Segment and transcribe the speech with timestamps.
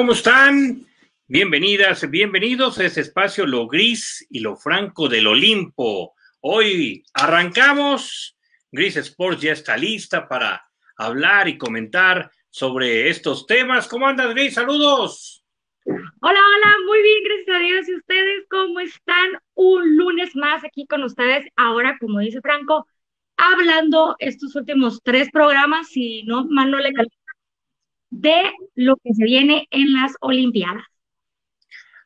[0.00, 0.86] ¿cómo están?
[1.26, 6.14] Bienvenidas, bienvenidos a este espacio Lo Gris y Lo Franco del Olimpo.
[6.40, 8.34] Hoy arrancamos.
[8.72, 10.64] Gris Sports ya está lista para
[10.96, 13.88] hablar y comentar sobre estos temas.
[13.88, 14.54] ¿Cómo andas, Gris?
[14.54, 15.44] Saludos.
[15.84, 17.88] Hola, hola, muy bien, gracias a Dios.
[17.90, 19.32] ¿Y ustedes cómo están?
[19.52, 21.44] Un lunes más aquí con ustedes.
[21.56, 22.86] Ahora, como dice Franco,
[23.36, 26.90] hablando estos últimos tres programas, si no mal no le
[28.10, 30.84] de lo que se viene en las Olimpiadas.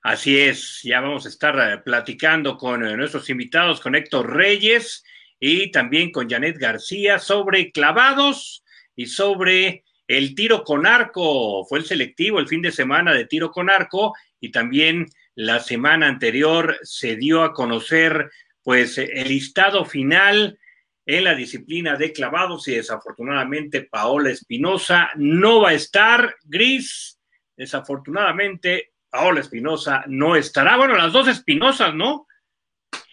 [0.02, 5.02] Así es, ya vamos a estar eh, platicando con eh, nuestros invitados, con Héctor Reyes
[5.40, 8.62] y también con Janet García sobre clavados
[8.94, 11.64] y sobre el tiro con arco.
[11.64, 16.06] Fue el selectivo el fin de semana de tiro con arco y también la semana
[16.06, 18.30] anterior se dio a conocer
[18.62, 20.58] pues el listado final
[21.06, 26.36] en la disciplina de clavados y desafortunadamente Paola Espinosa no va a estar.
[26.44, 27.20] Gris,
[27.56, 30.76] desafortunadamente Paola Espinosa no estará.
[30.76, 32.26] Bueno, las dos Espinosas, ¿no?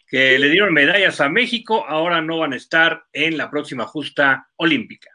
[0.08, 4.48] Que le dieron medallas a México, ahora no van a estar en la próxima justa
[4.56, 5.10] olímpica.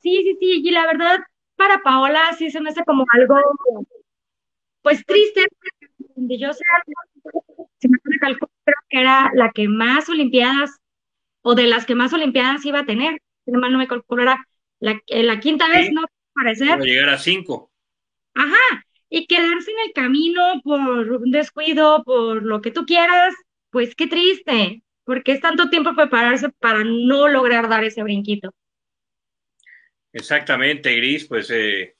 [0.00, 1.20] Sí, sí, sí, y la verdad,
[1.56, 3.36] para Paola sí se me hace como algo,
[4.82, 5.46] pues triste,
[6.14, 6.64] donde yo sé,
[7.78, 8.36] si me creo
[8.88, 10.78] que era la que más Olimpiadas
[11.46, 13.20] o de las que más Olimpiadas iba a tener.
[13.44, 14.48] Si no me calculo, era
[14.80, 16.06] la, la quinta vez, ¿no?
[16.34, 16.80] Parecer.
[16.80, 17.70] llegar a cinco.
[18.34, 23.34] Ajá, y quedarse en el camino por un descuido, por lo que tú quieras,
[23.70, 28.52] pues qué triste, porque es tanto tiempo prepararse para no lograr dar ese brinquito.
[30.12, 31.94] Exactamente, Gris, pues eh,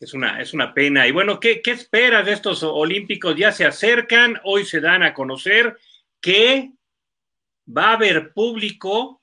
[0.00, 1.06] es, una, es una pena.
[1.06, 3.36] Y bueno, ¿qué, ¿qué esperas de estos Olímpicos?
[3.36, 5.76] Ya se acercan, hoy se dan a conocer
[6.20, 6.70] que
[7.66, 9.20] va a haber público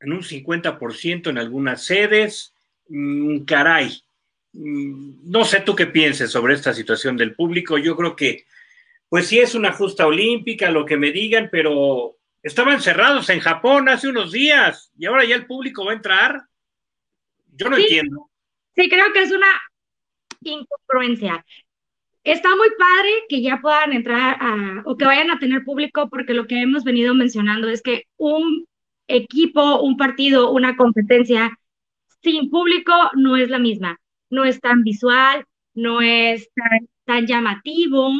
[0.00, 2.54] en un 50% en algunas sedes.
[2.88, 4.02] Mm, caray,
[4.52, 7.78] mm, no sé tú qué pienses sobre esta situación del público.
[7.78, 8.46] Yo creo que,
[9.08, 13.88] pues sí es una justa olímpica, lo que me digan, pero estaban cerrados en Japón
[13.88, 16.42] hace unos días y ahora ya el público va a entrar.
[17.54, 18.30] Yo no entiendo.
[18.74, 19.60] Sí, creo que es una
[20.42, 21.44] incongruencia
[22.24, 26.34] está muy padre que ya puedan entrar a, o que vayan a tener público, porque
[26.34, 28.66] lo que hemos venido mencionando es que un
[29.08, 31.58] equipo, un partido, una competencia
[32.22, 33.98] sin público no es la misma,
[34.30, 35.44] no es tan visual,
[35.74, 38.10] no es tan, tan llamativo.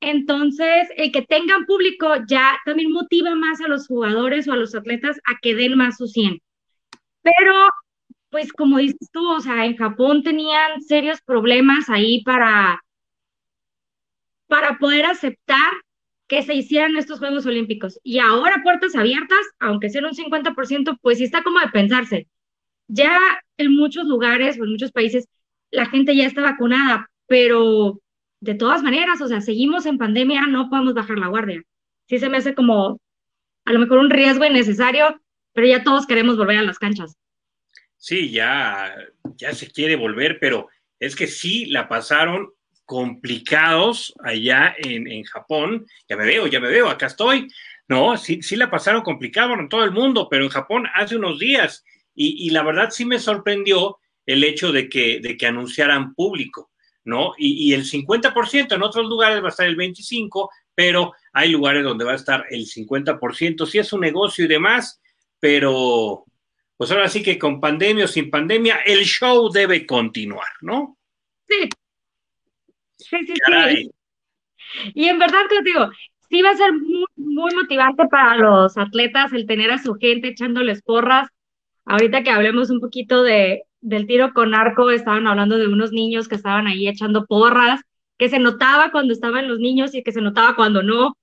[0.00, 4.74] Entonces, el que tengan público ya también motiva más a los jugadores o a los
[4.74, 6.40] atletas a que den más su 100.
[7.22, 7.54] Pero,
[8.30, 12.80] pues como dices tú, o sea, en Japón tenían serios problemas ahí para
[14.52, 15.72] para poder aceptar
[16.28, 17.98] que se hicieran estos Juegos Olímpicos.
[18.02, 22.28] Y ahora puertas abiertas, aunque sea un 50%, pues sí está como de pensarse.
[22.86, 23.18] Ya
[23.56, 25.26] en muchos lugares o en muchos países
[25.70, 27.98] la gente ya está vacunada, pero
[28.40, 31.62] de todas maneras, o sea, seguimos en pandemia, no podemos bajar la guardia.
[32.06, 33.00] Sí se me hace como
[33.64, 35.18] a lo mejor un riesgo innecesario,
[35.54, 37.16] pero ya todos queremos volver a las canchas.
[37.96, 38.94] Sí, ya,
[39.36, 40.68] ya se quiere volver, pero
[41.00, 42.52] es que sí la pasaron
[42.92, 45.86] complicados allá en, Japón.
[46.06, 47.48] Ya me veo, ya me veo, acá estoy.
[47.88, 51.38] No, sí, sí la pasaron complicado en todo el mundo, pero en Japón hace unos
[51.38, 51.86] días.
[52.14, 56.70] Y, la verdad sí me sorprendió el hecho de que, de que anunciaran público,
[57.04, 57.32] ¿no?
[57.38, 61.84] Y, y el 50%, en otros lugares va a estar el 25%, pero hay lugares
[61.84, 63.64] donde va a estar el 50%.
[63.64, 65.00] Sí es un negocio y demás,
[65.40, 66.26] pero
[66.76, 70.98] pues ahora sí que con pandemia o sin pandemia, el show debe continuar, ¿no?
[71.48, 71.70] Sí,
[73.12, 73.90] Sí, sí, sí.
[74.94, 75.90] Y en verdad te digo,
[76.28, 80.28] sí va a ser muy, muy motivante para los atletas el tener a su gente
[80.28, 81.28] echándoles porras.
[81.84, 86.28] Ahorita que hablemos un poquito de, del tiro con arco, estaban hablando de unos niños
[86.28, 87.82] que estaban ahí echando porras,
[88.18, 91.16] que se notaba cuando estaban los niños y que se notaba cuando no.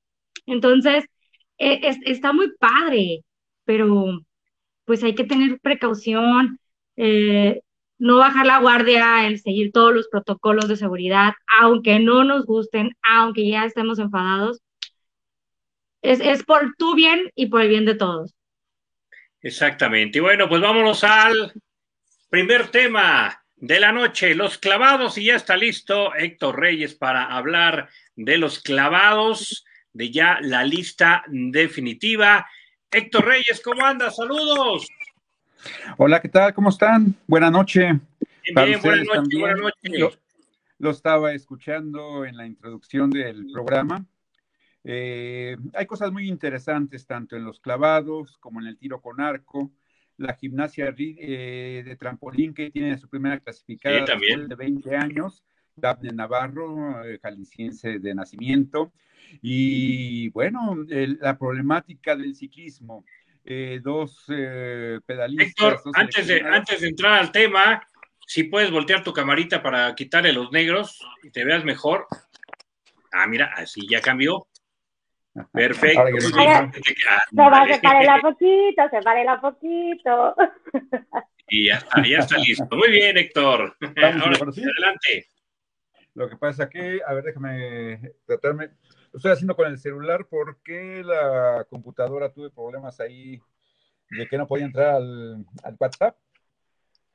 [0.47, 1.05] Entonces,
[1.59, 3.21] e, está muy padre,
[3.65, 4.19] pero
[4.85, 6.59] pues hay que tener precaución.
[6.97, 7.61] Eh,
[7.99, 12.95] no bajar la guardia, el seguir todos los protocolos de seguridad, aunque no nos gusten,
[13.03, 14.61] aunque ya estemos enfadados,
[16.01, 18.33] es, por tu bien y por el bien de todos.
[19.41, 20.17] Exactamente.
[20.17, 21.53] Y bueno, pues vámonos al
[22.29, 27.89] primer tema de la noche, los clavados, y ya está listo Héctor Reyes para hablar
[28.15, 32.47] de los clavados, de ya la lista definitiva.
[32.89, 34.15] Héctor Reyes, ¿cómo andas?
[34.15, 34.87] Saludos.
[35.97, 36.53] Hola, ¿qué tal?
[36.53, 37.15] ¿Cómo están?
[37.27, 37.93] Buenas noches.
[38.43, 39.39] Bien, buenas noches,
[39.83, 40.19] noches.
[40.77, 44.05] Lo, estaba escuchando en la introducción del programa.
[44.83, 49.71] Eh, hay cosas muy interesantes tanto en los clavados como en el tiro con arco.
[50.17, 55.43] la gimnasia eh, de trampolín que tiene su primera clasificada de 20 años,
[55.75, 58.91] Daphne Navarro, eh, jalisciense de nacimiento.
[59.41, 63.05] Y bueno, la problemática del ciclismo.
[63.51, 64.25] Eh, dos
[65.05, 65.47] pedalistas.
[65.47, 67.83] Héctor, antes, de, antes de entrar al tema,
[68.27, 72.05] si puedes voltear tu camarita para quitarle los negros y te veas mejor.
[73.11, 74.45] Ah, mira, así ya cambió.
[75.51, 76.03] Perfecto.
[76.21, 76.45] Se
[77.35, 78.83] va a separar la poquito,
[79.25, 80.35] la poquito.
[81.47, 82.67] Y ya está, ya está listo.
[82.75, 83.75] Muy bien, Héctor.
[83.81, 85.27] Ahora, adelante.
[86.13, 88.69] Lo que pasa que, a ver, déjame tratarme.
[89.11, 93.41] Lo estoy haciendo con el celular porque la computadora tuve problemas ahí
[94.09, 96.15] de que no podía entrar al, al WhatsApp.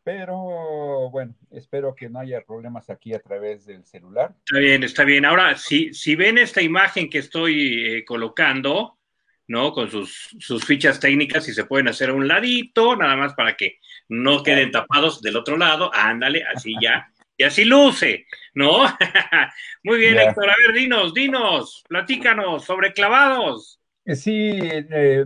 [0.05, 4.35] Pero bueno, espero que no haya problemas aquí a través del celular.
[4.44, 5.25] Está bien, está bien.
[5.25, 8.99] Ahora, si, si ven esta imagen que estoy eh, colocando,
[9.49, 9.73] ¿no?
[9.73, 13.56] Con sus, sus fichas técnicas, y se pueden hacer a un ladito, nada más para
[13.56, 15.90] que no queden tapados del otro lado.
[15.94, 17.11] Ándale, así ya.
[17.36, 18.82] Y así luce, ¿no?
[19.82, 20.48] Muy bien, Héctor.
[20.48, 23.81] A ver, dinos, dinos, platícanos sobre clavados.
[24.04, 25.25] Eh, sí, eh,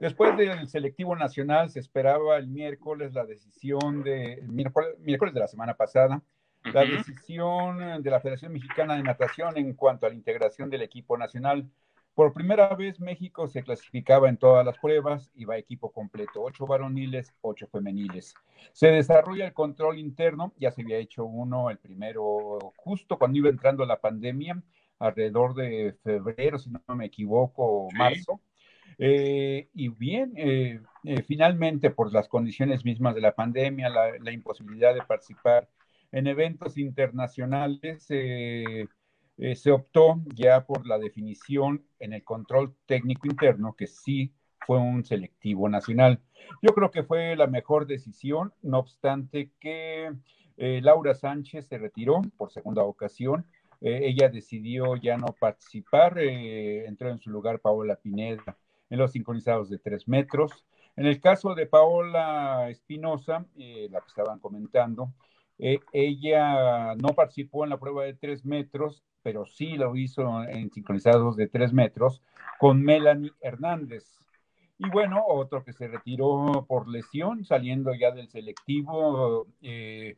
[0.00, 5.74] Después del selectivo nacional se esperaba el miércoles la decisión de, miércoles, de la semana
[5.74, 6.22] pasada,
[6.64, 11.18] la decisión de la Federación Mexicana de Natación en cuanto a la integración del equipo
[11.18, 11.68] nacional.
[12.20, 16.66] Por primera vez México se clasificaba en todas las pruebas y va equipo completo, ocho
[16.66, 18.34] varoniles, ocho femeniles.
[18.74, 23.48] Se desarrolla el control interno, ya se había hecho uno, el primero justo cuando iba
[23.48, 24.62] entrando la pandemia,
[24.98, 28.42] alrededor de febrero, si no me equivoco, marzo.
[28.98, 34.92] Eh, y bien, eh, eh, finalmente, por las condiciones mismas de la pandemia, la, imposibilidad
[34.92, 35.70] de participar
[36.12, 38.06] en eventos internacionales,
[39.54, 44.32] se optó ya por la definición en el control técnico interno, que sí
[44.66, 46.20] fue un selectivo nacional.
[46.62, 50.12] Yo creo que fue la mejor decisión, no obstante que
[50.56, 53.46] Laura Sánchez se retiró por segunda ocasión.
[53.80, 58.58] ella decidió ya no participar, entró en su lugar Paola Pineda
[58.90, 60.66] en los sincronizados de tres metros.
[60.96, 65.14] En el caso de Paola Espinosa, eh, la que estaban comentando,
[65.62, 70.70] eh, ella no participó en la prueba de tres metros, pero sí lo hizo en
[70.70, 72.22] sincronizados de tres metros
[72.58, 74.18] con Melanie Hernández.
[74.78, 80.16] Y bueno, otro que se retiró por lesión, saliendo ya del selectivo, eh,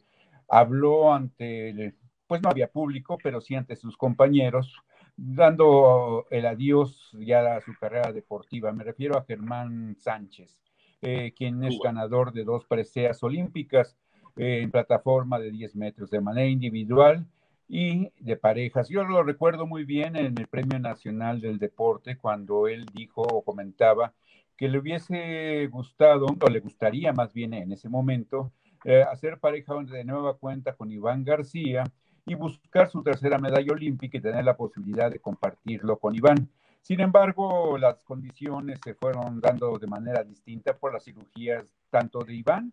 [0.48, 1.94] habló ante,
[2.28, 4.76] pues no había público, pero sí ante sus compañeros,
[5.16, 8.70] dando el adiós ya a su carrera deportiva.
[8.70, 10.62] Me refiero a Germán Sánchez,
[11.00, 13.98] eh, quien es ganador de dos preseas olímpicas
[14.36, 17.26] en plataforma de 10 metros de manera individual
[17.68, 18.88] y de parejas.
[18.88, 23.42] Yo lo recuerdo muy bien en el Premio Nacional del Deporte cuando él dijo o
[23.42, 24.12] comentaba
[24.56, 28.52] que le hubiese gustado, o le gustaría más bien en ese momento,
[28.84, 31.84] eh, hacer pareja de nueva cuenta con Iván García
[32.26, 36.48] y buscar su tercera medalla olímpica y tener la posibilidad de compartirlo con Iván.
[36.80, 42.34] Sin embargo, las condiciones se fueron dando de manera distinta por las cirugías tanto de
[42.34, 42.72] Iván,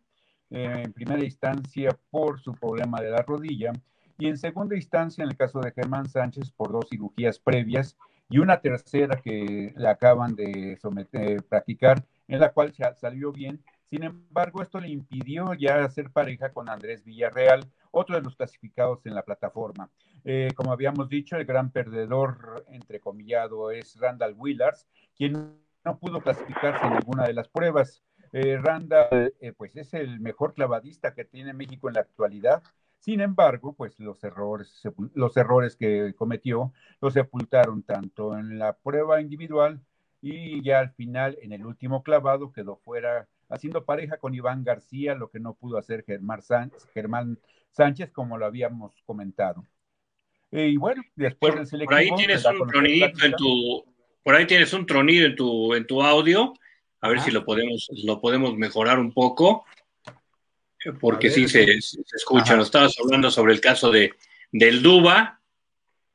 [0.50, 3.72] eh, en primera instancia por su problema de la rodilla,
[4.20, 7.98] y en segunda instancia, en el caso de Germán Sánchez, por dos cirugías previas
[8.30, 13.64] y una tercera que le acaban de someter, practicar, en la cual salió bien.
[13.90, 19.04] Sin embargo, esto le impidió ya hacer pareja con Andrés Villarreal, otro de los clasificados
[19.06, 19.90] en la plataforma.
[20.26, 26.86] Eh, como habíamos dicho, el gran perdedor, entrecomillado, es Randall Willars, quien no pudo clasificarse
[26.86, 28.04] en ninguna de las pruebas.
[28.32, 32.64] Eh, Randall, eh, pues es el mejor clavadista que tiene México en la actualidad.
[33.00, 34.82] Sin embargo, pues los errores,
[35.14, 39.80] los errores que cometió los sepultaron tanto en la prueba individual
[40.22, 45.16] y ya al final en el último clavado quedó fuera haciendo pareja con Iván García,
[45.16, 47.40] lo que no pudo hacer Germán Sánchez, Germán
[47.72, 49.64] Sánchez, como lo habíamos comentado.
[50.52, 51.90] Y bueno, después del selectivo...
[51.90, 53.86] Por ahí tienes un tronidito en tu...
[54.24, 56.54] Por ahí tienes un tronido en tu, en tu audio.
[57.02, 59.66] A ver si lo podemos, lo podemos mejorar un poco.
[61.00, 61.66] Porque sí se,
[62.14, 62.56] escucha.
[62.56, 64.14] Nos estabas hablando sobre el caso de,
[64.52, 65.42] del Duba,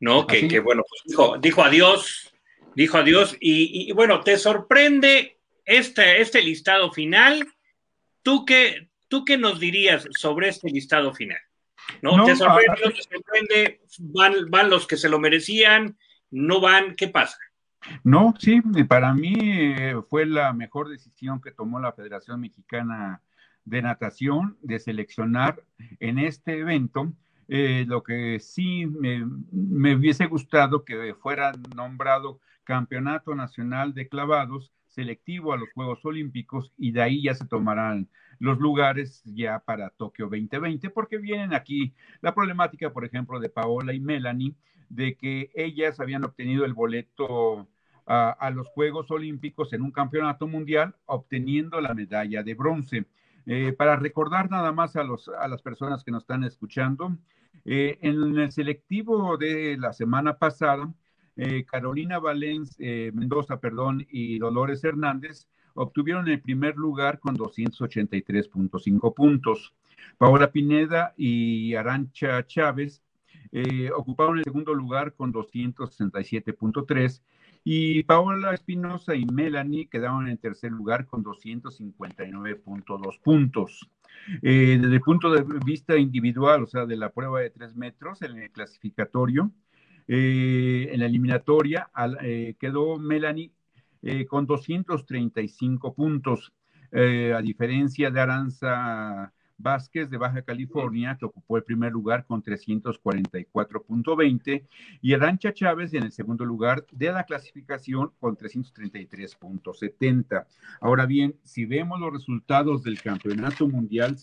[0.01, 0.27] ¿no?
[0.27, 2.33] Que, que, bueno, pues dijo, dijo adiós,
[2.75, 3.37] dijo adiós.
[3.41, 7.47] Y, y, bueno, ¿te sorprende este, este listado final?
[8.23, 11.39] ¿Tú qué, ¿Tú qué nos dirías sobre este listado final?
[12.01, 12.25] ¿No?
[12.25, 13.81] ¿Te sorprende?
[13.99, 15.99] ¿Van, ¿Van los que se lo merecían?
[16.31, 16.97] ¿No van?
[16.97, 17.39] ¿Qué pasa?
[18.03, 23.23] No, sí, para mí eh, fue la mejor decisión que tomó la Federación Mexicana
[23.65, 25.63] de Natación de seleccionar
[26.01, 27.13] en este evento.
[27.49, 34.73] Eh, lo que sí me, me, hubiese gustado que fuera nombrado Campeonato Nacional de Clavados
[34.89, 39.91] selectivo a los Juegos Olímpicos y de ahí ya se tomarán los lugares ya para
[39.91, 44.55] Tokio 2020, porque vienen aquí la problemática, por ejemplo, de Paola y Melanie,
[44.89, 47.69] de que ellas habían obtenido el boleto
[48.07, 53.07] a, los Juegos Olímpicos en un campeonato mundial, obteniendo la medalla de bronce.
[53.47, 57.17] Eh, para recordar nada más a, los, a las personas que nos están escuchando,
[57.65, 60.93] eh, en el selectivo de la semana pasada,
[61.37, 69.75] eh, Carolina Valens, Mendoza, perdón, y Dolores Hernández obtuvieron el primer lugar con 283.5 puntos.
[70.17, 73.03] Paola Pineda y Arancha Chávez
[73.97, 77.23] ocuparon el segundo lugar con 267.3
[77.65, 83.89] y Paola Espinosa y Melanie quedaron en tercer lugar con 259.2 puntos.
[84.43, 88.21] Eh, desde el punto de vista individual, o sea, de la prueba de tres metros
[88.21, 89.51] en el clasificatorio,
[90.07, 91.91] eh, en la eliminatoria
[92.23, 93.51] eh, quedó Melanie
[94.29, 96.53] con 235 puntos,
[96.93, 104.65] a diferencia de Aranza Vázquez de Baja California, que ocupó el primer lugar con 344.20,
[105.01, 110.47] y Arancha Chávez en el segundo lugar de la clasificación con 333.70.
[110.81, 114.17] Ahora bien, si vemos los resultados del Campeonato Mundial,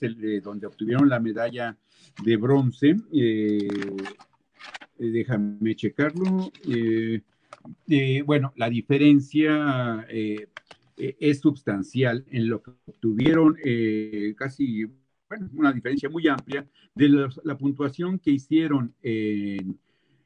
[0.43, 1.77] donde obtuvieron la medalla
[2.23, 6.51] de bronce, eh, eh, déjame checarlo.
[6.67, 7.21] Eh,
[8.25, 13.55] bueno, la diferencia es sustancial en lo que obtuvieron
[14.35, 14.87] casi
[15.31, 19.79] bueno, una diferencia muy amplia de la, puntuación que hicieron en,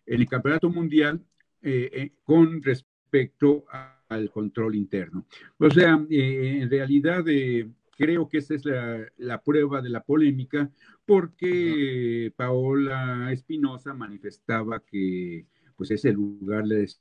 [0.08, 1.24] el Campeonato Mundial
[1.62, 3.66] eh, eh, con respecto
[4.10, 5.28] al control interno.
[5.60, 7.24] O sea, eh, en realidad
[7.96, 8.64] creo que esa es
[9.18, 10.72] la, prueba de la polémica
[11.06, 15.46] porque Paola Espinosa manifestaba que
[15.76, 17.00] pues ese lugar les,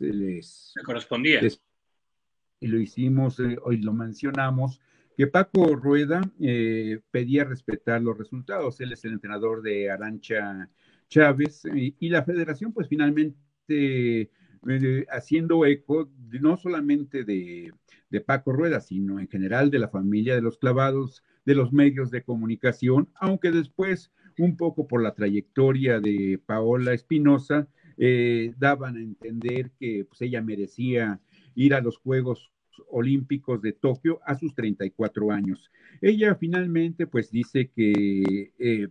[0.00, 1.40] les, correspondía.
[2.58, 4.80] y lo hicimos, hoy lo mencionamos,
[5.18, 8.80] que Paco Rueda eh, pedía respetar los resultados.
[8.80, 10.70] Él es el entrenador de Arancha
[11.08, 13.34] Chávez y, la federación, pues finalmente
[13.68, 16.08] eh, haciendo eco
[16.40, 17.72] no solamente de,
[18.26, 22.22] Paco Rueda, sino en general de la familia de los clavados, de los medios de
[22.22, 29.72] comunicación, aunque después, un poco por la trayectoria de Paola Espinosa, eh, daban a entender
[29.80, 31.20] que pues, ella merecía
[31.56, 32.52] ir a los Juegos
[32.90, 35.70] Olímpicos de Tokio a sus 34 años.
[36.00, 38.88] Ella finalmente pues dice que eh,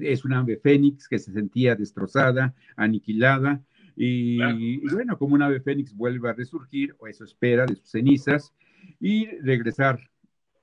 [0.00, 3.62] es una ave fénix que se sentía destrozada, aniquilada,
[3.98, 4.38] y,
[4.92, 8.52] bueno, como una ave fénix vuelve a resurgir, o eso espera de sus cenizas,
[9.00, 9.98] y regresar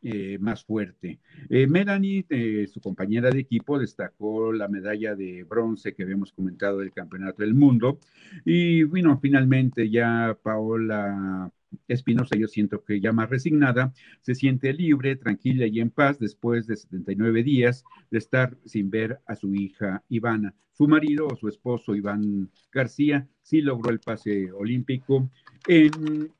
[0.03, 1.19] eh, más fuerte.
[1.49, 2.25] Eh, Melanie,
[2.67, 7.55] su compañera de equipo, destacó la medalla de bronce que habíamos comentado del Campeonato del
[7.55, 7.99] Mundo.
[8.45, 11.51] Y bueno, finalmente ya Paola
[11.87, 16.67] Espinosa, yo siento que ya más resignada, se siente libre, tranquila y en paz después
[16.67, 20.53] de 79 días de estar sin ver a su hija Ivana.
[20.71, 25.29] Su marido o su esposo Iván García sí logró el pase olímpico
[25.67, 26.31] en,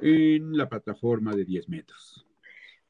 [0.00, 2.26] en la plataforma de 10 metros.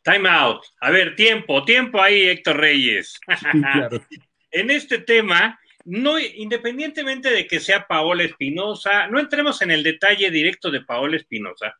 [0.02, 0.64] Time out.
[0.80, 3.20] A ver, tiempo, tiempo ahí, Héctor Reyes.
[4.50, 10.30] en este tema, no, independientemente de que sea Paola Espinosa, no entremos en el detalle
[10.30, 11.74] directo de Paola Espinosa.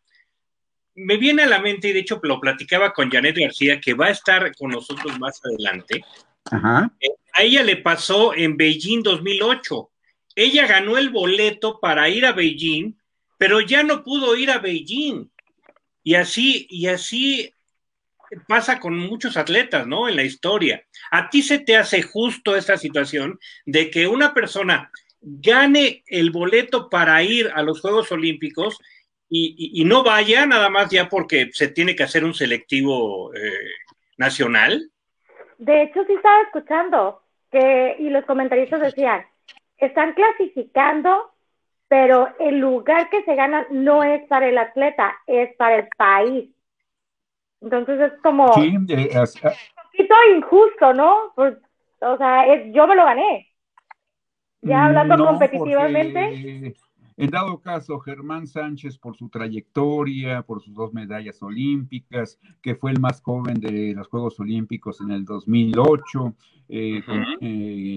[0.95, 4.07] Me viene a la mente, y de hecho lo platicaba con Janet García, que va
[4.07, 6.05] a estar con nosotros más adelante.
[7.01, 9.91] Eh, a ella le pasó en Beijing 2008.
[10.35, 12.95] Ella ganó el boleto para ir a Beijing,
[13.39, 15.31] pero ya no pudo ir a Beijing.
[16.03, 17.53] Y así, y así
[18.47, 20.09] pasa con muchos atletas, ¿no?
[20.09, 20.83] En la historia.
[21.11, 26.89] ¿A ti se te hace justo esta situación de que una persona gane el boleto
[26.91, 28.79] para ir a los Juegos Olímpicos
[29.35, 33.53] y, no vaya nada más ya porque se tiene que hacer un selectivo eh,
[34.19, 34.91] nacional?
[35.57, 39.25] De hecho, sí estaba escuchando que, y los comentaristas decían,
[39.79, 41.33] están clasificando,
[41.89, 46.51] pero el lugar que se gana no es para el atleta, es para el país.
[47.63, 51.33] Entonces es como sí, un poquito injusto, ¿no?
[51.37, 51.57] Pues,
[52.01, 53.49] o sea, yo me lo gané.
[54.63, 56.75] Ya hablando competitivamente.
[57.17, 62.91] En dado caso, Germán Sánchez, por su trayectoria, por sus dos medallas olímpicas, que fue
[62.91, 66.35] el más joven de los Juegos Olímpicos en el 2008,
[66.69, 67.25] eh, con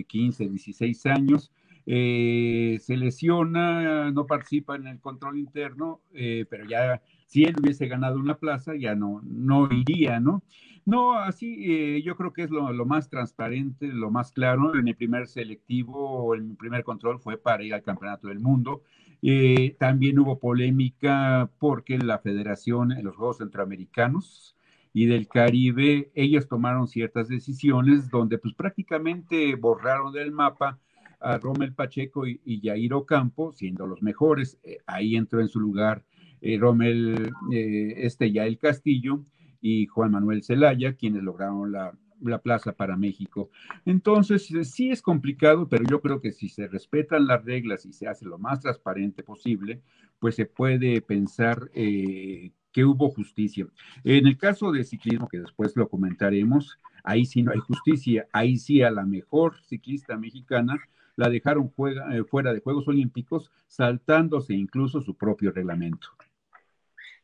[0.05, 1.51] 15, eh, 16 años,
[1.85, 8.19] eh, se lesiona, no participa en el control interno, pero ya si él hubiese ganado
[8.19, 10.43] una plaza, ya no, no iría, ¿no?
[10.85, 14.75] No, así eh, yo creo que es lo, más transparente, lo más claro.
[14.75, 18.83] En el primer selectivo, en el primer control fue para ir al Campeonato del Mundo.
[19.23, 24.55] Eh, también hubo polémica porque la Federación en los Juegos Centroamericanos
[24.93, 30.79] y del Caribe, ellos tomaron ciertas decisiones donde pues prácticamente borraron del mapa
[31.19, 34.59] a Rommel Pacheco y, y Yair Ocampo, siendo los mejores.
[34.63, 36.03] Eh, ahí entró en su lugar
[36.45, 39.23] eh, Rommel este Yael Castillo
[39.61, 43.49] y Juan Manuel Zelaya, quienes lograron la, la plaza para México.
[43.85, 47.93] Entonces, eh, sí es complicado, pero yo creo que si se respetan las reglas y
[47.93, 49.81] se hace lo más transparente posible,
[50.19, 53.67] pues se puede pensar eh, que hubo justicia.
[54.03, 58.57] En el caso de ciclismo, que después lo comentaremos, ahí sí no hay justicia, ahí
[58.57, 60.77] sí a la mejor ciclista mexicana
[61.17, 61.71] la dejaron
[62.11, 66.09] eh, fuera de Juegos Olímpicos, saltándose incluso su propio reglamento.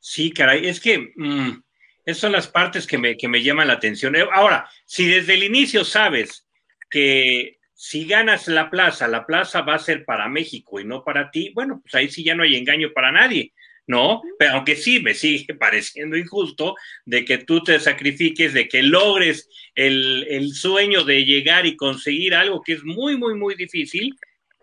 [0.02, 1.14] Sí, caray, es que...
[1.16, 1.62] Mm,
[2.06, 4.16] esas son las partes que me, que me llaman la atención.
[4.16, 6.48] Eh, ahora, si desde el inicio sabes
[6.90, 11.32] que si ganas la plaza, la plaza va a ser para México y no para
[11.32, 13.54] ti, bueno, pues ahí sí ya no hay engaño para nadie,
[13.88, 14.22] ¿no?
[14.38, 19.50] Pero aunque sí me sigue pareciendo injusto de que tú te sacrifiques, de que logres
[19.76, 24.16] el, el sueño de llegar y conseguir algo que es muy, muy, muy difícil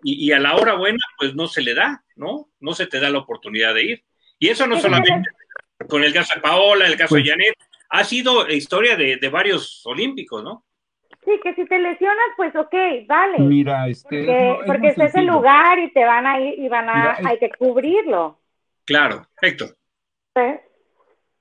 [0.05, 2.53] y, y, a la hora buena, pues no se le da, ¿no?
[2.61, 4.05] No se te da la oportunidad de ir.
[4.39, 5.31] Y eso no solamente
[5.89, 7.55] con el caso de Paola, el caso de pues Janet,
[7.91, 10.65] ha sido historia de, de, varios olímpicos, ¿no?
[11.25, 12.75] Sí, que si te lesionas, pues ok,
[13.07, 13.39] vale.
[13.41, 14.25] Mira, este.
[14.25, 17.27] Porque, porque es ese lugar y te van a ir y van a, Mira, es...
[17.27, 18.39] hay que cubrirlo.
[18.85, 19.77] Claro, Héctor.
[20.35, 20.43] Sí.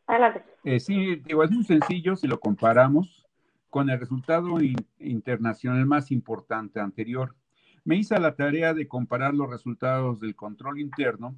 [0.08, 0.44] Adelante.
[0.64, 3.26] Eh, sí, digo, es muy sencillo si lo comparamos
[3.70, 7.36] con el resultado in internacional más importante anterior.
[7.84, 11.36] Me hice la tarea de comparar los resultados del control interno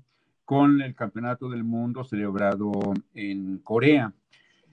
[0.49, 2.71] con el Campeonato del Mundo celebrado
[3.13, 4.15] en Corea.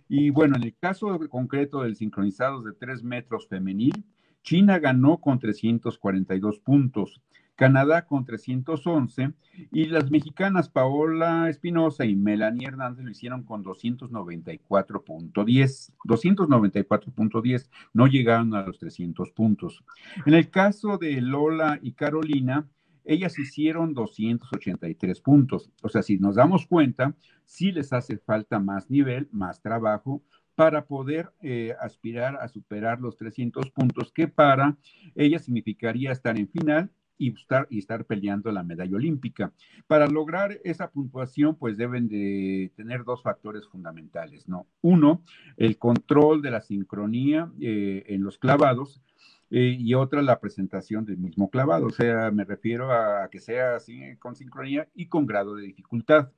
[0.08, 4.06] Y bueno, en el caso concreto del sincronizados de 3 metros femenil,
[4.42, 7.20] China ganó con 342 puntos,
[7.56, 9.34] Canadá con 311
[9.70, 15.92] y las mexicanas Paola Espinosa y Melanie Hernández lo hicieron con 294.10.
[16.06, 19.84] 294.10 no llegaron a los 300 puntos.
[20.24, 22.66] En el caso de Lola y Carolina,
[23.06, 25.70] ellas hicieron 283 puntos.
[25.82, 27.14] O sea, si nos damos cuenta,
[27.44, 30.22] sí les hace falta más nivel, más trabajo
[30.54, 34.76] para poder eh, aspirar a superar los 300 puntos, que para
[35.14, 39.52] ellas significaría estar en final y estar, y estar peleando la medalla olímpica.
[39.86, 44.66] Para lograr esa puntuación, pues deben de tener dos factores fundamentales, ¿no?
[44.80, 45.22] Uno,
[45.56, 49.02] el control de la sincronía eh, en los clavados,
[49.50, 53.76] eh, y otra la presentación del mismo clavado, o sea, me refiero a que sea
[53.76, 56.30] así con sincronía y con grado de dificultad.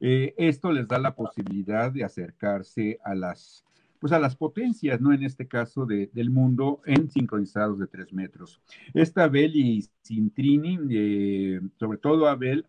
[0.00, 3.64] Eh, esto les da la posibilidad de acercarse a las,
[4.00, 5.12] pues a las potencias, ¿no?
[5.12, 8.60] En este caso de, del mundo en sincronizados de tres metros.
[8.94, 12.66] Esta Abel y Sintrini, eh, sobre todo Abel,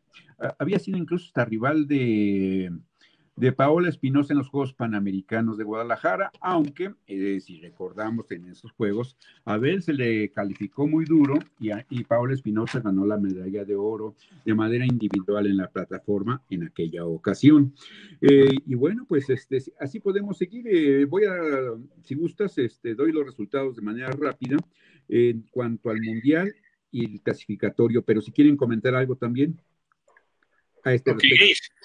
[0.59, 2.69] había sido incluso hasta rival de
[3.35, 8.71] de Paola Espinosa en los Juegos Panamericanos de Guadalajara, aunque eh, si recordamos en esos
[8.71, 13.17] Juegos, a Abel se le calificó muy duro y, a, y Paola Espinosa ganó la
[13.17, 17.73] medalla de oro de manera individual en la plataforma en aquella ocasión.
[18.21, 20.65] Eh, y bueno, pues este, así podemos seguir.
[20.67, 21.35] Eh, voy a,
[22.03, 24.57] si gustas, este, doy los resultados de manera rápida
[25.09, 26.55] en cuanto al Mundial
[26.89, 29.59] y el clasificatorio, pero si quieren comentar algo también
[30.83, 31.29] a este okay.
[31.31, 31.84] respecto.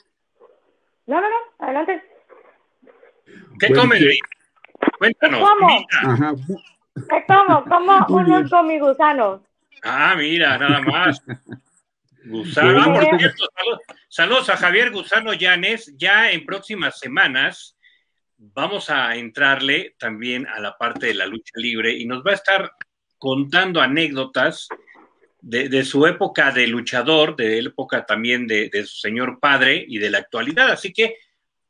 [1.07, 2.03] No, no, no, adelante.
[3.59, 4.21] ¿Qué bueno, comes, Luis?
[4.99, 5.49] Cuéntanos.
[6.95, 7.65] ¿Qué como?
[7.65, 9.41] Como unos comigusanos.
[9.83, 11.23] Ah, mira, nada más.
[12.25, 12.83] Gusano.
[12.83, 15.95] Ah, por cierto, saludos, saludos a Javier Gusano Llanes.
[15.97, 17.77] Ya en próximas semanas
[18.37, 22.35] vamos a entrarle también a la parte de la lucha libre y nos va a
[22.35, 22.73] estar
[23.19, 24.69] contando anécdotas
[25.43, 29.99] de, de, su época de luchador, de época también de, de, su señor padre y
[29.99, 30.71] de la actualidad.
[30.71, 31.17] Así que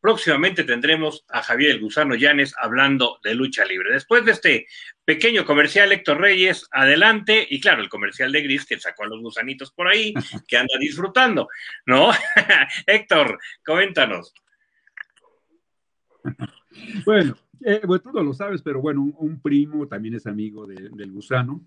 [0.01, 3.93] próximamente tendremos a Javier el Gusano Llanes hablando de lucha libre.
[3.93, 4.67] Después de este
[5.05, 7.47] pequeño comercial, Héctor Reyes, adelante.
[7.49, 10.15] Y claro, el comercial de Gris que sacó a los gusanitos por ahí,
[10.49, 11.49] que anda disfrutando,
[11.87, 12.11] ¿no?
[12.87, 14.33] Héctor, coméntanos.
[17.05, 20.67] Bueno, eh, bueno, tú no lo sabes, pero bueno, un, un primo también es amigo
[20.67, 21.61] de, del gusano.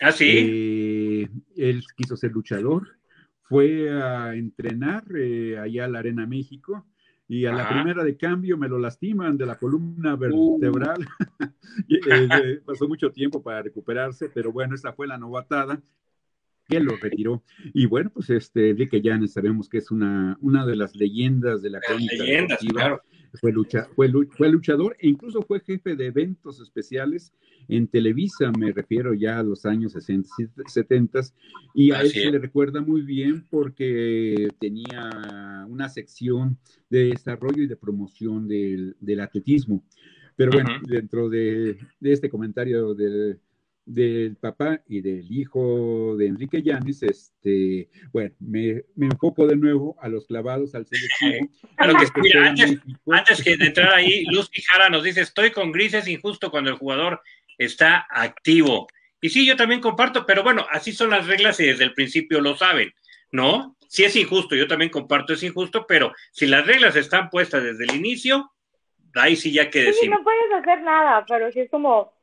[0.00, 0.30] ¿Ah, sí?
[0.30, 2.98] Eh, él quiso ser luchador,
[3.42, 6.86] fue a entrenar eh, allá a la Arena México
[7.26, 7.62] y a Ajá.
[7.62, 11.06] la primera de cambio me lo lastiman de la columna vertebral.
[11.80, 12.34] Uh.
[12.42, 15.80] eh, pasó mucho tiempo para recuperarse, pero bueno, esa fue la novatada.
[16.68, 17.42] Que lo retiró.
[17.72, 21.70] Y bueno, pues este Enrique Llanes sabemos que es una, una de las leyendas de
[21.70, 23.02] la crónica leyendas, claro.
[23.40, 27.34] Fue, lucha, fue, fue, luchador e incluso fue jefe de eventos especiales
[27.68, 31.20] en Televisa, me refiero ya a los años 60, 70,
[31.74, 36.56] y a él se le recuerda muy bien porque tenía una sección
[36.88, 39.84] de desarrollo y de promoción del, del atletismo.
[40.34, 43.40] Pero bueno, dentro de, de, este comentario del,
[43.88, 49.96] del papá y del hijo de Enrique Llanes, este, bueno, me, me enfoco de nuevo
[50.00, 51.48] a los clavados al selectivo.
[52.22, 56.50] que, antes, antes, que de entrar ahí, Luz Quijara nos dice, estoy con grises injusto
[56.50, 57.22] cuando el jugador
[57.56, 58.88] está activo.
[59.22, 62.42] Y sí, yo también comparto, pero bueno, así son las reglas y desde el principio
[62.42, 62.92] lo saben,
[63.32, 63.74] ¿no?
[63.88, 67.84] Sí es injusto, yo también comparto, es injusto, pero si las reglas están puestas desde
[67.84, 68.52] el inicio,
[69.14, 70.02] ahí sí ya que decir.
[70.02, 72.17] Sí, no puedes hacer nada, pero sí es como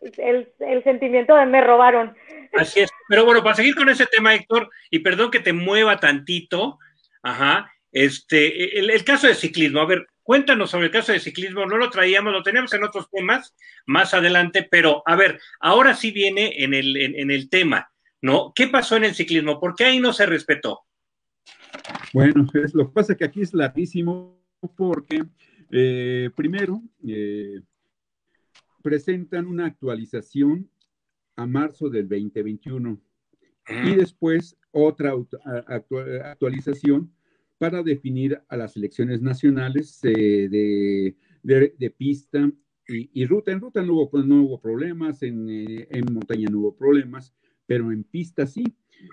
[0.00, 2.14] el, el, sentimiento de me robaron.
[2.54, 2.90] Así es.
[3.08, 6.78] Pero bueno, para seguir con ese tema, Héctor, y perdón que te mueva tantito,
[7.22, 11.66] ajá, este, el, el, caso de ciclismo, a ver, cuéntanos sobre el caso de ciclismo,
[11.66, 13.54] no lo traíamos, lo teníamos en otros temas
[13.86, 18.52] más adelante, pero a ver, ahora sí viene en el, en, en el tema, ¿no?
[18.54, 19.58] ¿Qué pasó en el ciclismo?
[19.58, 20.82] ¿Por qué ahí no se respetó?
[22.12, 24.38] Bueno, es, lo que pasa es que aquí es larguísimo
[24.76, 25.24] porque,
[25.70, 27.60] eh, primero, eh,
[28.82, 30.68] presentan una actualización
[31.36, 33.00] a marzo del 2021
[33.84, 35.14] y después otra
[36.24, 37.12] actualización
[37.58, 42.50] para definir a las elecciones nacionales eh, de, de, de, pista
[42.88, 43.52] y, y, ruta.
[43.52, 47.34] En ruta no hubo, no hubo problemas, en, eh, en, montaña no hubo problemas,
[47.66, 48.64] pero en pista sí.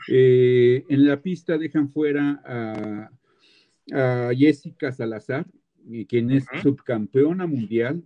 [0.10, 3.12] Eh, en la pista dejan fuera a,
[3.94, 5.46] a Jessica Salazar,
[6.08, 8.04] quien es subcampeona mundial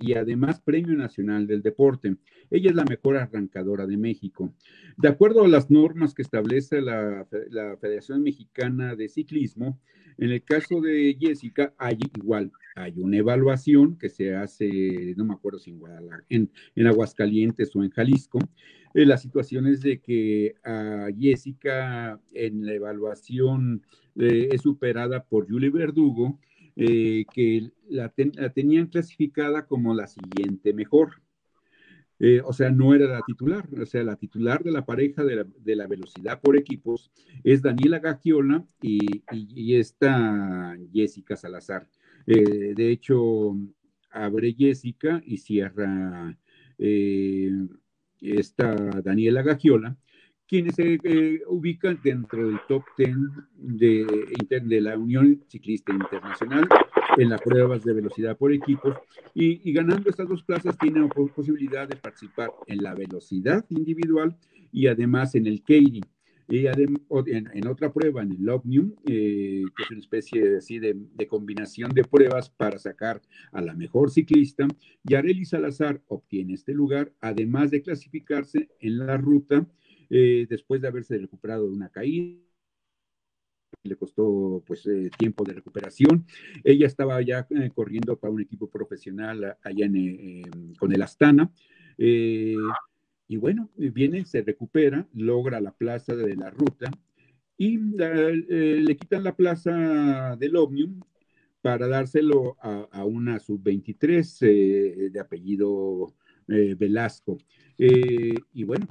[0.00, 2.16] y además Premio Nacional del Deporte.
[2.50, 4.52] Ella es la mejor arrancadora de México.
[4.96, 7.26] De acuerdo a las normas que establece la,
[7.80, 9.78] Federación Mexicana de Ciclismo,
[10.18, 15.34] en el caso de Jessica, hay igual, hay una evaluación que se hace, no me
[15.34, 15.80] acuerdo si en,
[16.28, 18.38] en, en Aguascalientes o en Jalisco.
[18.94, 23.82] Eh, la situación es de que a Jessica en la evaluación
[24.16, 26.38] eh, es superada por Julie Verdugo,
[26.82, 31.20] eh, que la, ten, la, tenían clasificada como la siguiente mejor.
[32.18, 35.36] Eh, o sea, no era la titular, o sea, la titular de la pareja de
[35.36, 37.10] la, de la velocidad por equipos
[37.44, 41.86] es Daniela Gagiola y, y, esta Jessica Salazar.
[42.26, 43.54] Eh, de hecho,
[44.10, 46.34] abre Jessica y cierra
[48.22, 49.98] esta Daniela Gagiola
[50.50, 53.16] quienes se eh, ubican dentro del top 10
[53.56, 56.66] de, de, la Unión Ciclista Internacional
[57.16, 58.96] en las pruebas de velocidad por equipos
[59.32, 64.36] y, y ganando estas dos plazas tienen posibilidad de participar en la velocidad individual
[64.72, 66.04] y además en el Keirin.
[66.48, 70.96] Y en, en, otra prueba, en el Omnium, eh, que es una especie así de,
[71.14, 74.66] de, combinación de pruebas para sacar a la mejor ciclista,
[75.04, 79.64] Yareli Salazar obtiene este lugar, además de clasificarse en la ruta
[80.10, 82.36] eh, después de haberse recuperado de una caída
[83.84, 86.26] le costó pues eh, tiempo de recuperación.
[86.64, 91.50] Ella estaba ya eh, corriendo para un equipo profesional allá en, con el Astana.
[91.96, 96.90] y bueno, viene, se recupera, logra la plaza de la ruta
[97.56, 101.00] y le quitan la plaza del Omnium
[101.62, 106.14] para dárselo a, a una sub-23 de apellido
[106.48, 107.38] Velasco.
[107.78, 108.86] y bueno,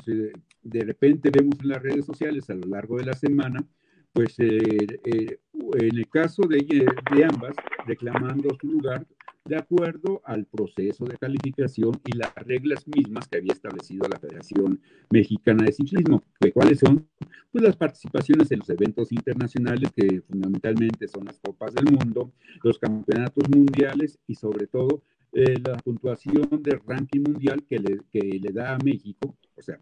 [0.62, 3.66] de repente vemos en las redes sociales a lo largo de la semana,
[4.14, 4.60] pues eh,
[5.06, 5.40] eh,
[5.80, 9.06] en el caso de, de, ambas, reclamando su lugar
[9.46, 14.80] de acuerdo al proceso de calificación y las reglas mismas que había establecido la Federación
[15.10, 17.08] Mexicana de Ciclismo, cuáles son
[17.52, 22.78] pues las participaciones en los eventos internacionales que fundamentalmente son las copas del mundo, los
[22.78, 28.52] campeonatos mundiales y sobre todo eh, la puntuación del ranking mundial que le, que le
[28.52, 29.80] da a México, o sea,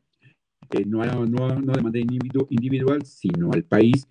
[0.72, 4.08] eh, no, no, no de manera individu individual, sino al país,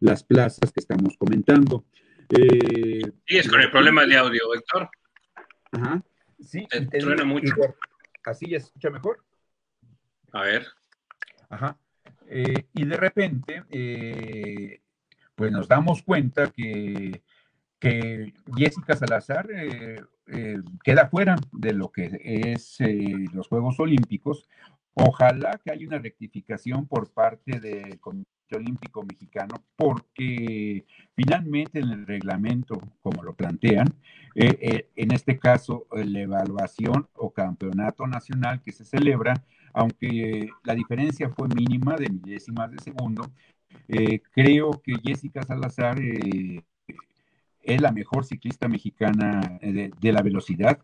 [0.00, 1.84] las plazas que estamos comentando.
[2.28, 4.88] Eh, sí, es con el problema de audio, Héctor.
[5.72, 6.02] Ajá,
[6.40, 6.66] sí.
[6.70, 7.54] Te te truena mucho.
[8.24, 9.24] ¿Así ya escucha mejor?
[10.32, 10.66] A ver.
[11.48, 11.76] Ajá.
[12.28, 14.80] Eh, y de repente, eh,
[15.34, 17.22] pues nos damos cuenta que,
[17.78, 24.48] que Jessica Salazar eh, eh, queda fuera de lo que es eh, los Juegos Olímpicos.
[24.94, 32.06] Ojalá que haya una rectificación por parte del Comité Olímpico Mexicano, porque finalmente en el
[32.06, 33.88] reglamento, como lo plantean,
[34.34, 40.74] eh, eh, en este caso, la evaluación o campeonato nacional que se celebra aunque la
[40.74, 43.32] diferencia fue mínima de milésimas de segundo,
[43.88, 46.62] eh, creo que Jessica Salazar eh,
[47.62, 50.80] es la mejor ciclista mexicana de, la velocidad,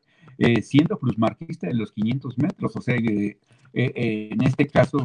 [0.62, 2.77] siendo plusmarquista en los 500 metros.
[2.77, 4.98] O sea, en este caso,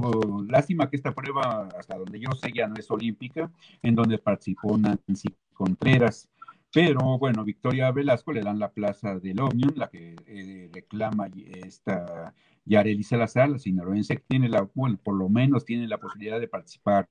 [0.48, 4.78] lástima que esta prueba, hasta donde yo sé, ya no es olímpica, en donde participó
[4.78, 6.30] Nancy Contreras.
[6.74, 11.30] Pero bueno, Victoria Velasco le dan la plaza del Omnium, la que eh, reclama
[11.64, 12.34] esta
[12.66, 16.48] Yareli Salazar, la sinaloense, que tiene la, bueno, por lo menos tiene la posibilidad de
[16.48, 17.08] participar.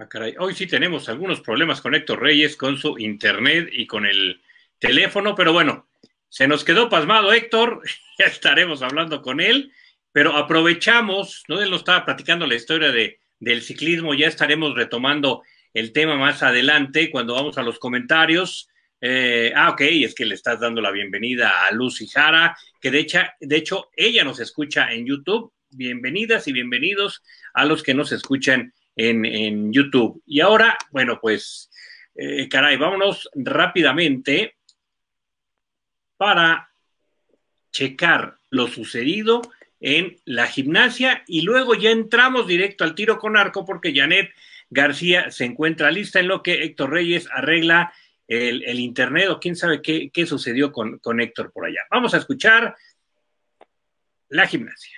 [0.00, 0.08] Ah.
[0.38, 4.40] Hoy sí tenemos algunos problemas con Héctor Reyes, con su internet y con el
[4.78, 5.88] teléfono, pero bueno,
[6.28, 7.82] se nos quedó pasmado Héctor,
[8.18, 9.72] ya estaremos hablando con él,
[10.10, 11.60] pero aprovechamos, ¿no?
[11.60, 14.14] Él nos estaba platicando la historia de del ciclismo.
[14.14, 15.42] Ya estaremos retomando
[15.74, 18.68] el tema más adelante cuando vamos a los comentarios.
[19.00, 23.00] Eh, ah, ok, es que le estás dando la bienvenida a Lucy Jara, que de
[23.00, 25.52] hecho, de hecho ella nos escucha en YouTube.
[25.70, 27.22] Bienvenidas y bienvenidos
[27.54, 30.22] a los que nos escuchan en, YouTube.
[30.26, 31.70] Y ahora, bueno, pues,
[32.14, 34.56] eh, caray, vámonos rápidamente
[36.16, 36.70] para
[37.70, 39.42] checar lo sucedido
[39.80, 44.30] en la gimnasia y luego ya entramos directo al tiro con arco porque Janet
[44.68, 47.92] García se encuentra lista en lo que Héctor Reyes arregla
[48.28, 51.80] el, internet o quién sabe qué, qué sucedió con, con Héctor por allá.
[51.90, 52.76] Vamos a escuchar
[54.28, 54.96] la gimnasia.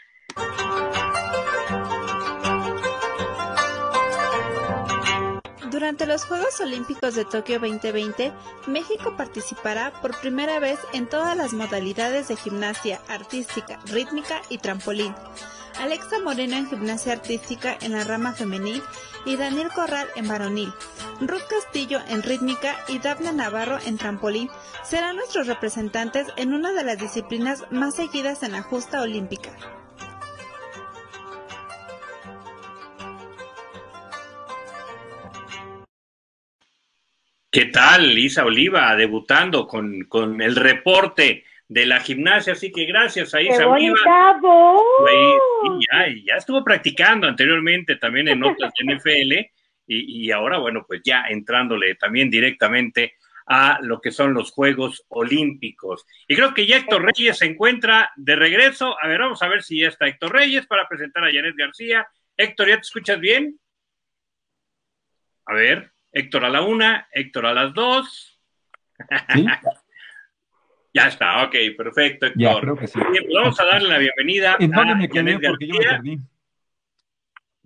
[5.83, 8.33] Durante los Juegos Olímpicos de Tokio 2020,
[8.69, 15.13] México participará por primera vez en todas las modalidades de gimnasia artística, rítmica y trampolín.
[15.81, 18.81] Alexa Moreno en gimnasia artística en la rama femenil
[19.27, 20.73] y Daniel Corral en varonil.
[21.21, 24.51] Ruth Castillo en rítmica y Dafne Navarro en trampolín
[24.85, 29.82] serán nuestros representantes en una de las disciplinas más seguidas en la justa olímpica.
[37.53, 42.55] ¿Qué tal, Lisa Oliva, debutando con, con el reporte de la gimnasia?
[42.55, 43.95] Así que gracias a Isa Oliva.
[45.79, 49.33] ya, ya, estuvo practicando anteriormente también en otras NFL
[49.87, 55.05] y, y ahora, bueno, pues ya entrándole también directamente a lo que son los Juegos
[55.09, 56.07] Olímpicos.
[56.27, 58.97] Y creo que ya Héctor Reyes se encuentra de regreso.
[58.99, 62.09] A ver, vamos a ver si ya está Héctor Reyes para presentar a Janet García.
[62.35, 63.61] Héctor, ¿ya te escuchas bien?
[65.45, 65.92] A ver.
[66.13, 68.41] Héctor a la una, Héctor a las dos.
[70.95, 72.43] ya está, ok, perfecto, Héctor.
[72.43, 73.01] Ya, creo que sí.
[73.11, 74.57] Bien, pues vamos a darle la bienvenida.
[74.61, 75.39] ¿En dónde me quedé?
[75.39, 76.19] Porque yo me perdí.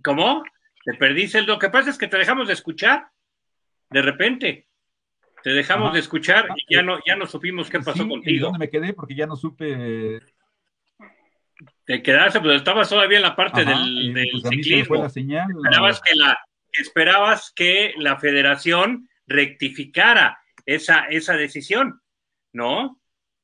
[0.03, 0.45] ¿Cómo?
[0.85, 1.43] ¿Te perdiste?
[1.43, 3.09] Lo que pasa es que te dejamos de escuchar
[3.91, 4.69] de repente.
[5.43, 8.47] Te dejamos de escuchar y ya no, ya no supimos qué pasó contigo.
[8.47, 8.93] ¿Dónde me quedé?
[8.93, 10.21] Porque ya no supe.
[11.85, 15.03] Te quedaste, pero estabas todavía en la parte del, del pues ciclismo.
[15.03, 16.37] La señal, Esperabas que la,
[16.83, 22.01] esperabas que la federación rectificara esa, esa decisión,
[22.53, 23.01] ¿no?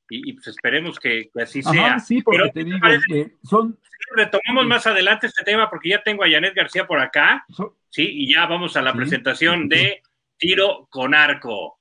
[0.09, 1.99] Y, pues esperemos que, así sea.
[1.99, 3.79] Sí, porque te digo que son...
[4.14, 7.47] retomamos más adelante este tema porque ya tengo a Janet García por acá,
[7.88, 10.03] sí, y ya vamos a la presentación de
[10.37, 11.81] tiro con arco.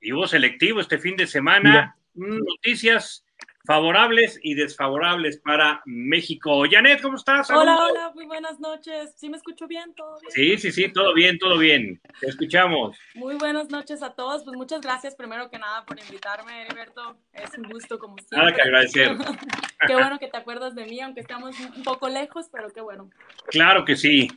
[0.00, 3.23] Y hubo selectivo este fin de semana, noticias
[3.64, 6.64] favorables y desfavorables para México.
[6.70, 7.50] Janet, ¿cómo estás?
[7.50, 9.14] Hola, hola, muy buenas noches.
[9.16, 9.94] ¿Sí me escucho bien?
[9.94, 10.32] ¿Todo bien?
[10.32, 12.00] Sí, sí, sí, todo bien, todo bien.
[12.20, 12.96] Te escuchamos.
[13.14, 14.44] Muy buenas noches a todos.
[14.44, 17.16] Pues muchas gracias primero que nada por invitarme, Heriberto.
[17.32, 18.38] Es un gusto como siempre.
[18.38, 19.16] Nada que agradecer.
[19.86, 23.10] qué bueno que te acuerdas de mí, aunque estamos un poco lejos, pero qué bueno.
[23.46, 24.28] Claro que sí,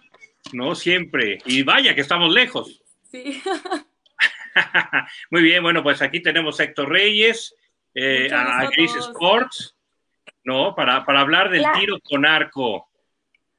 [0.53, 1.39] no siempre.
[1.45, 2.81] Y vaya que estamos lejos.
[3.11, 3.41] Sí.
[5.31, 7.55] muy bien, bueno, pues aquí tenemos a Héctor Reyes
[7.99, 9.75] eh, a Chris Sports,
[10.43, 10.75] ¿no?
[10.75, 12.87] Para, para hablar del tiro con arco.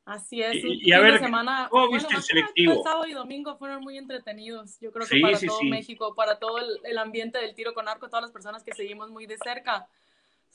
[0.04, 0.54] Así es.
[0.62, 1.20] Y, a ver,
[1.68, 2.72] ¿cómo viste el selectivo?
[2.74, 4.78] El sábado y domingo fueron muy entretenidos.
[4.80, 8.22] Yo creo que para todo México, para todo el, ambiente del tiro con arco, todas
[8.22, 9.88] las personas que seguimos muy de cerca.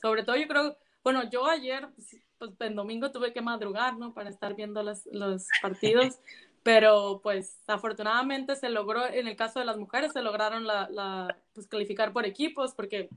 [0.00, 4.14] Sobre todo, yo creo, bueno, yo ayer, pues, pues en domingo tuve que madrugar, ¿no?
[4.14, 6.18] Para estar viendo los, los partidos.
[6.64, 11.66] pero pues afortunadamente se logró, en el caso de las mujeres, se lograron la, pues,
[11.66, 13.10] calificar por equipos, porque,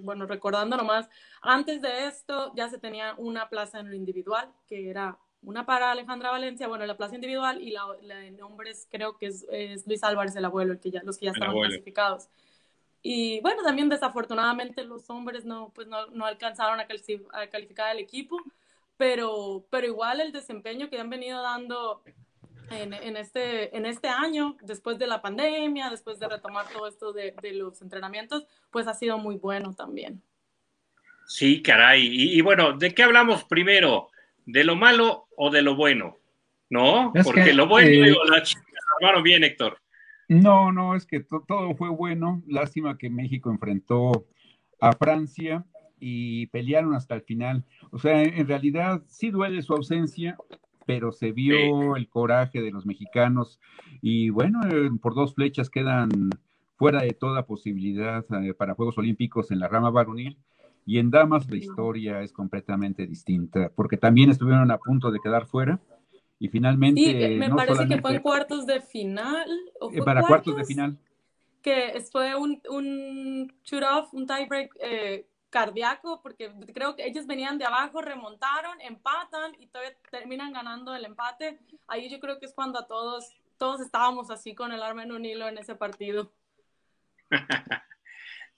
[0.00, 1.06] bueno, recordando nomás,
[1.42, 5.92] antes de esto ya se tenía una plaza en lo individual, que era una para
[5.92, 9.46] Alejandra Valencia, bueno, la plaza individual, y la, de hombres creo que es,
[9.86, 12.30] Luis Álvarez, el abuelo, el que ya, los que ya estaban clasificados.
[13.02, 16.86] Y bueno, también desafortunadamente los hombres no, pues no, no alcanzaron a,
[17.34, 18.38] a calificar al equipo,
[18.96, 22.02] pero, pero igual el desempeño que han venido dando
[22.70, 27.34] en, este, en este año, después de la pandemia, después de retomar todo esto de,
[27.52, 30.22] los entrenamientos, pues ha sido muy bueno también.
[31.26, 32.06] Sí, caray.
[32.06, 34.08] Y, bueno, ¿de qué hablamos primero?
[34.44, 36.18] ¿De lo malo o de lo bueno?
[36.70, 37.12] ¿No?
[37.24, 38.62] Porque lo bueno, eh, la chica,
[39.00, 39.78] armaron bien, Héctor.
[40.28, 42.42] No, no, es que todo fue bueno.
[42.46, 44.26] Lástima que México enfrentó
[44.80, 45.64] a Francia
[45.98, 47.64] y pelearon hasta el final.
[47.90, 50.36] O sea, en realidad sí duele su ausencia,
[50.86, 53.60] pero se vio el coraje de los mexicanos
[54.00, 56.30] y bueno, eh, por dos flechas quedan
[56.76, 60.38] fuera de toda posibilidad eh, para Juegos Olímpicos en la rama varonil.
[60.88, 65.46] Y en damas la historia es completamente distinta, porque también estuvieron a punto de quedar
[65.46, 65.80] fuera
[66.38, 67.00] y finalmente...
[67.00, 69.48] Sí, me parece que fue en cuartos de final.
[69.80, 70.56] ¿o eh, para cuartos?
[70.56, 70.96] de final.
[71.60, 77.64] Que fue un, un shoot-off, un tiebreak eh, cardíaco, porque creo que ellos venían de
[77.64, 81.58] abajo, remontaron, empatan y todavía terminan ganando el empate.
[81.88, 85.12] Ahí yo creo que es cuando a todos, todos estábamos así con el arma en
[85.12, 86.30] un hilo en ese partido.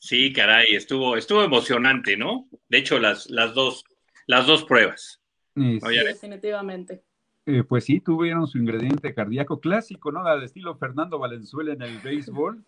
[0.01, 2.49] Sí, caray, estuvo, estuvo emocionante, ¿no?
[2.69, 3.85] De hecho, las, las, dos,
[4.29, 5.21] las dos pruebas.
[5.57, 7.03] Sí, definitivamente.
[7.47, 10.25] Eh, pues sí, tuvieron su ingrediente cardíaco clásico, ¿no?
[10.25, 12.65] Al estilo Fernando Valenzuela en el béisbol,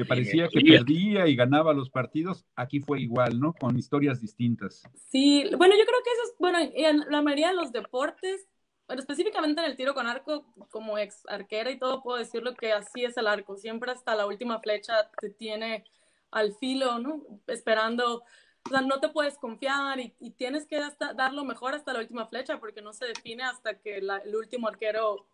[0.00, 2.46] que parecía que perdía y ganaba los partidos.
[2.56, 3.52] Aquí fue igual, ¿no?
[3.52, 4.82] Con historias distintas.
[5.10, 8.48] Sí, bueno, yo creo que eso es, bueno, en la mayoría de los deportes,
[8.86, 12.72] bueno, específicamente en el tiro con arco, como ex arquera y todo, puedo decirlo que
[12.72, 13.56] así es el arco.
[13.56, 15.84] Siempre hasta la última flecha te tiene
[16.30, 17.22] al filo, ¿no?
[17.46, 18.24] Esperando,
[18.64, 20.80] o sea, no te puedes confiar y, tienes que
[21.14, 24.68] dar lo mejor hasta la última flecha porque no se define hasta que el último
[24.68, 25.26] arquero...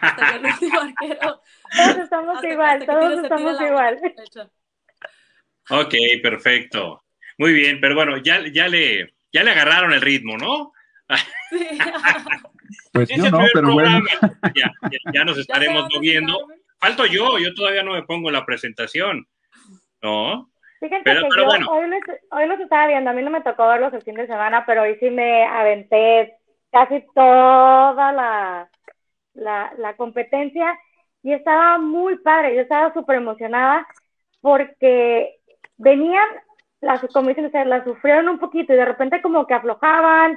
[0.00, 1.42] Hasta que el último arquero...
[1.76, 4.00] Todos estamos igual, todos estamos igual.
[5.70, 7.04] Ok, perfecto.
[7.36, 10.72] Muy bien, pero bueno, ya, ya, le, ya le agarraron el ritmo, ¿no?
[11.50, 11.78] Sí.
[12.92, 14.00] pues yo no, pero bueno.
[14.54, 14.70] Ya,
[15.12, 16.48] ya nos estaremos moviendo
[16.78, 19.26] falto yo, yo todavía no me pongo la presentación,
[20.02, 20.50] ¿no?
[20.80, 21.66] Fíjense pero, que yo bueno.
[21.70, 24.82] hoy, los, estaba viendo, a mí no me tocó verlos el fin de semana, pero
[24.82, 26.36] hoy sí me aventé
[26.70, 28.70] casi toda la,
[29.38, 30.78] la, competencia
[31.22, 33.86] y estaba muy padre, yo estaba súper emocionada
[34.40, 35.36] porque
[35.76, 36.26] venían,
[36.80, 40.36] las, ustedes, las sufrieron un poquito y de repente como que aflojaban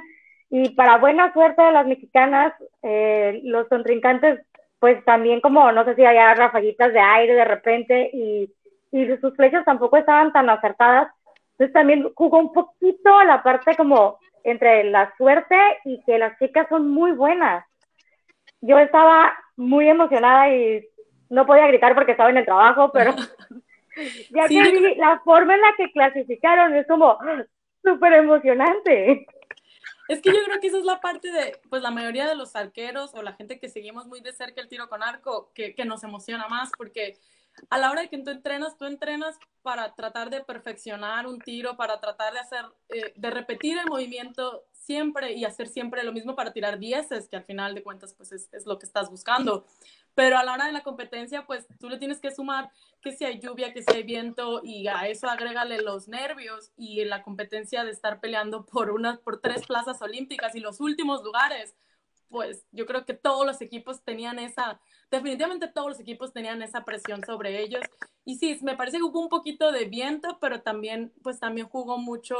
[0.50, 4.40] y para buena suerte de las mexicanas, eh, los contrincantes
[4.78, 8.52] pues también como, no sé si había rafaguitas de aire de repente y,
[8.90, 11.08] y sus flechas tampoco estaban tan acertadas.
[11.52, 16.66] Entonces también jugó un poquito la parte como entre la suerte y que las chicas
[16.68, 17.64] son muy buenas.
[18.62, 20.88] Yo estaba muy emocionada y
[21.28, 23.14] no podía gritar porque estaba en el trabajo, pero
[24.30, 27.18] ya que vi la forma en la que clasificaron es como
[27.82, 29.26] súper emocionante.
[30.08, 32.56] Es que yo creo que esa es la parte de, pues la mayoría de los
[32.56, 35.84] arqueros o la gente que seguimos muy de cerca el tiro con arco, que, que
[35.84, 37.16] nos emociona más, porque
[37.70, 41.76] a la hora de que tú entrenas, tú entrenas para tratar de perfeccionar un tiro,
[41.76, 46.34] para tratar de hacer, eh, de repetir el movimiento siempre y hacer siempre lo mismo
[46.34, 49.64] para tirar dieces, que al final de cuentas, pues es, lo que estás buscando.
[50.14, 53.24] Pero a la hora de la competencia, pues tú le tienes que sumar que si
[53.24, 57.84] hay lluvia, que si hay viento y a eso agrégale los nervios y la competencia
[57.84, 61.74] de estar peleando por unas, por tres plazas olímpicas y los últimos lugares,
[62.32, 66.84] pues yo creo que todos los equipos tenían esa, definitivamente todos los equipos tenían esa
[66.84, 67.82] presión sobre ellos.
[68.24, 71.98] Y sí, me parece que hubo un poquito de viento, pero también, pues también jugó
[71.98, 72.36] mucho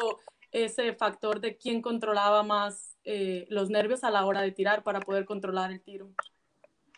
[0.51, 5.01] ese factor de quién controlaba más eh, los nervios a la hora de tirar para
[5.01, 6.11] poder controlar el tiro.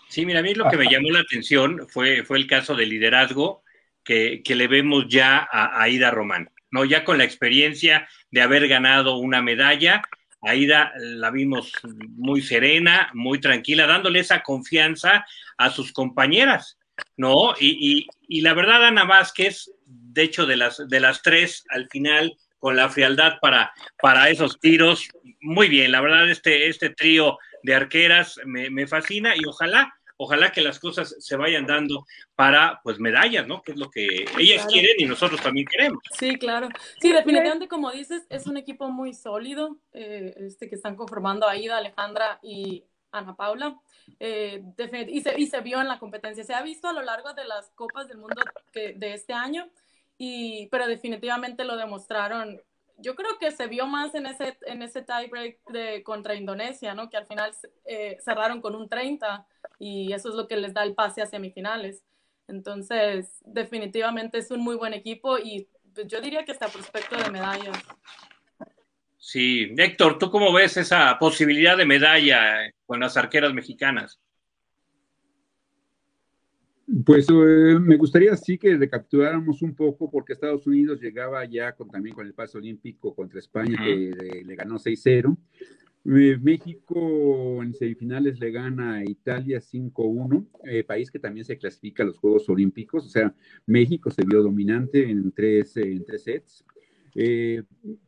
[0.09, 2.87] Sí, mira, a mí lo que me llamó la atención fue, fue el caso de
[2.87, 3.65] liderazgo
[4.05, 6.85] que, le vemos ya a Aida Román, ¿no?
[6.85, 10.03] Ya con la experiencia de haber ganado una medalla,
[10.47, 11.73] Aida la vimos
[12.17, 15.27] muy serena, muy tranquila, dándole esa confianza
[15.57, 16.79] a sus compañeras,
[17.17, 17.55] ¿no?
[17.59, 18.07] Y,
[18.41, 22.89] la verdad, Ana Vázquez, de hecho, de las, de las tres, al final, con la
[22.89, 25.09] frialdad para, para esos tiros,
[25.41, 30.51] muy bien, la verdad, este, este trío de arqueras me, me fascina y ojalá ojalá
[30.53, 33.63] que las cosas se vayan dando para pues medallas, ¿no?
[33.63, 36.03] Que es lo que ellas quieren y nosotros también queremos.
[36.19, 36.69] Sí, claro.
[37.01, 41.79] Sí, definitivamente como dices, es un equipo muy sólido, eh, este que están conformando Aida,
[41.79, 43.79] Alejandra y Ana Paula.
[44.19, 44.63] Eh,
[45.09, 47.45] y, se, y se vio en la competencia, se ha visto a lo largo de
[47.45, 48.43] las copas del mundo
[48.73, 49.71] que, de este año,
[50.19, 52.61] y, pero definitivamente lo demostraron
[52.99, 55.59] yo creo que se vio más en ese, en ese tiebreak
[56.05, 57.11] contra Indonesia, ¿no?
[57.11, 57.53] Que al final
[57.85, 59.47] eh, cerraron con un 30
[59.85, 62.03] y eso es lo que les da el pase a semifinales.
[62.49, 67.31] Entonces, definitivamente es un muy buen equipo y pues, yo diría que está prospecto de
[67.31, 67.77] medallas.
[69.19, 74.19] Sí, Héctor, ¿tú cómo ves esa posibilidad de medalla con las arqueras mexicanas?
[77.05, 81.91] Pues eh, me gustaría sí que recapituláramos un poco porque Estados Unidos llegaba ya con,
[81.91, 85.37] también con el paso olímpico contra España que le ganó 6-0.
[86.07, 92.03] Eh, México en semifinales le gana a Italia 5-1, eh, país que también se clasifica
[92.03, 93.35] a los Juegos Olímpicos, o sea,
[93.67, 96.65] México se vio dominante en tres, sets.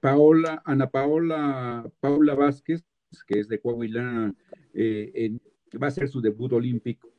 [0.01, 2.85] Paola, Ana Paola, Paula Vázquez,
[3.27, 4.35] que es de Coahuila,
[5.83, 7.17] va a ser su debut olímpico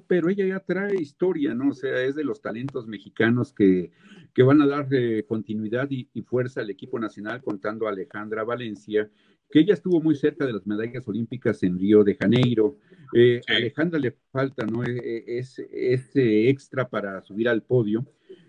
[0.00, 1.70] pero ella ya trae historia, ¿no?
[1.70, 3.90] O sea, es de los talentos mexicanos que,
[4.32, 9.10] que van a dar eh, continuidad y, fuerza al equipo nacional, contando a Alejandra Valencia,
[9.52, 12.78] que ella estuvo muy cerca de las medallas olímpicas en Río de Janeiro.
[13.14, 14.82] Eh, Alejandra le falta, ¿no?
[14.82, 18.06] E, e, es, ese extra para subir al podio,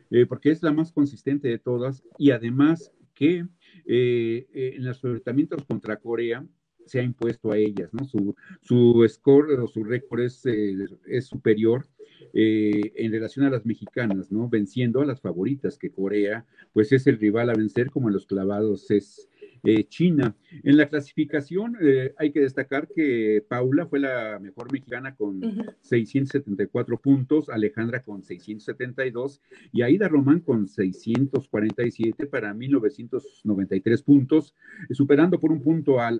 [0.10, 3.45] eh, porque es la más consistente de todas y además que
[3.86, 6.43] en los enfrentamientos contra Corea,
[6.86, 8.06] se ha impuesto a ellas, ¿no?
[8.06, 10.76] Su, su score o su récord es, eh,
[11.08, 11.86] es superior
[12.34, 14.49] eh, en relación a las mexicanas, ¿no?
[14.49, 18.26] Venciendo a las favoritas, que Corea, pues es el rival a vencer, como en los
[18.26, 19.30] clavados es,
[19.65, 20.36] eh, China.
[20.63, 25.39] En la clasificación eh, hay que destacar que Paula fue la mejor mexicana con
[25.80, 34.53] 674 puntos, Alejandra con 672 y Aida Román con 647 para 1993 puntos,
[34.91, 36.11] superando por un punto a,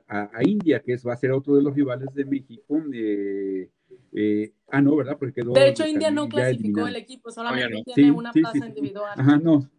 [0.45, 2.81] India, que es, va a ser otro de los rivales de México.
[2.93, 3.69] Eh,
[4.70, 5.18] ah, no, ¿verdad?
[5.18, 9.14] Porque quedó, de hecho, India no clasificó el equipo, solamente tiene una plaza individual.
[9.18, 9.70] Ajá, no,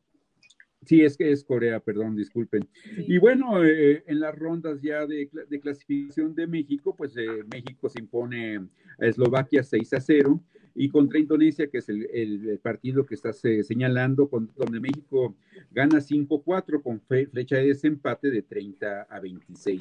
[0.87, 2.69] Sí, es que es Corea, perdón, disculpen.
[2.97, 5.31] Y bueno, eh, en las rondas ya de,
[5.61, 8.57] clasificación de México, pues eh, México se impone
[8.99, 10.41] a Eslovaquia 6 a 0
[10.75, 15.37] y contra Indonesia, que es el, partido que estás eh, señalando, con, donde México
[15.71, 19.79] gana 5-4 con flecha de desempate de 30 a 26.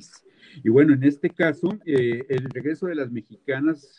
[0.63, 3.97] Y bueno, en este caso, el regreso de las mexicanas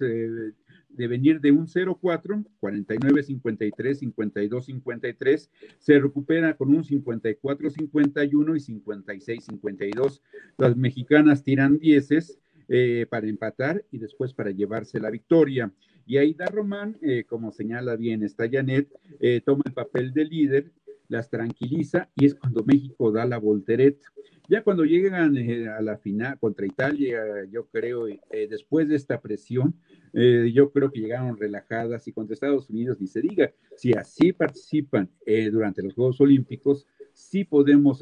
[0.97, 10.21] de venir de un 0-4, 49-53, 52-53, se recupera con un 54-51 y 56-52.
[10.57, 12.39] Las mexicanas tiran dieces
[12.69, 15.71] eh, para empatar y después para llevarse la victoria.
[16.07, 18.89] Y Aida Román, eh, como señala bien esta Janet,
[19.21, 20.73] eh, toma el papel de líder,
[21.09, 24.07] las tranquiliza y es cuando México da la voltereta.
[24.49, 25.37] Ya cuando llegan
[25.69, 29.75] a la final contra Italia, yo creo, después de esta presión,
[30.17, 34.33] eh, yo creo que llegaron relajadas y contra Estados Unidos ni se diga, si así
[34.33, 38.01] participan eh, durante los Juegos Olímpicos, sí podemos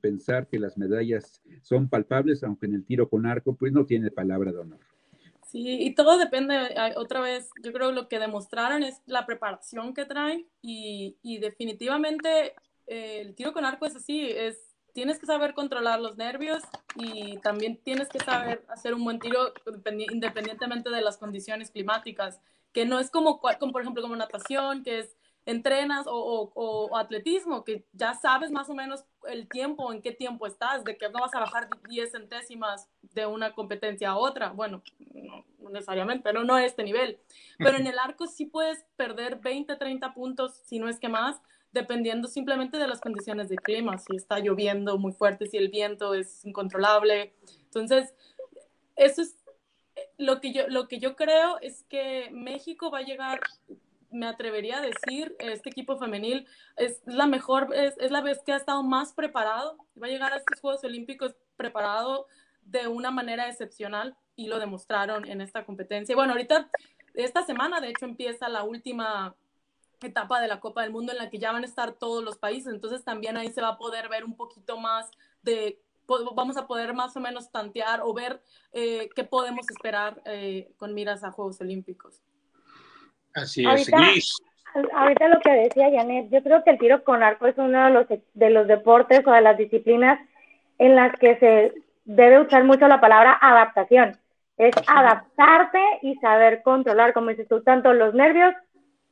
[0.00, 4.10] pensar que las medallas son palpables, aunque en el tiro con arco pues no tiene
[4.10, 4.80] palabra de honor.
[5.50, 10.04] Sí, y todo depende, otra vez, yo creo lo que demostraron es la preparación que
[10.04, 12.54] traen y, y definitivamente
[12.86, 16.62] eh, el tiro con arco es así, es tienes que saber controlar los nervios
[16.94, 19.52] y también tienes que saber hacer un buen tiro
[20.12, 22.40] independientemente de las condiciones climáticas,
[22.72, 25.16] que no es como, como por ejemplo, como natación, que es
[25.50, 30.84] entrenas o, atletismo, que ya sabes más o menos el tiempo, en qué tiempo estás,
[30.84, 34.50] de que no vas a bajar 10 centésimas de una competencia a otra.
[34.50, 34.82] Bueno,
[35.12, 37.18] no necesariamente, pero no a este nivel.
[37.58, 41.40] Pero en el arco sí puedes perder 20, 30 puntos, si no es que más,
[41.72, 46.14] dependiendo simplemente de las condiciones de clima, si está lloviendo muy fuerte, si el viento
[46.14, 47.34] es incontrolable.
[47.64, 48.14] Entonces,
[48.96, 49.36] eso es
[50.18, 53.40] lo que yo, lo que yo creo es que México va a llegar,
[54.10, 56.46] me atrevería a decir, este equipo femenil
[56.76, 60.32] es la mejor, es, es la vez que ha estado más preparado, va a llegar
[60.32, 62.26] a estos Juegos Olímpicos preparado
[62.62, 66.16] de una manera excepcional y lo demostraron en esta competencia.
[66.16, 66.70] Bueno, ahorita,
[67.14, 69.34] esta semana, de hecho, empieza la última
[70.00, 72.38] etapa de la Copa del Mundo en la que ya van a estar todos los
[72.38, 75.10] países, entonces también ahí se va a poder ver un poquito más
[75.42, 75.80] de,
[76.34, 78.42] vamos a poder más o menos tantear o ver
[78.72, 82.22] eh, qué podemos esperar eh, con miras a Juegos Olímpicos.
[83.34, 83.98] Así es, ahorita,
[84.94, 87.90] ahorita lo que decía Janet, yo creo que el tiro con arco es uno de
[87.90, 90.18] los, de los deportes o de las disciplinas
[90.78, 91.74] en las que se
[92.04, 94.16] debe usar mucho la palabra adaptación.
[94.56, 98.54] Es adaptarte y saber controlar, como dices tú, tanto los nervios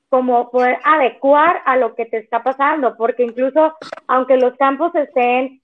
[0.08, 3.74] como poder adecuar a lo que te está pasando, porque incluso
[4.06, 5.60] aunque los campos estén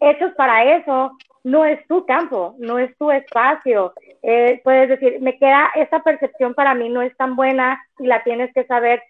[0.00, 1.16] hechos para eso,
[1.46, 3.92] no es tu campo, no es tu espacio.
[4.20, 8.24] Eh, puedes decir, me queda esta percepción para mí no es tan buena y la
[8.24, 9.00] tienes que saber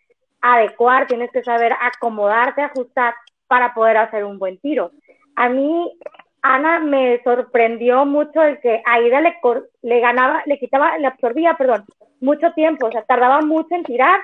[0.43, 3.15] adecuar, tienes que saber acomodarte, ajustar
[3.47, 4.91] para poder hacer un buen tiro.
[5.35, 5.99] A mí,
[6.43, 9.35] Ana, me sorprendió mucho el que Aida le,
[9.81, 11.87] le ganaba, le quitaba, le absorbía, perdón,
[12.21, 14.21] mucho tiempo, o sea, tardaba mucho en tirar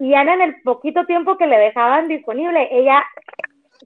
[0.00, 3.04] y Ana en el poquito tiempo que le dejaban disponible, ella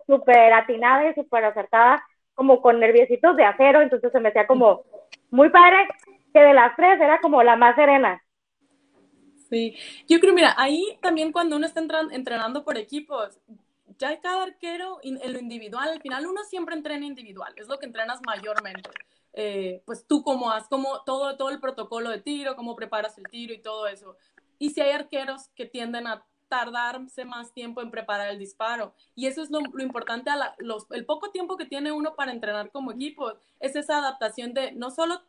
[0.07, 2.03] súper atinada y súper acertada,
[2.35, 4.85] como con nerviositos de acero, entonces se me hacía como
[5.31, 5.89] muy padre,
[6.33, 8.23] que de las tres era como la más serena.
[9.49, 9.77] Sí,
[10.09, 13.39] yo creo, mira, ahí también cuando uno está entrenando por equipos,
[13.99, 17.87] ya cada arquero en lo individual, al final uno siempre entrena individual, es lo que
[17.87, 18.89] entrenas mayormente.
[19.35, 23.25] Eh, pues tú cómo has, como todo, todo el protocolo de tiro, cómo preparas el
[23.25, 24.17] tiro y todo eso.
[24.59, 28.93] Y si hay arqueros que tienden a tardarse más tiempo en preparar el disparo.
[29.15, 32.71] Y eso es lo, importante, a los, el poco tiempo que tiene uno para entrenar
[32.71, 35.23] como equipo, es esa adaptación de no solo,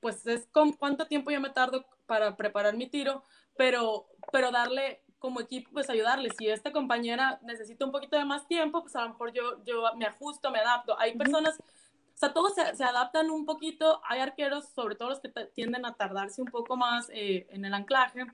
[0.00, 3.22] pues es con cuánto tiempo yo me tardo para preparar mi tiro,
[3.56, 6.28] pero, pero darle como equipo, pues ayudarle.
[6.36, 9.82] Si esta compañera necesita un poquito de más tiempo, pues a lo mejor yo, yo
[9.96, 10.98] me ajusto, me adapto.
[10.98, 14.02] Hay personas, o sea, todos se, adaptan un poquito.
[14.04, 17.72] Hay arqueros, sobre todo los que tienden a tardarse un poco más eh, en el
[17.72, 18.26] anclaje.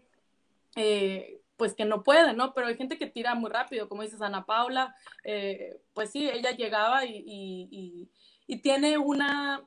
[0.74, 2.54] Eh, pues que no puede, ¿no?
[2.54, 4.94] Pero hay gente que tira muy rápido, como dices Ana Paula,
[5.24, 8.10] eh, pues sí, ella llegaba y,
[8.62, 9.62] tiene una,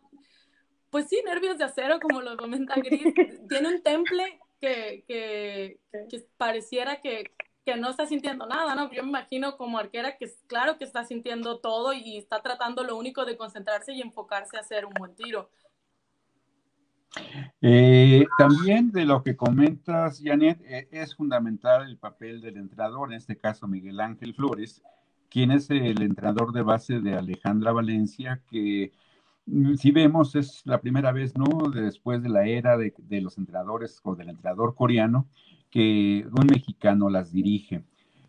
[0.92, 3.02] pues sí, nervios de acero, como lo comenta Gris,
[3.50, 5.80] tiene un temple que, que,
[6.38, 7.32] pareciera que,
[7.66, 8.92] que, no está sintiendo nada, ¿no?
[8.92, 12.96] Yo me imagino como arquera que claro que está sintiendo todo y está tratando lo
[12.96, 15.50] único de concentrarse y enfocarse a hacer un buen tiro.
[17.62, 23.18] Eh, también de lo que comentas, Janet, eh, es fundamental el papel del entrenador, en
[23.18, 24.82] este caso Miguel Ángel Flores,
[25.30, 28.92] quien es el entrenador de base de Alejandra Valencia, que
[29.46, 31.70] mm, si vemos es la primera vez, ¿no?
[31.70, 35.28] Después de la era de, de los entrenadores o del entrenador coreano,
[35.70, 37.84] que un mexicano las dirige.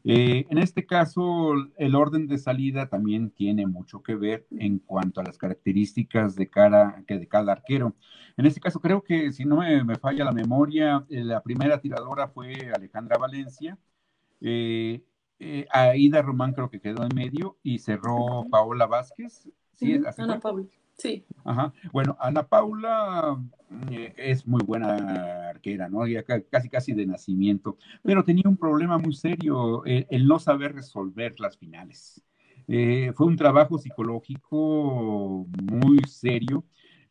[0.08, 5.20] Eh, en este caso, el orden de salida también tiene mucho que ver en cuanto
[5.20, 7.92] a las características de, cara, que de cada arquero.
[8.36, 12.28] En este caso, creo que si no me, falla la memoria, eh, la primera tiradora
[12.28, 13.76] fue Alejandra Valencia.
[14.40, 15.02] Eh,
[15.70, 19.48] Aida Román creo que quedó en medio y cerró Paola Vázquez.
[19.72, 20.66] Sí, Ana Paula.
[20.96, 21.24] Sí.
[21.44, 21.72] Ajá.
[21.92, 23.38] Bueno, Ana Paula
[23.90, 26.06] eh, es muy buena arquera, ¿no?
[26.06, 31.38] Ya casi casi de nacimiento, pero tenía un problema muy serio, el, no saber resolver
[31.38, 32.22] las finales.
[32.68, 36.64] Eh, fue un trabajo psicológico muy serio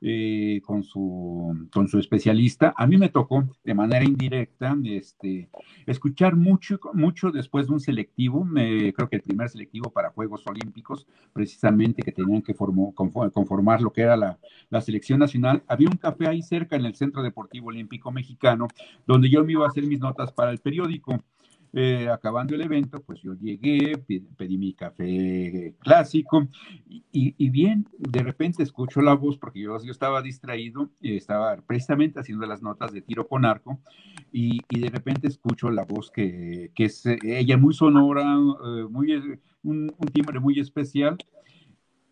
[0.07, 2.75] eh, con, su, con su especialista.
[2.77, 5.49] A mí me tocó de manera indirecta este,
[5.87, 10.45] escuchar mucho, mucho después de un selectivo, me, creo que el primer selectivo para Juegos
[10.45, 14.37] Olímpicos, precisamente que tenían que conformar lo que era la,
[14.69, 15.63] la selección nacional.
[15.67, 18.67] Había un café ahí cerca en el Centro Deportivo Olímpico Mexicano,
[19.07, 21.19] donde yo me iba a hacer mis notas para el periódico.
[21.77, 26.47] Eh, acabando el evento, pues yo llegué, pedí, mi café clásico
[27.11, 32.45] y, bien, de repente escucho la voz porque yo, yo estaba distraído, estaba precisamente haciendo
[32.45, 33.81] las notas de tiro con arco
[34.31, 39.11] y, de repente escucho la voz que, es ella muy sonora, eh, muy,
[39.63, 41.17] un, un timbre muy especial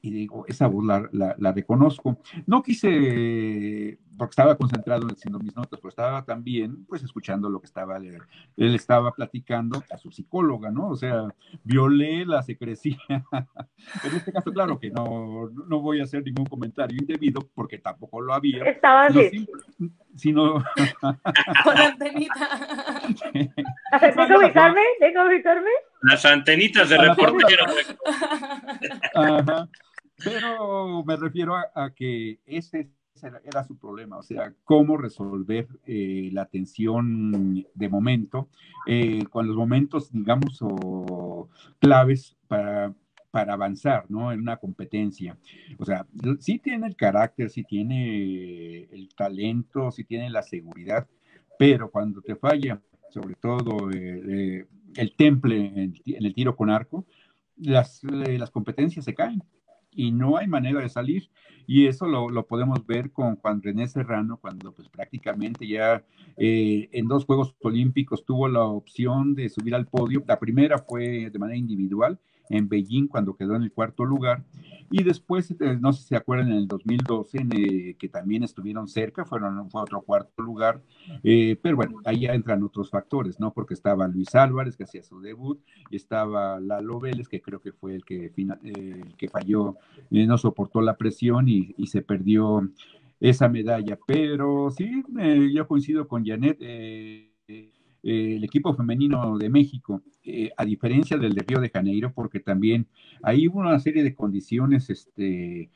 [0.03, 1.09] y digo, esa voz la,
[1.39, 2.19] la, reconozco.
[2.45, 7.65] No quise, porque estaba concentrado haciendo mis notas, pero estaba también, pues, escuchando lo que
[7.65, 8.19] estaba, él,
[8.57, 10.89] estaba platicando a su psicóloga, ¿no?
[10.89, 11.27] O sea,
[11.63, 12.97] violé la secrecía.
[13.09, 18.21] en este caso, claro que no, no voy a hacer ningún comentario indebido, porque tampoco
[18.21, 18.63] lo había.
[18.65, 19.47] Estaba así.
[20.15, 20.63] Sino...
[21.63, 23.01] Con antenita.
[23.33, 24.81] ¿Tengo ubicarme?
[24.99, 25.69] ¿Tengo ubicarme?
[26.01, 27.65] Las antenitas de reportero.
[29.15, 29.67] Ajá.
[30.23, 32.89] Pero me refiero a, que ese
[33.43, 38.49] era, su problema, o sea, cómo resolver eh, la tensión de momento,
[38.85, 41.49] eh, con los momentos, digamos, o
[41.79, 42.93] claves para,
[43.31, 44.31] para avanzar, ¿no?
[44.31, 45.37] En una competencia.
[45.77, 46.05] O sea,
[46.39, 51.07] sí tiene el carácter, sí tiene el talento, sí tiene la seguridad,
[51.57, 57.05] pero cuando te falla, sobre todo eh, el temple en, el tiro con arco,
[57.57, 59.43] las, las competencias se caen
[59.95, 61.29] y no hay manera de salir.
[61.65, 66.03] Y eso lo, lo podemos ver con Juan René Serrano, cuando pues prácticamente ya
[66.37, 70.23] eh, en dos Juegos Olímpicos tuvo la opción de subir al podio.
[70.27, 72.19] La primera fue de manera individual
[72.49, 74.43] en Beijing cuando quedó en el cuarto lugar.
[74.91, 78.87] Y después, eh, no sé si se acuerdan, en el 2012, eh, que también estuvieron
[78.87, 80.81] cerca, fueron, fue otro cuarto lugar,
[81.23, 83.53] eh, pero bueno, ahí ya entran otros factores, ¿no?
[83.53, 87.95] Porque estaba Luis Álvarez, que hacía su debut, estaba Lalo Vélez, que creo que fue
[87.95, 89.77] el que, el que falló,
[90.11, 92.69] no soportó la presión y, y, se perdió
[93.19, 93.97] esa medalla.
[94.05, 95.03] Pero sí,
[95.53, 96.59] yo coincido con Janet
[98.03, 102.41] eh, el equipo femenino de México, eh, a diferencia del de Río de Janeiro, porque
[102.41, 102.85] también
[103.21, 105.69] ahí hubo una serie de condiciones este,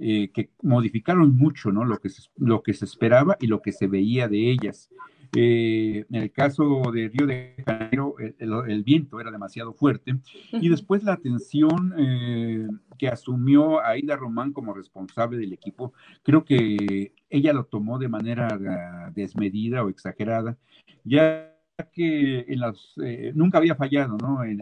[0.00, 1.84] eh, que modificaron mucho ¿no?
[1.84, 4.88] lo, que se, lo que se esperaba y lo que se veía de ellas.
[5.34, 10.16] en el caso de Río de Janeiro, el, viento era demasiado fuerte
[10.52, 11.92] y después la atención
[12.96, 19.12] que asumió Aida Román como responsable del equipo, creo que ella lo tomó de manera
[19.14, 20.56] desmedida o exagerada.
[21.02, 21.53] Ya
[21.92, 24.44] que en las, eh, nunca había fallado, ¿no?
[24.44, 24.60] En,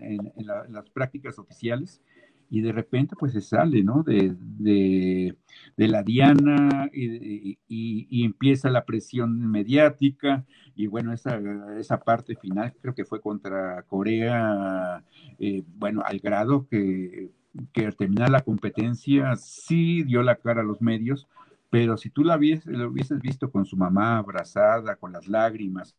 [0.69, 2.01] las prácticas oficiales
[2.49, 4.03] y de repente pues se sale, ¿no?
[4.03, 5.37] De,
[5.77, 10.45] la diana y, empieza la presión mediática
[10.75, 11.41] y bueno, esa,
[11.79, 15.05] esa parte final creo que fue contra Corea,
[15.39, 17.31] eh, bueno, al grado que,
[17.73, 21.29] que al terminar la competencia sí dio la cara a los medios,
[21.69, 25.97] pero si tú la lo hubieses visto con su mamá abrazada, con las lágrimas,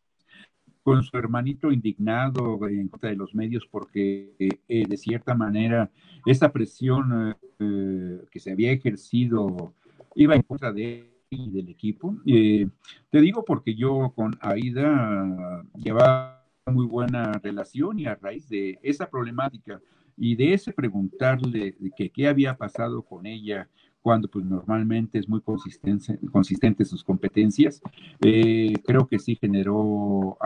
[0.84, 5.90] con su hermanito indignado en contra de los medios porque eh, de cierta manera
[6.26, 9.72] esa presión eh, que se había ejercido
[10.14, 12.16] iba en contra de él y del equipo.
[12.26, 12.68] Eh,
[13.10, 19.08] te digo porque yo con Aida llevaba muy buena relación y a raíz de esa
[19.08, 19.80] problemática
[20.18, 23.68] y de ese preguntarle que qué había pasado con ella
[24.04, 27.80] cuando pues normalmente es muy consistente, consistente sus competencias,
[28.20, 30.36] eh, creo que sí generó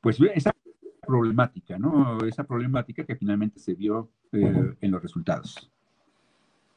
[0.00, 0.52] pues esa
[1.06, 2.18] problemática, ¿no?
[2.26, 5.70] Esa problemática que finalmente se vio eh, en los resultados.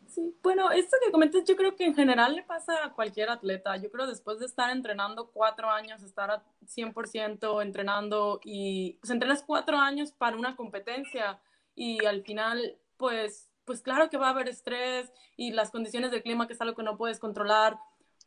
[0.05, 3.75] Sí, bueno, esto que comentas yo creo que en general le pasa a cualquier atleta.
[3.77, 9.41] Yo creo después de estar entrenando cuatro años, estar a 100% entrenando y pues entrenas
[9.41, 11.39] cuatro años para una competencia
[11.73, 16.23] y al final pues pues claro que va a haber estrés y las condiciones del
[16.23, 17.77] clima, que es algo que no puedes controlar,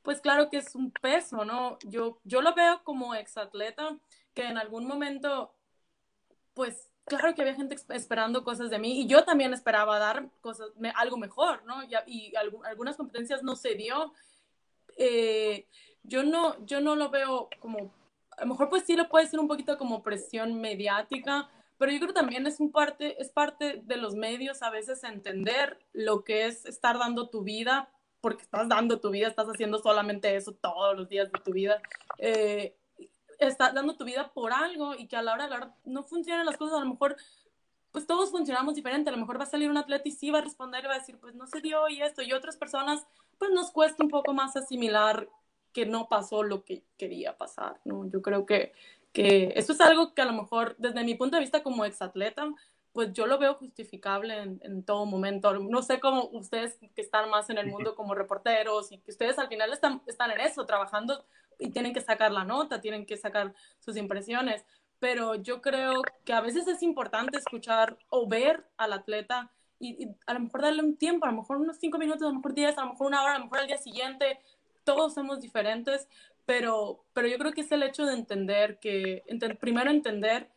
[0.02, 1.80] pues claro que es un peso, ¿no?
[1.84, 3.98] Yo, yo lo veo como exatleta,
[4.34, 5.52] que en algún momento,
[6.54, 10.68] pues claro que había gente esperando cosas de mí y yo también esperaba dar cosas,
[10.94, 11.82] algo mejor, ¿no?
[11.82, 14.12] Y, y algunas competencias no se dio.
[14.96, 15.66] Eh,
[16.04, 17.92] yo, no, yo no lo veo como,
[18.36, 21.50] a lo mejor pues sí lo puede ser un poquito como presión mediática,
[21.82, 25.02] pero yo creo que también es, un parte, es parte de los medios a veces
[25.02, 29.80] entender lo que es estar dando tu vida, porque estás dando tu vida, estás haciendo
[29.80, 31.82] solamente eso todos los días de tu vida.
[32.18, 32.76] Eh,
[33.40, 36.04] estás dando tu vida por algo y que a la hora de la hora no
[36.04, 37.16] funcionan las cosas, a lo mejor
[37.90, 40.38] pues todos funcionamos diferente, a lo mejor va a salir un atleta y sí va
[40.38, 43.04] a responder y va a decir, pues no se dio y esto, y otras personas,
[43.38, 45.28] pues nos cuesta un poco más asimilar
[45.72, 48.08] que no pasó lo que quería pasar, ¿no?
[48.08, 48.72] Yo creo que
[49.12, 52.48] que esto es algo que a lo mejor desde mi punto de vista como exatleta,
[52.92, 55.58] pues yo lo veo justificable en, todo momento.
[55.58, 59.38] No sé cómo ustedes que están más en el mundo como reporteros y que ustedes
[59.38, 61.24] al final están, están en eso, trabajando
[61.58, 64.64] y tienen que sacar la nota, tienen que sacar sus impresiones,
[64.98, 70.16] pero yo creo que a veces es importante escuchar o ver al atleta y, y,
[70.26, 72.54] a lo mejor darle un tiempo, a lo mejor unos cinco minutos, a lo mejor
[72.54, 74.38] diez, a lo mejor una hora, a lo mejor al día siguiente,
[74.84, 76.08] todos somos diferentes,
[76.46, 79.22] pero, pero yo creo que es el hecho de entender que,
[79.60, 80.50] primero entender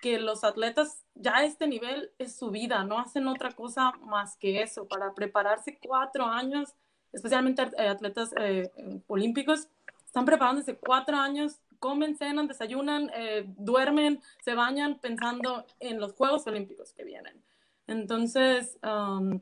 [0.00, 4.36] que los atletas ya a este nivel es su vida, no hacen otra cosa más
[4.36, 6.74] que eso, para prepararse cuatro años,
[7.12, 8.70] especialmente eh, atletas eh,
[9.06, 9.68] olímpicos,
[10.04, 16.46] están preparándose cuatro años, comen, cenan, desayunan, eh, duermen, se bañan pensando en los Juegos
[16.46, 17.42] Olímpicos que vienen.
[17.86, 19.40] Entonces, um,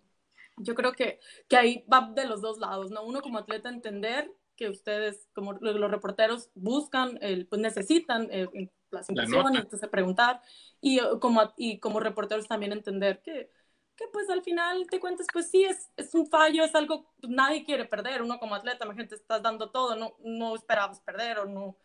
[0.57, 3.05] yo creo que, que ahí va de los dos lados, ¿no?
[3.05, 4.31] Uno como atleta entender
[4.61, 10.43] que ustedes, como los reporteros, buscan, el, pues necesitan eh, las impresiones, entonces preguntar,
[10.83, 13.51] y eh, como, y como reporteros también entender que,
[13.97, 17.33] que pues al final te cuentas, pues sí, es, es un fallo, es algo, pues,
[17.33, 21.39] nadie quiere perder, uno como atleta, la gente estás dando todo, no, no esperabas perder
[21.39, 21.79] o no,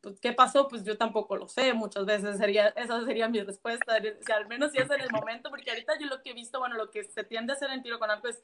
[0.00, 0.68] pues, ¿qué pasó?
[0.68, 3.96] Pues yo tampoco lo sé, muchas veces sería, esa sería mi respuesta,
[4.36, 6.76] al menos si es en el momento, porque ahorita yo lo que he visto, bueno,
[6.76, 8.40] lo que se tiende a hacer en tiro con arco es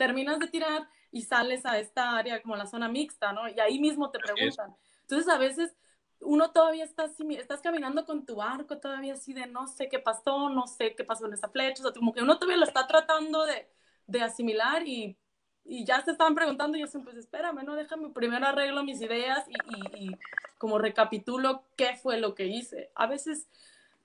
[0.00, 3.46] terminas de tirar y sales a esta área como la zona mixta, ¿no?
[3.50, 4.74] Y ahí mismo te preguntan.
[5.02, 5.76] Entonces a veces
[6.20, 9.98] uno todavía está así, estás caminando con tu arco todavía así de no sé qué
[9.98, 12.64] pasó, no sé qué pasó en esa flecha, o sea, como que uno todavía lo
[12.64, 13.68] está tratando de,
[14.06, 15.18] de asimilar y,
[15.66, 19.02] y, ya se estaban preguntando y yo siempre, pues espérame, no, déjame primero arreglo mis
[19.02, 20.18] ideas y, y,
[20.56, 22.90] como recapitulo qué fue lo que hice.
[22.94, 23.48] A veces,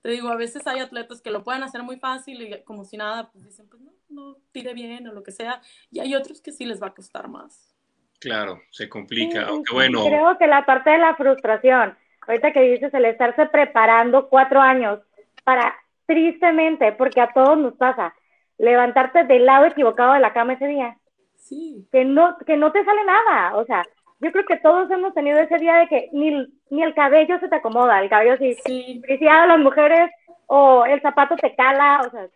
[0.02, 2.98] te digo, a veces hay atletas que lo pueden hacer muy fácil y como si
[2.98, 6.40] nada, pues dicen, pues no, no tire bien o lo que sea, y hay otros
[6.40, 7.74] que sí les va a costar más.
[8.20, 10.04] Claro, se complica, aunque bueno.
[10.06, 11.96] Creo que la parte de la frustración,
[12.26, 15.00] ahorita que dices el estarse preparando cuatro años
[15.44, 15.74] para,
[16.06, 18.14] tristemente, porque a todos nos pasa,
[18.58, 20.96] levantarte del lado equivocado de la cama ese día.
[21.36, 21.86] Sí.
[21.92, 23.84] Que no, que no te sale nada, o sea,
[24.20, 27.48] yo creo que todos hemos tenido ese día de que ni, ni el cabello se
[27.48, 29.02] te acomoda, el cabello sí, sí.
[29.28, 30.10] a las mujeres
[30.46, 32.26] o el zapato te cala, o sea,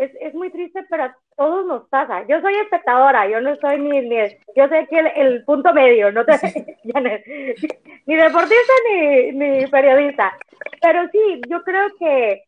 [0.00, 2.26] es, es muy triste, pero a todos nos pasa.
[2.26, 4.16] Yo soy espectadora, yo no soy ni, ni
[4.56, 6.32] yo sé que el, punto medio, no te,
[8.06, 10.32] ni deportista ni, ni periodista.
[10.80, 12.44] Pero sí, yo creo que,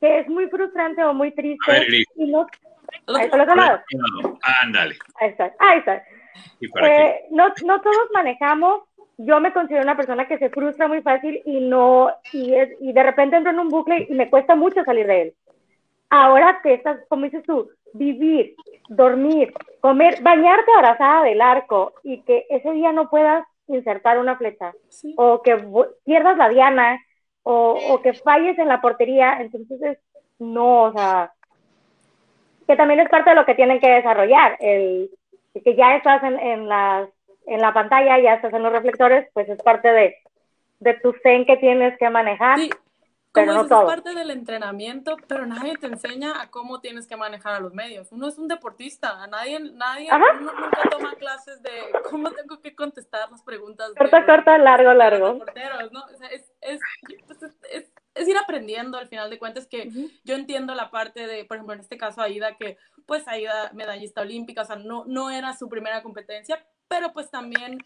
[0.00, 1.96] que es muy frustrante o muy triste.
[2.16, 2.46] y no,
[3.08, 3.84] ahí está
[4.62, 4.96] Ándale.
[5.20, 5.54] Ahí está.
[5.58, 6.02] Ahí está.
[6.82, 8.82] Eh, no, no todos manejamos
[9.22, 12.92] yo me considero una persona que se frustra muy fácil y no, y, es, y
[12.92, 15.34] de repente entro en un bucle y me cuesta mucho salir de él.
[16.10, 18.56] Ahora que estás, como dices tú, vivir,
[18.88, 24.72] dormir, comer, bañarte abrazada del arco y que ese día no puedas insertar una flecha
[25.16, 25.56] o que
[26.04, 27.00] pierdas la diana
[27.42, 29.98] o, o, que falles en la portería, entonces
[30.38, 31.32] no, o sea,
[32.66, 35.10] que también es parte de lo que tienen que desarrollar, el,
[35.64, 37.08] que ya estás en, en, las,
[37.46, 40.16] en la pantalla, ya estás en los reflectores, pues es parte de,
[40.80, 42.58] de tu zen que tienes que manejar.
[42.58, 42.70] Sí.
[43.32, 43.82] Pero no todo.
[43.82, 47.72] es parte del entrenamiento, pero nadie te enseña a cómo tienes que manejar a los
[47.72, 48.10] medios.
[48.10, 51.70] Uno es un deportista, nadie, nadie uno nunca toma clases de
[52.10, 53.92] cómo tengo que contestar las preguntas.
[53.96, 55.34] Corta, corta, largo, largo.
[55.92, 56.00] ¿no?
[56.02, 56.80] o sea, es, es,
[57.70, 59.90] es, es, ir aprendiendo al final de cuentas que
[60.24, 64.22] yo entiendo la parte de, por ejemplo, en este caso Aida, que pues Aida medallista
[64.22, 67.78] olímpica, o sea, no, no era su primera competencia, pero pues también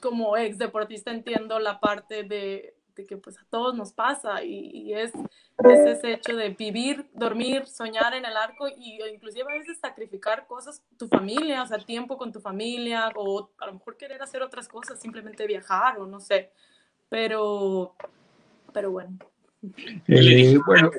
[0.00, 4.92] como ex deportista entiendo la parte de de que pues a todos nos pasa y,
[4.94, 5.12] es,
[5.64, 10.82] ese hecho de vivir, dormir, soñar en el arco y inclusive a veces sacrificar cosas,
[10.96, 14.68] tu familia, o sea, tiempo con tu familia o a lo mejor querer hacer otras
[14.68, 16.50] cosas, simplemente viajar o no sé,
[17.08, 17.94] pero,
[18.72, 19.18] pero bueno.
[20.06, 20.90] ¿Qué le, dijiste, bueno.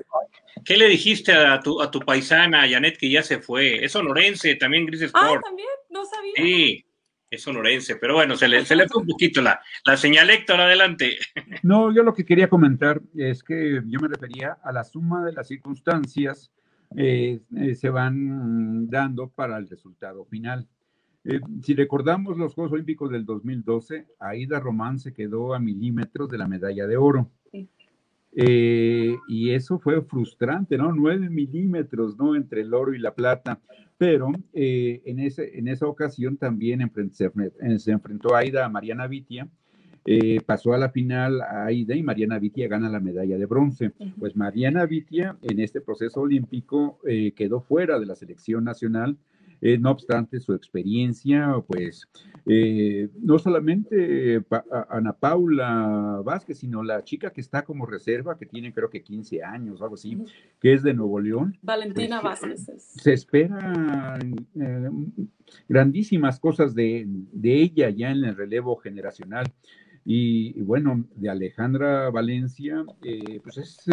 [0.63, 3.83] ¿Qué le dijiste a tu, a tu paisana, Janet, que ya se fue?
[3.83, 5.43] Es sonorense, también Gris ah, Sport.
[5.43, 6.31] Ah, también, no sabía.
[6.35, 6.85] Sí,
[7.35, 10.61] es sonorense, pero bueno, se le, se le fue un poquito la, la señal Héctor,
[10.61, 11.17] adelante.
[11.63, 15.31] No, yo lo que quería comentar es que yo me refería a la suma de
[15.33, 16.51] las circunstancias
[16.95, 20.67] eh, eh, se van dando para el resultado final.
[21.23, 26.37] Eh, si recordamos los Juegos Olímpicos del 2012, Aida Román se quedó a milímetros de
[26.37, 27.31] la medalla de oro.
[28.35, 30.91] y eso fue frustrante, ¿no?
[30.91, 32.35] Nueve milímetros, ¿no?
[32.35, 33.59] Entre el oro y la plata
[34.03, 37.31] pero eh, en, ese, en esa ocasión también se,
[37.89, 39.47] enfrentó Aida a Mariana Vitia,
[40.05, 43.93] eh, pasó a la final a Aida y Mariana Vitia gana la medalla de bronce.
[44.19, 49.15] Pues Mariana Vitia en este proceso olímpico eh, quedó fuera de la selección nacional
[49.65, 52.09] eh, no obstante, su experiencia, pues,
[52.45, 54.43] eh, no solamente
[54.89, 59.41] Ana Paula Vázquez, sino la chica que está como reserva, que tiene creo que 15
[59.41, 60.17] años, algo así,
[60.59, 61.57] que es de Nuevo León.
[61.61, 62.65] Valentina pues, Vázquez.
[62.77, 64.19] Se espera
[64.59, 64.89] eh,
[65.69, 67.07] grandísimas cosas de,
[67.41, 69.45] ella ya en el relevo generacional.
[70.03, 72.83] Y, bueno, de Alejandra Valencia,
[73.41, 73.87] pues es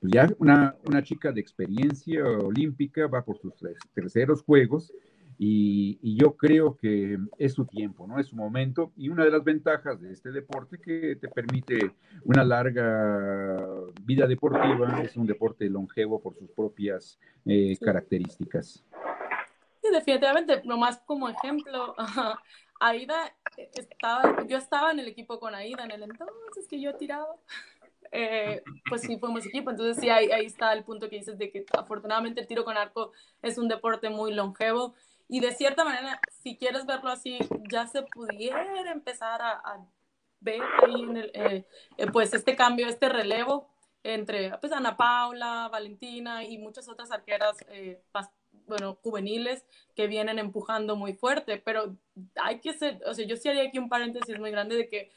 [0.00, 3.52] pues ya una, una, chica de experiencia olímpica, va por sus
[3.94, 4.92] terceros juegos
[5.38, 8.18] y, y, yo creo que es su tiempo, ¿no?
[8.18, 11.92] Es su momento y una de las ventajas de este deporte que te permite
[12.24, 13.56] una larga
[14.02, 18.84] vida deportiva, es un deporte longevo por sus propias eh, características.
[19.82, 21.94] Sí, definitivamente, nomás como ejemplo,
[22.80, 27.34] Aida estaba, yo estaba en el equipo con Aida en el entonces que yo tiraba.
[28.12, 29.70] Eh, pues sí fuimos equipo.
[29.70, 32.76] Entonces sí, ahí, ahí está el punto que dices de que afortunadamente el tiro con
[32.76, 34.94] arco es un deporte muy longevo
[35.28, 37.38] y de cierta manera, si quieres verlo así,
[37.70, 39.86] ya se pudiera empezar a,
[40.40, 41.66] ver ahí en el, eh,
[41.98, 43.68] eh, pues este cambio, este relevo
[44.02, 47.58] entre pues Ana Paula, Valentina y muchas otras arqueras
[48.66, 51.96] bueno, juveniles que vienen empujando muy fuerte, pero
[52.36, 55.12] hay que ser, o sea, yo sí haría aquí un paréntesis muy grande de que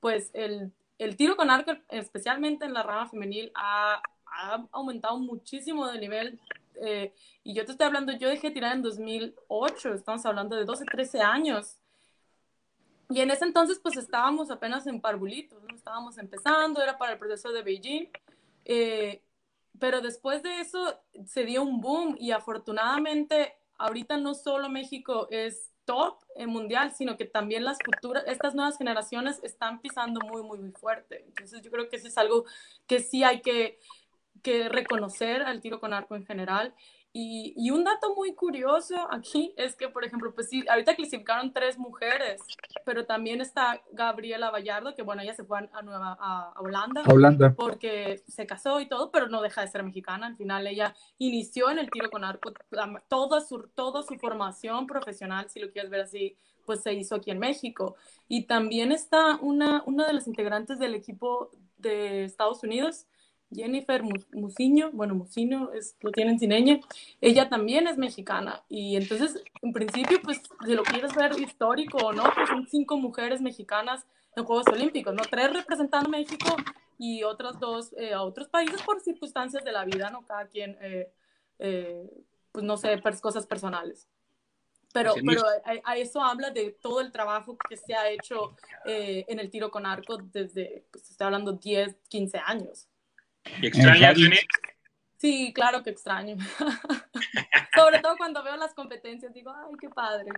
[0.00, 4.02] pues el el tiro con arco, especialmente en la rama femenil, ha,
[4.72, 6.38] aumentado muchísimo de nivel.
[6.80, 10.84] Eh, y yo te estoy hablando, yo dejé tirar en 2008, estamos hablando de 12,
[10.84, 11.76] 13 años.
[13.10, 15.74] Y en ese entonces, pues estábamos apenas en parvulitos, ¿no?
[15.74, 18.08] estábamos empezando, era para el proceso de Beijing.
[18.64, 19.22] Eh,
[19.78, 25.70] pero después de eso se dio un boom y afortunadamente ahorita no solo México es
[25.88, 30.72] top mundial, sino que también las futuras, estas nuevas generaciones están pisando muy, muy, muy
[30.72, 31.24] fuerte.
[31.26, 32.44] Entonces yo creo que eso es algo
[32.86, 33.78] que sí hay que,
[34.42, 36.74] que reconocer al tiro con arco en general
[37.12, 41.78] y, un dato muy curioso aquí es que, por ejemplo, pues sí, ahorita clasificaron tres
[41.78, 42.40] mujeres,
[42.84, 47.54] pero también está Gabriela Vallardo, que bueno, ella se fue a, Nueva, a, Holanda, Holanda,
[47.56, 50.26] porque se casó y todo, pero no deja de ser mexicana.
[50.26, 52.52] Al final ella inició en el tiro con arco,
[53.08, 56.36] toda su, toda su formación profesional, si lo quieres ver así,
[56.66, 57.96] pues se hizo aquí en México.
[58.28, 63.06] Y también está una, una de las integrantes del equipo de Estados Unidos,
[63.50, 66.80] Jennifer Musiño, bueno, Musiño es, lo tienen sin ella,
[67.20, 72.12] ella también es mexicana y entonces en principio pues si lo quieres ver histórico o
[72.12, 75.22] no, pues son cinco mujeres mexicanas en Juegos Olímpicos, ¿no?
[75.22, 76.56] Tres representando México
[76.98, 80.26] y otras dos eh, a otros países por circunstancias de la vida, ¿no?
[80.26, 81.10] Cada quien, eh,
[81.58, 82.10] eh,
[82.52, 84.08] pues no sé, cosas personales.
[84.92, 85.42] Pero, pero
[85.84, 89.84] a, eso habla de todo el trabajo que se ha hecho en el tiro con
[89.84, 92.88] arco desde, pues estoy hablando, 10, 15 años.
[93.60, 94.18] ¿Y extrañas,
[95.18, 96.36] Sí, claro que extraño.
[97.74, 100.30] Sobre todo cuando veo las competencias, digo, ay, qué padre.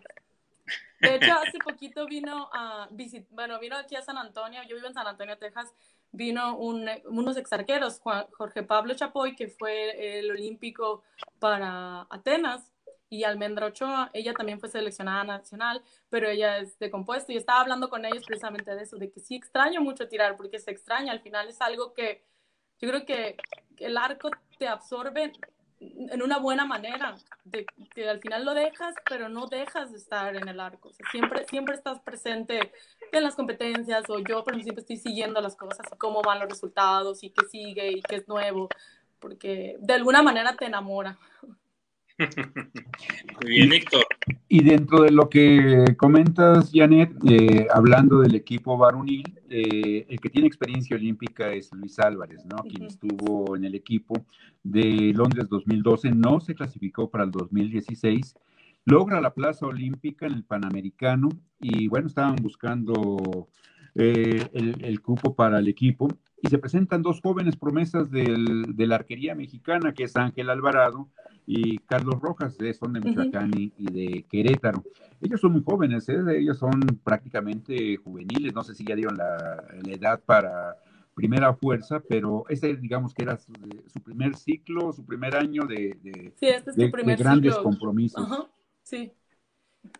[1.00, 2.88] De hecho, hace poquito vino a
[3.30, 5.74] bueno, vino aquí a San Antonio, yo vivo en San Antonio, Texas,
[6.12, 11.02] vino un, unos exarqueros, Jorge Pablo Chapoy, que fue el olímpico
[11.38, 12.72] para Atenas,
[13.12, 17.60] y Almendra Ochoa, ella también fue seleccionada nacional, pero ella es de compuesto, y estaba
[17.60, 21.10] hablando con ellos precisamente de eso, de que sí extraño mucho tirar, porque se extraña,
[21.10, 22.22] al final es algo que
[22.80, 23.36] yo creo que
[23.78, 25.32] el arco te absorbe
[25.80, 27.64] en una buena manera, de
[27.94, 30.90] que al final lo dejas, pero no dejas de estar en el arco.
[31.10, 32.72] siempre, siempre estás presente
[33.12, 36.40] en las competencias, o yo, por ejemplo, siempre estoy siguiendo las cosas, y cómo van
[36.40, 38.68] los resultados, y qué sigue, y qué es nuevo,
[39.18, 41.18] porque de alguna manera te enamora.
[43.40, 44.04] Muy bien, Héctor.
[44.48, 50.30] Y dentro de lo que comentas, Janet, eh, hablando del equipo varonil, eh, el que
[50.30, 52.62] tiene experiencia olímpica es Luis Álvarez, ¿no?
[52.64, 54.26] Quien estuvo en el equipo
[54.62, 58.36] de Londres 2012, no se clasificó para el 2016,
[58.84, 61.28] logra la plaza olímpica en el Panamericano
[61.60, 63.48] y bueno, estaban buscando
[63.94, 66.08] eh, el, el, cupo para el equipo
[66.42, 71.08] y se presentan dos jóvenes promesas del, de la arquería mexicana, que es Ángel Alvarado
[71.46, 74.82] y Carlos Rojas, de, son de Michoacán y, de Querétaro.
[75.20, 76.18] Ellos son muy jóvenes, ¿eh?
[76.38, 80.76] ellos son prácticamente juveniles, no sé si ya dieron la, edad para
[81.14, 83.52] primera fuerza, pero ese digamos que era su,
[84.02, 88.26] primer ciclo, su primer año de, de, este grandes compromisos.
[88.82, 89.12] Sí.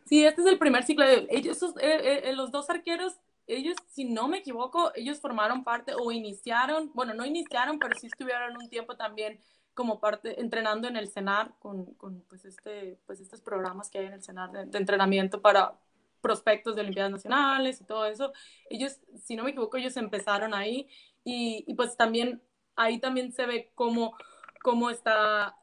[0.05, 1.05] sí, este es el primer ciclo.
[1.29, 3.21] Ellos, eh, eh, los dos arqueros
[3.57, 8.07] ellos, si no me equivoco, ellos formaron parte o iniciaron, bueno, no iniciaron, pero sí
[8.07, 9.41] estuvieron un tiempo también
[9.75, 14.07] como parte, entrenando en el CENAR con, con pues, este, pues estos programas que hay
[14.07, 15.79] en el CENAR de, entrenamiento para
[16.21, 18.33] prospectos de Olimpiadas Nacionales y todo eso.
[18.69, 20.89] Ellos, si no me equivoco, ellos empezaron ahí
[21.25, 22.43] y, y pues también
[22.77, 24.17] ahí también se ve cómo,
[24.63, 25.57] cómo está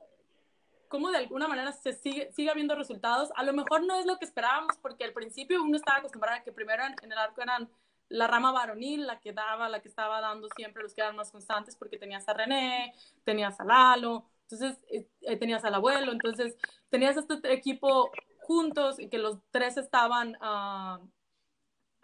[0.87, 3.29] cómo de alguna manera se sigue, sigue habiendo resultados.
[3.35, 6.43] A lo mejor no es lo que esperábamos, porque al principio uno estaba acostumbrado a
[6.43, 7.69] que primero en, el arco eran
[8.09, 11.31] la rama varonil, la que daba, la que estaba dando siempre los que eran más
[11.31, 16.55] constantes, porque tenías a René, tenías a Lalo, entonces eh, eh, tenías al abuelo, entonces
[16.89, 21.05] tenías este equipo juntos y que los tres estaban uh,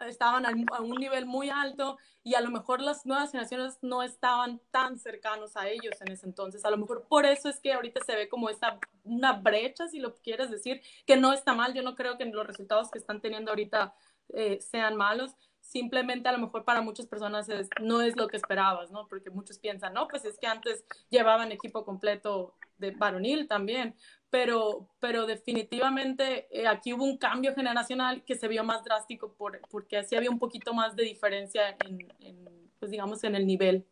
[0.08, 4.60] estaban a un nivel muy alto y a lo mejor las nuevas generaciones no estaban
[4.70, 6.64] tan cercanos a ellos en ese entonces.
[6.64, 9.98] A lo mejor por eso es que ahorita se ve como esta, una brecha, si
[9.98, 11.74] lo quieres decir, que no está mal.
[11.74, 13.94] Yo no creo que los resultados que están teniendo ahorita
[14.30, 15.34] eh, sean malos.
[15.60, 17.48] Simplemente a lo mejor para muchas personas
[17.80, 19.06] no es lo que esperabas, ¿no?
[19.08, 23.96] Porque muchos piensan, no, pues es que antes llevaban equipo completo de varonil también,
[24.34, 29.60] pero, pero definitivamente eh, aquí hubo un cambio generacional que se vio más drástico por,
[29.70, 32.40] porque así había un poquito más de diferencia en,
[32.80, 33.86] pues digamos, en el nivel.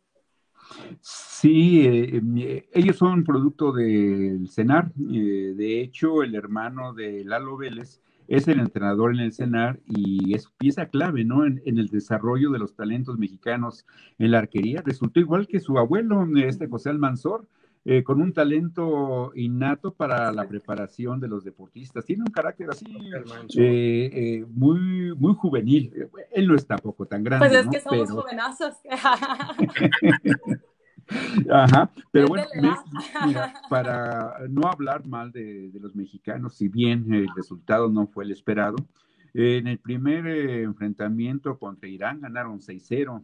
[0.99, 4.93] Sí, eh, eh, ellos son producto del CENAR.
[4.95, 10.49] de hecho, el hermano de Lalo Vélez es el entrenador en el CENAR y es
[10.57, 11.45] pieza clave, ¿no?
[11.45, 13.85] En, el desarrollo de los talentos mexicanos
[14.19, 14.81] en la arquería.
[14.85, 17.47] Resultó igual que su abuelo, este José Almanzor,
[17.85, 22.05] eh, con un talento innato para la preparación de los deportistas.
[22.05, 22.85] Tiene un carácter así
[23.57, 25.91] eh, eh, muy, muy juvenil.
[26.31, 27.45] Él no es tampoco tan grande.
[27.45, 28.75] Pues es que somos jovenazos.
[31.51, 32.45] Ajá, pero bueno,
[33.69, 38.77] para no hablar mal de, los mexicanos, si bien el resultado no fue el esperado,
[39.33, 43.21] en el primer enfrentamiento contra Irán ganaron 6-0.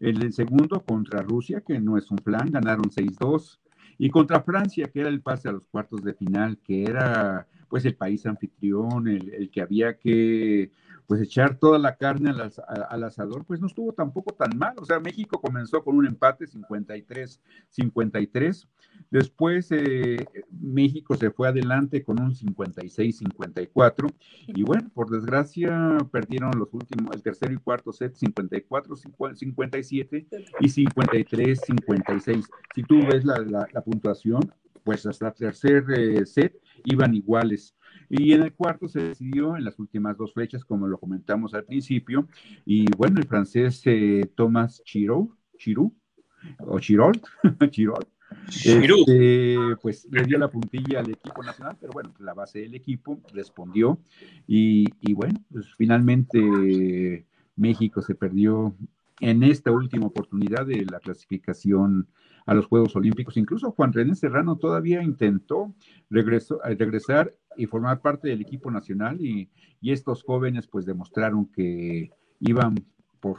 [0.00, 3.60] En el segundo contra Rusia, que no es un plan, ganaron 6-2.
[4.02, 7.84] Y contra Francia, que era el pase a los cuartos de final, que era pues
[7.84, 10.70] el país anfitrión, el, que había que
[11.10, 12.52] pues echar toda la carne al,
[12.88, 14.76] al, asador, pues no estuvo tampoco tan mal.
[14.78, 18.68] O sea, México comenzó con un empate 53-53.
[19.10, 24.14] Después eh, México se fue adelante con un 56-54.
[24.46, 30.28] Y bueno, por desgracia perdieron los últimos, el tercero y cuarto set 54-57
[30.60, 32.46] y 53-56.
[32.72, 34.54] Si tú ves la, la, puntuación,
[34.84, 37.74] pues hasta el tercer eh, set iban iguales.
[38.08, 41.64] Y en el cuarto se decidió en las últimas dos fechas, como lo comentamos al
[41.64, 42.28] principio.
[42.64, 45.94] Y bueno, el francés eh, Thomas Chirou, Chirou,
[46.58, 47.20] o Chirol,
[47.70, 48.06] Chirol,
[48.48, 53.20] este, pues le dio la puntilla al equipo nacional, pero bueno, la base del equipo
[53.32, 53.98] respondió
[54.46, 57.26] y, y bueno, pues finalmente
[57.56, 58.74] México se perdió
[59.20, 62.08] en esta última oportunidad de la clasificación
[62.50, 63.36] a los Juegos Olímpicos.
[63.36, 65.72] Incluso Juan René Serrano todavía intentó
[66.10, 69.48] regresar y formar parte del equipo nacional y,
[69.80, 72.74] y estos jóvenes pues demostraron que iban
[73.20, 73.38] por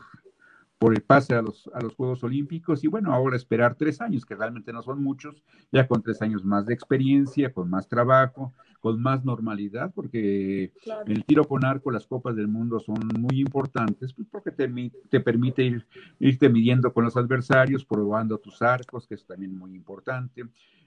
[0.81, 4.25] por el pase a los, a los Juegos Olímpicos y bueno, ahora esperar tres años,
[4.25, 8.51] que realmente no son muchos, ya con tres años más de experiencia, con más trabajo,
[8.79, 10.73] con más normalidad, porque
[11.05, 14.67] en el tiro con arco las copas del mundo son muy importantes, pues porque te,
[15.11, 15.85] te permite ir,
[16.17, 20.45] irte midiendo con los adversarios, probando tus arcos, que es también muy importante.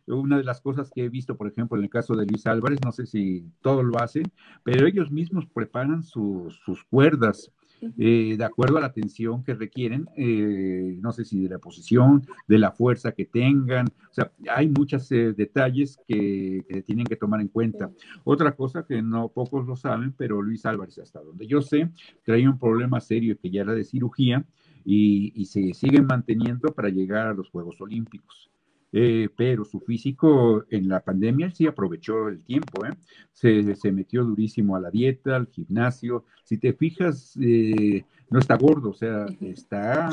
[0.08, 2.80] Una de las cosas que he visto, por ejemplo, en el caso de Luis Álvarez,
[2.84, 4.24] no sé si todo lo hacen,
[4.64, 7.52] pero ellos mismos preparan sus cuerdas
[7.98, 12.26] eh, de acuerdo a la tensión que requieren, eh, no sé si de la posición,
[12.46, 17.40] de la fuerza que tengan, o sea, hay muchos eh, detalles que, tienen que tomar
[17.40, 17.90] en cuenta.
[18.24, 21.90] Otra cosa que no pocos lo saben, pero Luis Álvarez, hasta donde yo sé,
[22.24, 24.44] traía un problema serio que ya era de cirugía
[24.84, 28.53] y, y se sigue manteniendo para llegar a los Juegos Olímpicos.
[28.96, 32.92] Eh, pero su físico en la pandemia sí aprovechó el tiempo, ¿eh?
[33.32, 36.26] se, metió durísimo a la dieta, al gimnasio.
[36.44, 40.10] Si te fijas, eh, no está gordo, o sea, está,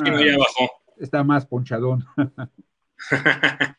[0.97, 2.03] está más ponchadón.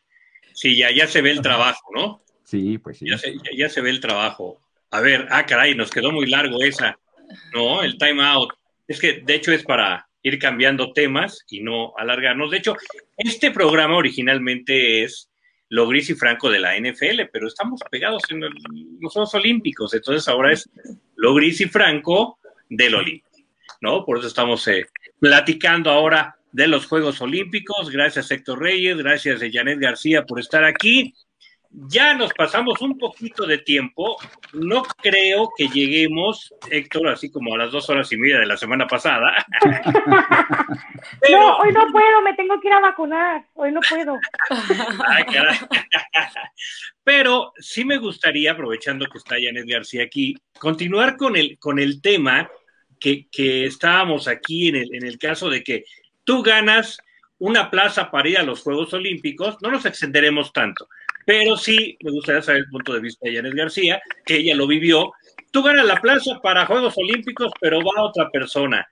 [0.53, 2.23] sí, ya, ya se ve el trabajo, ¿no?
[2.45, 3.09] Sí, pues sí.
[3.09, 4.61] Ya se, ya se ve el trabajo.
[4.91, 6.97] A ver, ah, caray, nos quedó muy largo esa,
[7.53, 7.83] ¿no?
[7.83, 8.53] El time out.
[8.87, 12.51] Es que de hecho es para ir cambiando temas y no alargarnos.
[12.51, 12.77] De hecho,
[13.23, 15.29] este programa originalmente es
[15.69, 20.27] lo gris y franco de la NFL, pero estamos pegados en los Juegos Olímpicos, entonces
[20.27, 20.69] ahora es
[21.15, 22.37] lo gris y franco
[22.69, 23.39] del Olímpico,
[23.81, 24.05] ¿no?
[24.05, 24.85] Por eso estamos eh,
[25.19, 27.89] platicando ahora de los Juegos Olímpicos.
[27.89, 31.13] Gracias Héctor Reyes, gracias a Janet García por estar aquí.
[31.75, 34.15] Ya nos pasamos un poquito de tiempo.
[34.53, 38.57] No creo que lleguemos, Héctor, así como a las dos horas y media de la
[38.57, 39.33] semana pasada.
[41.29, 43.45] No, hoy no puedo, me tengo que ir a vacunar.
[43.55, 44.17] Hoy no puedo.
[47.03, 52.01] Pero sí me gustaría, aprovechando que está Janet García aquí, continuar con el, con el
[52.01, 52.49] tema
[52.99, 55.83] que, que estábamos aquí en el, en el caso de que
[56.23, 56.99] tú ganas
[57.37, 59.57] una plaza para ir a los Juegos Olímpicos.
[59.61, 60.87] No nos extenderemos tanto
[61.25, 64.67] pero sí me gustaría saber el punto de vista de Janet García, que ella lo
[64.67, 65.11] vivió.
[65.51, 68.87] Tú ganas la plaza para Juegos Olímpicos, pero va otra persona.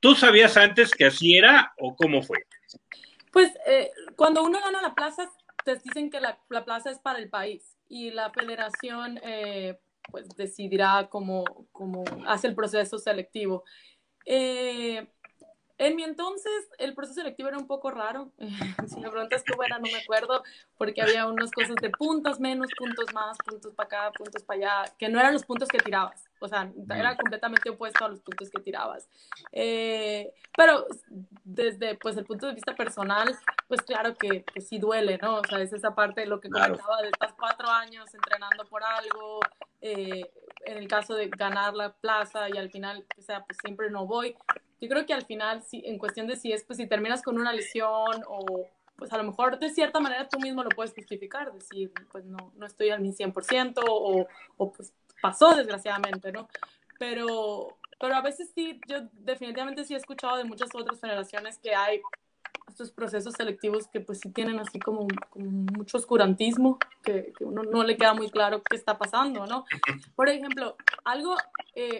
[0.00, 2.44] ¿Tú sabías antes que así era o cómo fue?
[3.32, 5.30] Pues eh, cuando uno gana la plaza,
[5.64, 9.78] te dicen que la, plaza es para el país y la federación eh,
[10.10, 13.64] pues decidirá cómo, cómo, hace el proceso selectivo.
[14.26, 15.06] Eh,
[15.76, 18.30] en mi entonces, el proceso selectivo era un poco raro.
[18.88, 20.42] si me preguntas cómo era, no me acuerdo,
[20.78, 24.92] porque había unas cosas de puntos menos, puntos más, puntos para acá, puntos para allá,
[24.98, 26.24] que no eran los puntos que tirabas.
[26.38, 29.08] O sea, era completamente opuesto a los puntos que tirabas.
[29.50, 30.86] Eh, pero
[31.42, 35.36] desde pues, el punto de vista personal, pues claro que, sí duele, ¿no?
[35.36, 38.82] O sea, es esa parte de lo que comentaba de estos cuatro años entrenando por
[38.84, 39.40] algo,
[39.80, 40.30] eh,
[40.66, 44.06] en el caso de ganar la plaza y al final, o sea, pues siempre no
[44.06, 44.36] voy
[44.84, 47.38] yo creo que al final, si, en cuestión de si es, pues si terminas con
[47.38, 48.66] una lesión o
[48.96, 52.52] pues a lo mejor de cierta manera tú mismo lo puedes justificar, decir, pues no,
[52.56, 54.26] no estoy al mi 100% o,
[54.56, 56.48] o pues pasó desgraciadamente, ¿no?
[56.98, 61.74] Pero, pero a veces sí, yo definitivamente sí he escuchado de muchas otras generaciones que
[61.74, 62.00] hay
[62.68, 67.62] estos procesos selectivos que pues sí tienen así como, como mucho oscurantismo, que, que, uno
[67.62, 69.64] no le queda muy claro qué está pasando, ¿no?
[70.14, 71.36] Por ejemplo, algo
[71.74, 71.98] eh,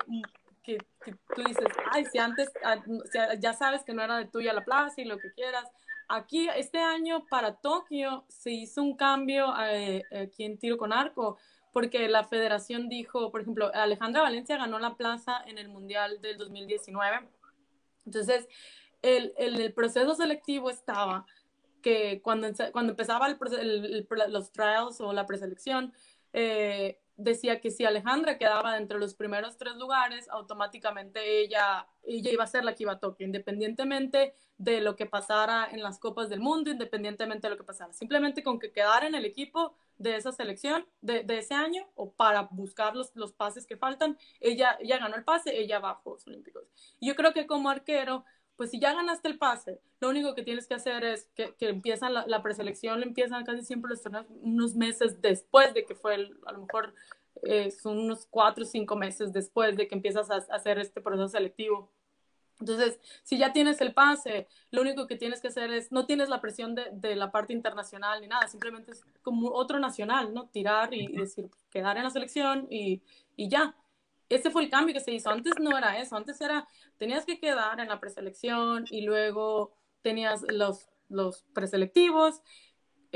[0.64, 2.82] que, tú dices, ay, si antes ah,
[3.38, 5.70] ya sabes que no era de tuya la plaza y lo que quieras.
[6.08, 11.38] Aquí, este año para Tokio se hizo un cambio eh, aquí en tiro con arco,
[11.72, 16.38] porque la federación dijo, por ejemplo, Alejandra Valencia ganó la plaza en el Mundial del
[16.38, 17.28] 2019.
[18.06, 18.48] Entonces,
[19.02, 21.26] el, el, proceso selectivo estaba
[21.82, 25.92] que cuando, cuando empezaba el, los trials o la preselección,
[26.32, 32.44] eh, decía que si Alejandra quedaba entre los primeros tres lugares, automáticamente ella, ella iba
[32.44, 36.28] a ser la que iba a Tokio, independientemente de lo que pasara en las Copas
[36.28, 37.92] del Mundo, independientemente de lo que pasara.
[37.92, 42.48] Simplemente con que quedara en el equipo de esa selección de, ese año o para
[42.50, 46.26] buscar los, los, pases que faltan, ella, ella ganó el pase, ella va a Juegos
[46.26, 46.64] Olímpicos.
[47.00, 48.24] Yo creo que como arquero,
[48.56, 51.68] pues si ya ganaste el pase, lo único que tienes que hacer es que, que
[51.68, 56.14] empiezan la, preselección, empiezan casi siempre los torneos unos meses después de que fue,
[56.46, 56.94] a lo mejor
[57.42, 61.28] eh, son unos cuatro o cinco meses después de que empiezas a, hacer este proceso
[61.28, 61.90] selectivo.
[62.60, 66.28] Entonces, si ya tienes el pase, lo único que tienes que hacer es, no tienes
[66.28, 70.46] la presión de, de la parte internacional ni nada, simplemente es como otro nacional, ¿no?
[70.46, 73.02] Tirar y, decir, quedar en la selección y,
[73.36, 73.74] y ya
[74.28, 75.30] ese fue el cambio que se hizo.
[75.30, 76.66] Antes no era eso, antes era,
[76.98, 82.42] tenías que quedar en la preselección y luego tenías los, los preselectivos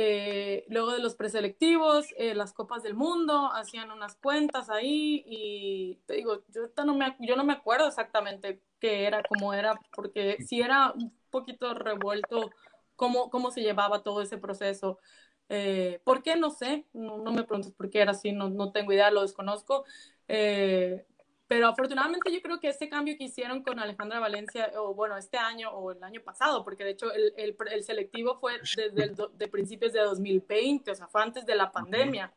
[0.00, 5.98] eh, luego de los preselectivos, eh, las copas del mundo, hacían unas cuentas ahí y
[6.06, 10.36] te digo, yo no me, yo no me acuerdo exactamente qué era, cómo era, porque
[10.46, 12.52] sí era un poquito revuelto
[12.94, 15.00] cómo, cómo se llevaba todo ese proceso.
[15.48, 16.36] Eh, ¿Por qué?
[16.36, 19.84] No sé, no, me preguntes por qué era así, no, no tengo idea, lo desconozco.
[20.28, 21.04] Eh,
[21.48, 25.38] pero afortunadamente yo creo que este cambio que hicieron con Alejandra Valencia, o bueno, este
[25.38, 29.16] año o el año pasado, porque de hecho el, el, el selectivo fue desde el
[29.32, 32.34] de principios de 2020, o sea, fue antes de la pandemia,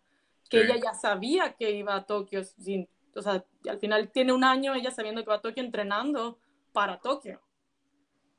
[0.50, 4.46] que ella ya sabía que iba a Tokio, sin, o sea, al final tiene un
[4.46, 6.40] año ella sabiendo que va a Tokio entrenando
[6.72, 7.42] para Tokio.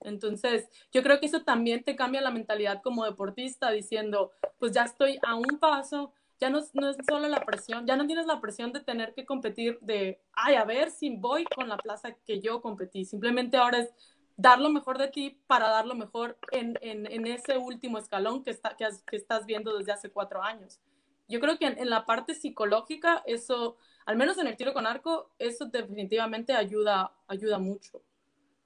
[0.00, 4.84] Entonces, yo creo que eso también te cambia la mentalidad como deportista, diciendo, pues ya
[4.84, 8.40] estoy a un paso, ya no, no, es solo la presión, ya no tienes la
[8.40, 12.40] presión de tener que competir de, ay, a ver si voy con la plaza que
[12.40, 13.04] yo competí.
[13.04, 13.94] Simplemente ahora es
[14.36, 18.42] dar lo mejor de ti para dar lo mejor en, en, en ese último escalón
[18.42, 20.80] que, está, que, que, estás viendo desde hace cuatro años.
[21.28, 24.84] Yo creo que en, en, la parte psicológica, eso, al menos en el tiro con
[24.84, 28.02] arco, eso definitivamente ayuda, ayuda mucho.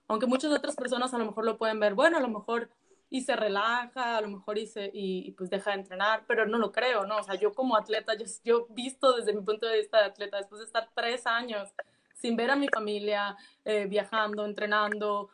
[0.09, 2.71] Aunque muchas otras personas a lo mejor lo pueden ver, bueno, a lo mejor
[3.17, 6.59] y se relaja, a lo mejor y, se, y, pues deja de entrenar, pero no
[6.59, 7.17] lo creo, ¿no?
[7.17, 10.37] O sea, yo como atleta, yo, yo visto desde mi punto de vista de atleta,
[10.37, 11.71] después de estar tres años
[12.15, 15.31] sin ver a mi familia, eh, viajando, entrenando,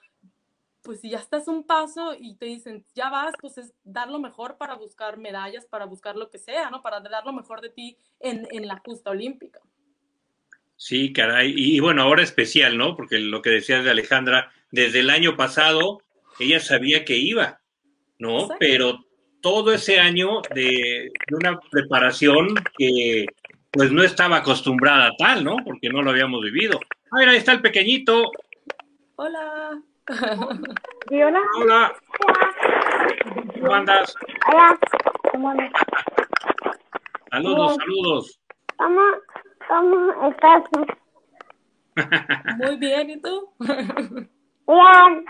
[0.83, 4.21] pues si ya estás un paso y te dicen, ya vas, pues es dar lo
[4.21, 6.83] mejor para buscar medallas, para buscar lo que sea, ¿no?
[6.83, 9.61] Para dar lo mejor de ti en, en la justa olímpica.
[10.77, 11.53] Sí, caray.
[11.57, 12.97] Y, y bueno, ahora especial, ¿no?
[12.97, 16.03] Porque lo que decías de Alejandra, desde el año pasado,
[16.39, 17.62] ella sabía que iba.
[18.19, 18.49] ¿No?
[18.59, 18.99] Pero
[19.41, 23.27] todo ese año de, una preparación que
[23.73, 25.57] pues no estaba acostumbrada a tal, ¿no?
[25.65, 26.79] Porque no lo habíamos vivido.
[27.11, 28.31] A ver, ahí está el pequeñito.
[29.17, 29.83] Hola.
[31.11, 31.43] hola?
[31.61, 31.95] Hola.
[33.61, 34.15] ¿Cómo andas?
[34.51, 34.79] Hola.
[35.33, 35.71] ¿Cómo andas?
[37.31, 38.41] Saludos, saludos.
[38.77, 39.01] ¿Cómo,
[39.69, 40.65] cómo estás?
[42.59, 43.53] Muy bien, ¿y tú?
[43.59, 45.25] Bien.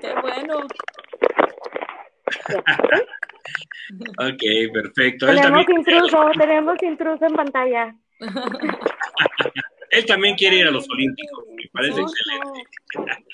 [0.00, 0.66] Qué bueno.
[4.18, 5.26] Ok, perfecto.
[5.26, 7.94] Tenemos intruso, tenemos intruso en pantalla.
[9.90, 12.64] Él también quiere ir a los Olímpicos, me parece excelente.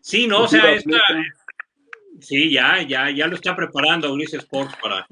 [0.00, 0.98] sí, no, o sea, esta,
[2.20, 5.06] sí, ya, ya, ya lo está preparando Ulises Sports para,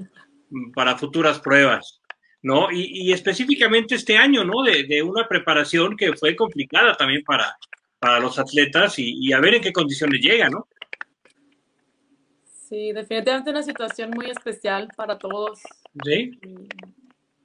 [0.74, 2.00] para futuras pruebas,
[2.42, 2.70] ¿no?
[2.70, 4.62] Y, y específicamente este año, ¿no?
[4.62, 7.56] De, de, una preparación que fue complicada también para,
[7.98, 10.68] para los atletas y, y a ver en qué condiciones llega, ¿no?
[12.68, 15.60] Sí, definitivamente una situación muy especial para todos.
[16.04, 16.38] Sí.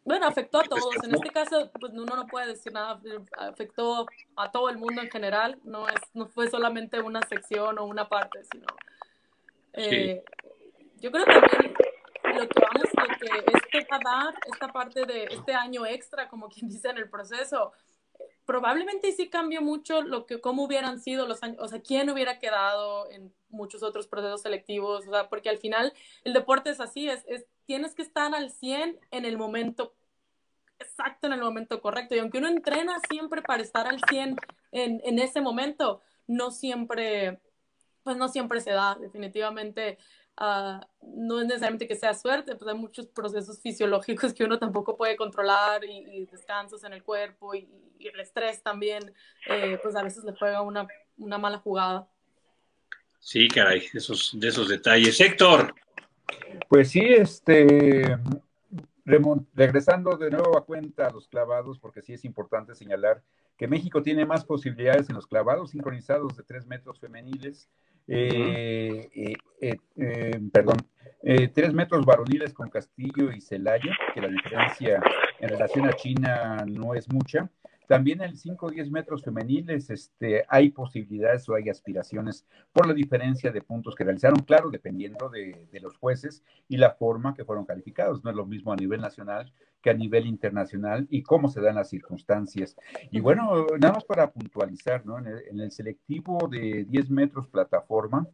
[0.03, 0.95] Bueno, afectó a todos.
[1.03, 2.99] En este caso, pues uno no puede decir nada.
[3.37, 5.59] Afectó a todo el mundo en general.
[5.63, 8.65] No es, no fue solamente una sección o una parte, sino.
[9.73, 10.23] Eh,
[10.99, 11.73] yo creo también
[12.23, 16.27] lo que vamos, lo que este va a dar, esta parte de este año extra,
[16.27, 17.73] como quien dice en el proceso,
[18.51, 22.37] probablemente sí cambió mucho lo que, cómo hubieran sido los años, o sea, quién hubiera
[22.37, 25.93] quedado en muchos otros procesos selectivos, o sea, porque al final
[26.25, 29.93] el deporte es así, es, es tienes que estar al 100 en el momento
[30.79, 34.35] exacto, en el momento correcto, y aunque uno entrena siempre para estar al 100
[34.73, 37.39] en, en ese momento, no siempre,
[38.03, 39.97] pues no siempre se da, definitivamente
[40.37, 44.97] Ah, no es necesariamente que sea suerte, pues hay muchos procesos fisiológicos que uno tampoco
[44.97, 47.67] puede controlar y, descansos en el cuerpo y,
[47.99, 49.13] el estrés también,
[49.47, 50.87] eh, pues a veces le juega una,
[51.17, 52.07] una mala jugada.
[53.19, 55.21] Sí, caray, esos, de esos detalles.
[55.21, 55.75] Héctor.
[56.67, 58.17] Pues sí, este,
[59.53, 63.21] regresando de nuevo a cuenta a los clavados, porque sí es importante señalar
[63.57, 67.69] que México tiene más posibilidades en los clavados sincronizados de tres metros femeniles
[68.07, 70.77] eh, eh, eh, perdón,
[71.53, 75.01] tres metros varoniles con Castillo y Celaya, que la diferencia
[75.39, 77.49] en relación a China no es mucha.
[77.91, 82.93] También en 5 o 10 metros femeniles este, hay posibilidades o hay aspiraciones por la
[82.93, 87.43] diferencia de puntos que realizaron, claro, dependiendo de, de, los jueces y la forma que
[87.43, 88.23] fueron calificados.
[88.23, 89.51] No es lo mismo a nivel nacional
[89.81, 92.77] que a nivel internacional y cómo se dan las circunstancias.
[93.11, 95.19] Y bueno, nada más para puntualizar, ¿no?
[95.19, 98.25] En el, en el selectivo de 10 metros plataforma,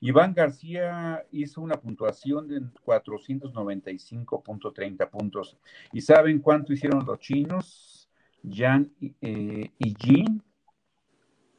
[0.00, 5.58] Iván García hizo una puntuación de 495.30 puntos.
[5.92, 8.08] ¿Y saben cuánto hicieron los chinos?
[8.42, 8.90] Jan
[9.20, 10.42] eh, y Jean.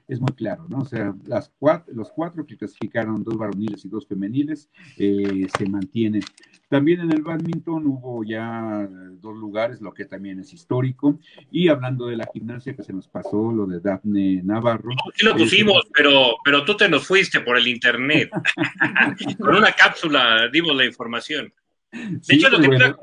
[0.09, 0.79] es muy claro, ¿no?
[0.79, 5.69] O sea, las cuatro, los cuatro que clasificaron, dos varoniles y dos femeniles, eh, se
[5.69, 6.23] mantienen.
[6.69, 8.89] También en el badminton hubo ya
[9.21, 11.19] dos lugares, lo que también es histórico.
[11.51, 14.91] Y hablando de la gimnasia que se nos pasó, lo de Daphne Navarro.
[15.15, 18.31] sí lo pusimos, pero, pero tú te nos fuiste por el internet.
[19.39, 21.53] Con una cápsula dimos la información.
[21.91, 22.97] De hecho, lo que bueno.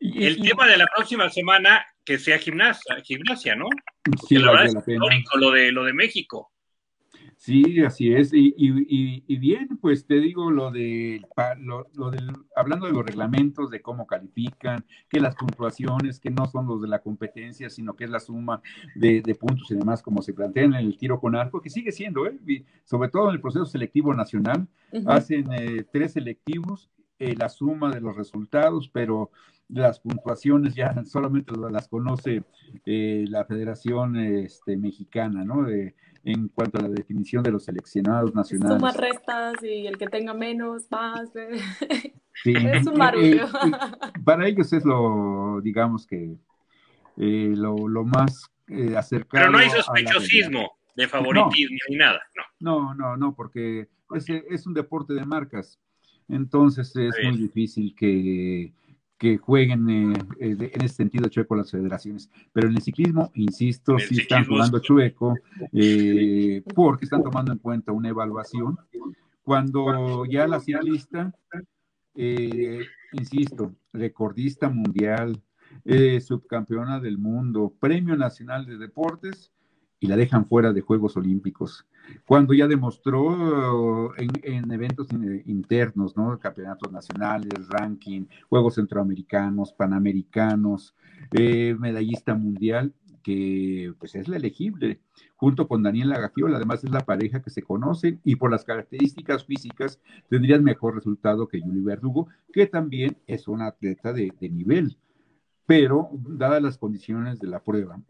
[0.00, 3.66] El tema de la próxima semana que sea gimnasia, gimnasia ¿no?
[4.26, 6.52] sí, la verdad es histórico lo de, lo de México.
[7.36, 8.32] Sí, así es.
[8.32, 11.20] Y, y, y, bien, pues te digo lo de,
[11.58, 16.46] lo, lo del, hablando de los reglamentos, de cómo califican, que las puntuaciones, que no
[16.46, 18.62] son los de la competencia, sino que es la suma
[18.94, 21.92] de, de puntos y demás, como se plantea en el tiro con arco, que sigue
[21.92, 22.38] siendo, ¿eh?
[22.84, 24.66] sobre todo en el proceso selectivo nacional,
[25.06, 26.88] hacen eh, tres selectivos,
[27.18, 29.30] eh, la suma de los resultados, pero
[29.68, 32.44] las puntuaciones ya solamente las conoce
[32.84, 35.66] eh, la Federación este, Mexicana, ¿no?
[35.68, 38.78] en cuanto a la definición de los seleccionados nacionales.
[38.78, 41.34] Sumas restas y el que tenga menos, más.
[41.36, 42.12] Eh.
[42.44, 43.46] es un marullo.
[44.24, 46.36] para ellos es lo, digamos que,
[47.16, 48.50] eh, lo, lo, más
[48.96, 49.44] acercado.
[49.44, 52.42] Pero no hay sospechosismo de favoritismo ni nada, no.
[52.58, 55.78] No, no, no, porque es, es un deporte de marcas.
[56.28, 58.72] Entonces es muy difícil que
[59.18, 62.30] que jueguen eh, eh, en ese sentido chueco las federaciones.
[62.52, 65.34] Pero en el ciclismo, insisto, sí están jugando chueco
[65.72, 68.78] eh, porque están tomando en cuenta una evaluación.
[69.42, 71.32] Cuando ya la ciclista,
[73.12, 75.40] insisto, recordista mundial,
[76.20, 79.52] subcampeona del mundo, premio nacional de deportes,
[79.98, 81.86] y la dejan fuera de Juegos Olímpicos.
[82.26, 85.08] Cuando ya demostró en, eventos
[85.46, 86.38] internos, ¿no?
[86.38, 90.94] Campeonatos nacionales, ranking, Juegos Centroamericanos, Panamericanos,
[91.32, 92.92] eh, medallista mundial,
[93.22, 95.00] que pues es la elegible,
[95.34, 99.44] junto con Daniela Gagiola, además es la pareja que se conocen y por las características
[99.44, 104.96] físicas tendrían mejor resultado que Yuli Verdugo, que también es una atleta de, de nivel,
[105.66, 108.00] pero dadas las condiciones de la prueba,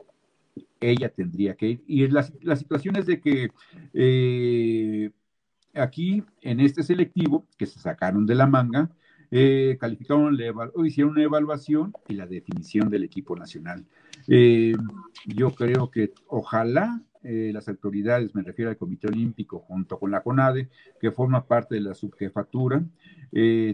[0.81, 1.85] ella tendría que ir.
[1.87, 2.23] Y la,
[2.57, 3.51] situación es de que
[3.93, 5.11] eh,
[5.74, 8.91] aquí, en este selectivo, que se sacaron de la manga,
[9.31, 10.39] eh, calificaron,
[10.85, 13.85] hicieron una evaluación y la definición del equipo nacional.
[14.28, 14.74] Eh,
[15.27, 20.69] yo creo que ojalá las autoridades, me refiero al Comité Olímpico junto con la CONADE,
[21.01, 22.85] que forma parte de la subjefatura,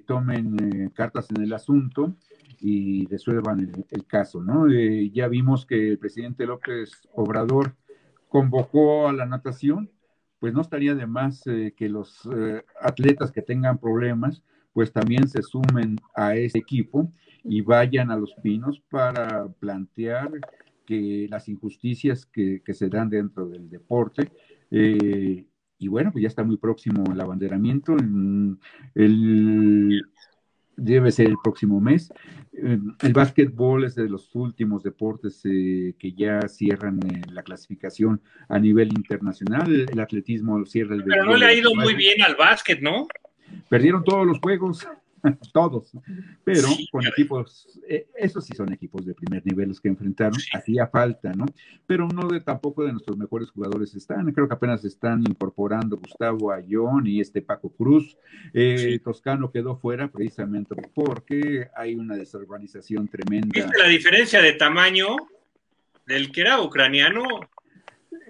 [0.07, 2.17] tomen cartas en el asunto
[2.63, 4.69] y resuelvan el, caso, ¿no?
[4.71, 7.75] Eh, ya vimos que el presidente López Obrador
[8.29, 9.91] convocó a la natación,
[10.39, 15.29] pues no estaría de más eh, que los eh, atletas que tengan problemas, pues también
[15.29, 17.13] se sumen a ese equipo
[17.45, 20.31] y vayan a los pinos para plantear
[20.87, 24.31] que las injusticias que, que se dan dentro del deporte
[25.83, 27.97] y bueno, pues ya está muy próximo el abanderamiento.
[28.95, 30.03] El,
[30.77, 32.13] debe ser el próximo mes.
[32.53, 38.21] Eh, el básquetbol es de los últimos deportes eh, que ya cierran eh, la clasificación
[38.49, 39.87] a nivel internacional.
[39.91, 41.05] El, atletismo cierra el.
[41.05, 43.07] Pero no le ha ido muy bien al básquet, ¿no?
[43.69, 44.87] Perdieron todos los juegos.
[45.53, 45.93] todos,
[46.45, 50.87] pero con equipos, eh, esos sí son equipos de primer nivel los que enfrentaron, hacía
[50.87, 51.47] falta, ¿no?
[51.87, 56.53] Pero uno de tampoco de nuestros mejores jugadores están, creo que apenas están incorporando Gustavo
[56.53, 58.17] Ayón y este Paco Cruz,
[58.53, 63.49] eh, Toscano quedó fuera precisamente porque hay una desorganización tremenda.
[63.53, 65.17] ¿Viste la diferencia de tamaño
[66.07, 67.23] del que era ucraniano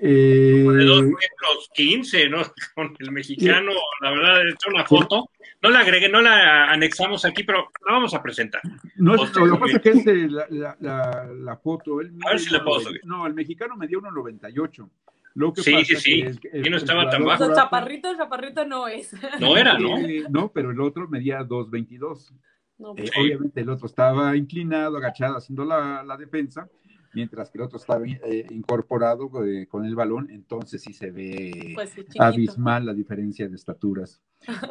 [0.04, 2.42] eh, de dos metros quince, ¿no?
[2.74, 3.70] Con el mexicano,
[4.00, 5.30] la verdad, he hecho una foto.
[5.62, 8.60] No la agregué, no la anexamos aquí, pero la vamos a presentar.
[8.96, 12.00] No, lo que pasa es que es eh, la, la, la, foto.
[12.00, 14.90] a ver si la puedo No, el mexicano me dio 1.98.
[15.34, 16.40] Lo que sí, pasa sí, sí.
[16.52, 17.44] y no estaba tan bajo.
[17.44, 19.14] O chaparrito, chaparrito no es.
[19.38, 19.98] No era, ¿no?
[20.30, 22.32] no, pero el otro medía 2.22.
[22.78, 26.68] No, eh, pues Obviamente el otro estaba inclinado, agachado, haciendo la, la defensa
[27.14, 31.72] mientras que el otro está eh, incorporado eh, con el balón, entonces sí se ve
[31.74, 34.20] pues abismal la diferencia de estaturas.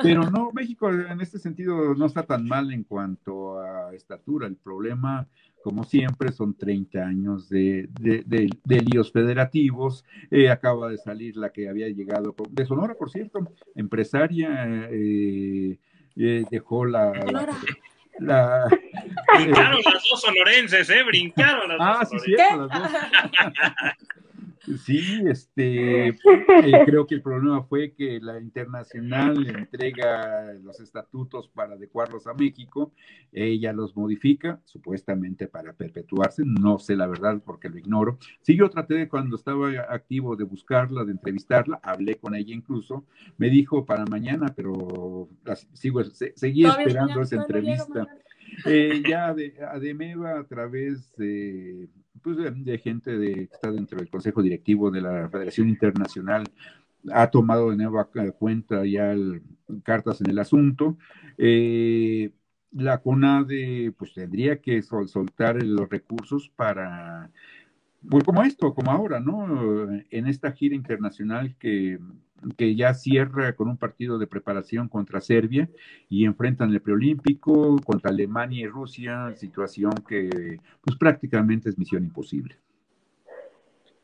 [0.01, 4.47] Pero no, México en este sentido no está tan mal en cuanto a estatura.
[4.47, 5.27] El problema,
[5.63, 10.03] como siempre, son 30 años de, de, líos federativos.
[10.29, 13.39] Eh, acaba de salir la que había llegado, de Sonora, por cierto,
[13.75, 14.89] empresaria,
[16.15, 17.13] dejó la
[18.19, 18.67] la,
[19.35, 21.03] brincaron las dos sonorenses, ¿eh?
[21.03, 22.09] Brincaron las ah, dos.
[22.09, 22.91] sí, cierto, las dos.
[24.85, 26.15] Sí, este, eh,
[26.85, 32.93] creo que el problema fue que la internacional entrega los estatutos para adecuarlos a México,
[33.31, 38.19] ella los modifica, supuestamente para perpetuarse, no sé la verdad porque lo ignoro.
[38.41, 43.05] Sí, yo traté de, cuando estaba activo de buscarla, de entrevistarla, hablé con ella incluso,
[43.37, 45.27] me dijo para mañana, pero
[45.73, 48.07] sigo, seguí esperando esa entrevista.
[48.65, 51.89] Eh, ya de, Ademeva a través de
[52.21, 56.43] pues, de, gente de, que está dentro del Consejo Directivo de la Federación Internacional
[57.11, 59.15] ha tomado de nueva cuenta ya
[59.83, 60.97] cartas en el asunto.
[61.37, 62.31] Eh,
[62.71, 67.31] la CONADE pues tendría que soltar los recursos para,
[68.09, 69.91] pues como esto, como ahora, ¿no?
[70.09, 71.99] En esta gira internacional que
[72.57, 75.69] que ya cierra con un partido de preparación contra Serbia
[76.09, 82.55] y enfrentan el preolímpico contra Alemania y Rusia, situación que pues prácticamente es misión imposible.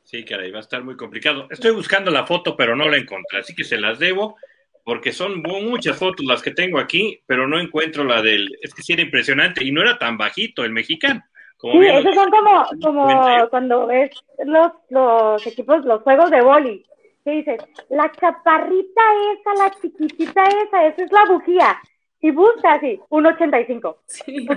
[0.04, 1.48] Sí, caray, va a estar muy complicado.
[1.50, 4.38] Estoy buscando la foto, pero no la encontré, así que se las debo,
[4.86, 8.58] porque son muchas fotos las que tengo aquí, pero no encuentro la del...
[8.62, 11.22] Es que sí era impresionante y no era tan bajito el mexicano.
[11.58, 14.12] Como sí, esos son como, como cuando ves
[14.46, 16.86] los, los equipos, los juegos de boli
[17.28, 17.58] ¿Qué dices?
[17.90, 19.02] La chaparrita
[19.34, 21.78] esa, la chiquitita esa, esa es la bujía.
[22.22, 24.02] Y busca así, un 85.
[24.06, 24.48] Sí.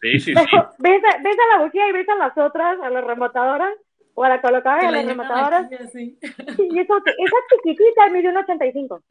[0.00, 3.74] Sí, sí, ¿Ves, a, la bujía y ves a las otras, a las remotadoras,
[4.14, 5.68] o a la colocada de las remotadoras.
[5.92, 6.18] Sí.
[6.22, 9.02] y eso, esa chiquitita mide un 85.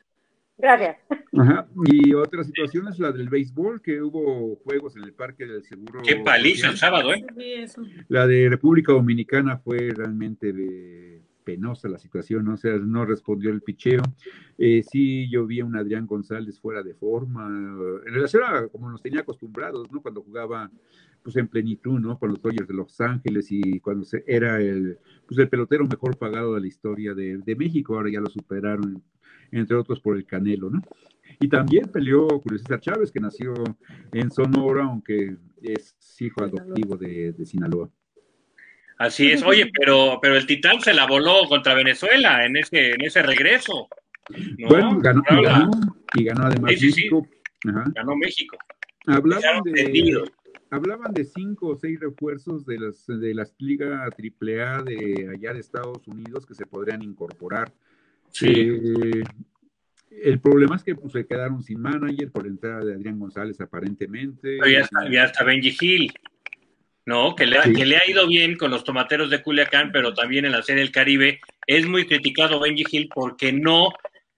[0.57, 0.97] Gracias.
[1.37, 1.67] Ajá.
[1.85, 6.01] Y otra situación es la del béisbol, que hubo juegos en el Parque del Seguro.
[6.01, 7.23] Qué paliza el sábado, ¿eh?
[8.07, 13.61] La de República Dominicana fue realmente de penosa la situación, o sea, no respondió el
[13.61, 14.01] picheo.
[14.57, 18.89] Eh, sí, yo vi a un Adrián González fuera de forma, en relación a como
[18.89, 20.01] nos tenía acostumbrados, ¿no?
[20.01, 20.69] Cuando jugaba
[21.23, 22.19] pues en plenitud, ¿no?
[22.19, 26.17] Con los Dodgers de Los Ángeles y cuando se, era el, pues, el pelotero mejor
[26.17, 29.01] pagado de la historia de, México, ahora ya lo superaron,
[29.51, 30.81] entre otros por el Canelo, ¿no?
[31.39, 33.53] Y también peleó Julio César Chávez, que nació
[34.11, 37.89] en Sonora, aunque es hijo adoptivo de Sinaloa.
[38.97, 43.01] Así es, oye, pero, pero el Titán se la voló contra Venezuela en ese, en
[43.01, 43.87] ese regreso.
[44.67, 45.21] Bueno, ganó,
[46.15, 47.27] y ganó, además México.
[47.63, 48.57] Ganó México.
[49.07, 50.31] Hablaban de,
[50.71, 55.59] hablaban de cinco o seis refuerzos de las de las liga AAA de allá de
[55.59, 57.71] Estados Unidos que se podrían incorporar.
[58.31, 58.51] Sí.
[58.51, 59.23] Eh,
[60.23, 63.59] el problema es que pues, se quedaron sin manager por la entrada de Adrián González
[63.61, 64.57] aparentemente.
[64.57, 66.13] ya está, ya está Benji Hill.
[67.05, 67.35] ¿No?
[67.35, 70.51] Que le, que le ha ido bien con los tomateros de Culiacán, pero también en
[70.51, 71.39] la Serie del Caribe.
[71.67, 73.93] Es muy criticado Benji Hill porque no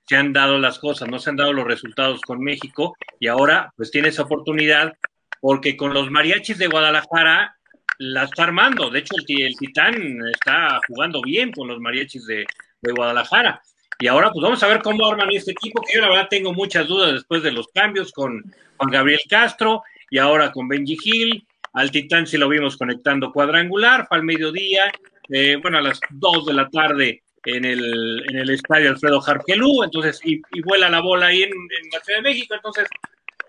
[0.08, 3.74] se han dado las cosas, no se han dado los resultados con México y ahora
[3.76, 4.94] pues tiene esa oportunidad
[5.42, 7.58] porque con los mariachis de Guadalajara
[8.00, 8.90] la está armando.
[8.90, 12.46] De hecho, el, el Titán está jugando bien con los mariachis de,
[12.82, 13.62] de, Guadalajara.
[14.00, 16.54] Y ahora pues vamos a ver cómo arman este equipo, que yo la verdad tengo
[16.54, 18.44] muchas dudas después de los cambios con
[18.78, 24.08] Juan Gabriel Castro y ahora con Benji Hill al Titán sí lo vimos conectando cuadrangular,
[24.08, 24.92] fue al mediodía,
[25.30, 29.84] eh, bueno, a las 2 de la tarde en el, en el estadio Alfredo Jarquelú,
[29.84, 31.52] entonces, y, vuela la bola ahí en,
[31.94, 32.88] la Ciudad de México, entonces,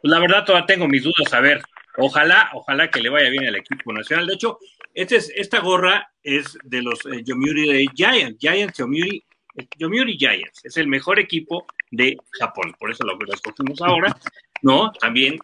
[0.02, 1.62] pues, la verdad todavía tengo mis dudas, a ver,
[1.96, 4.26] ojalá, ojalá que le vaya bien al equipo nacional.
[4.26, 4.58] De hecho,
[4.92, 9.24] este es, esta gorra es de los eh, Yomiuri Giants, Giants Yomiuri,
[9.78, 14.14] Yomiuri Giants, es el mejor equipo de Japón, por eso lo escogimos ahora,
[14.60, 14.92] ¿no?
[15.00, 15.38] También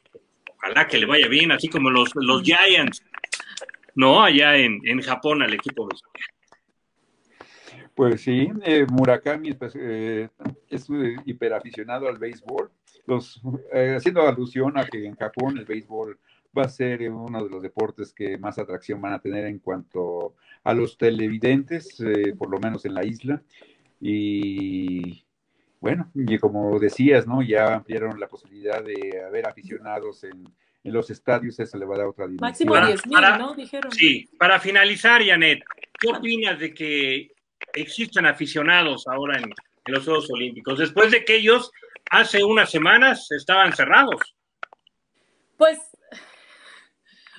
[0.65, 3.03] ojalá que le vaya bien, así como los, los Giants,
[3.95, 4.23] ¿no?
[4.23, 5.89] Allá en, en Japón al equipo
[7.95, 10.29] Pues sí, eh, Murakami pues, eh,
[10.69, 10.87] es
[11.27, 12.71] hiperaficionado al béisbol,
[13.07, 13.41] los,
[13.73, 16.19] eh, haciendo alusión a que en Japón el béisbol
[16.57, 20.37] va a ser uno de los deportes que más atracción van a tener en cuanto
[20.63, 21.99] a los televidentes,
[22.39, 23.43] por lo menos en la isla.
[24.01, 25.25] Y
[25.85, 27.43] bueno, y como decías, ¿no?
[27.43, 30.43] Ya ampliaron la posibilidad de haber aficionados en,
[30.85, 32.71] los estadios, eso le va a dar otra dimensión.
[32.71, 33.55] Máximo 10.000, ¿no?
[33.55, 33.93] Dijeron.
[33.93, 35.63] Sí, para finalizar, Janet,
[36.01, 37.33] ¿qué opinas de que
[37.75, 39.53] existan aficionados ahora en,
[39.87, 41.71] los Juegos Olímpicos, después de que ellos
[42.11, 44.35] hace unas semanas estaban cerrados?
[45.59, 45.79] Pues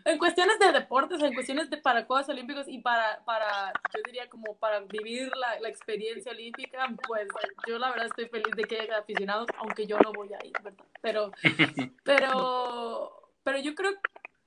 [0.06, 4.30] en cuestiones de deportes, en cuestiones de para Juegos Olímpicos y para, para yo diría
[4.30, 7.28] como para vivir la, la, experiencia olímpica, pues
[7.68, 10.54] yo la verdad estoy feliz de que haya aficionados, aunque yo no voy a ir,
[10.64, 10.86] ¿verdad?
[11.02, 11.32] Pero,
[12.04, 13.94] pero, pero yo creo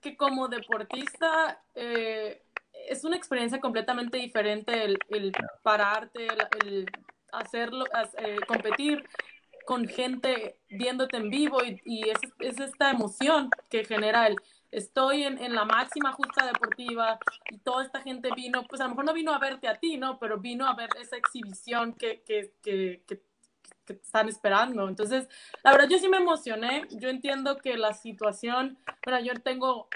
[0.01, 2.41] que como deportista eh,
[2.89, 5.33] es una experiencia completamente diferente el, el
[5.63, 6.29] pararte,
[6.65, 6.87] el,
[7.33, 7.85] hacerlo,
[8.19, 9.05] eh, competir
[9.67, 14.37] con gente viéndote en vivo y, y es, es, esta emoción que genera el
[14.71, 17.19] estoy en, en, la máxima justa deportiva
[17.51, 19.97] y toda esta gente vino, pues a lo mejor no vino a verte a ti,
[19.97, 20.19] ¿no?
[20.19, 23.23] Pero vino a ver esa exhibición que, que, que, que,
[23.87, 24.89] que están esperando.
[24.89, 25.29] Entonces,
[25.63, 29.89] la verdad yo sí me emocioné, yo entiendo que la situación, bueno, yo tengo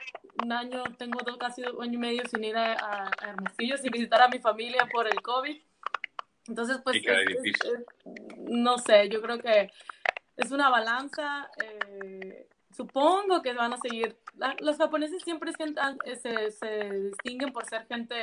[0.42, 2.72] un año, tengo dos, casi un año y medio sin ir a,
[3.06, 5.60] a Hermosillo, sin visitar a mi familia por el COVID
[6.48, 7.00] entonces, pues,
[8.36, 9.70] no sé, yo creo que
[10.36, 11.50] es una balanza.
[11.62, 14.16] Eh, supongo que van a seguir.
[14.60, 15.52] los japoneses siempre
[16.04, 18.16] eh, se, se, distinguen por ser gente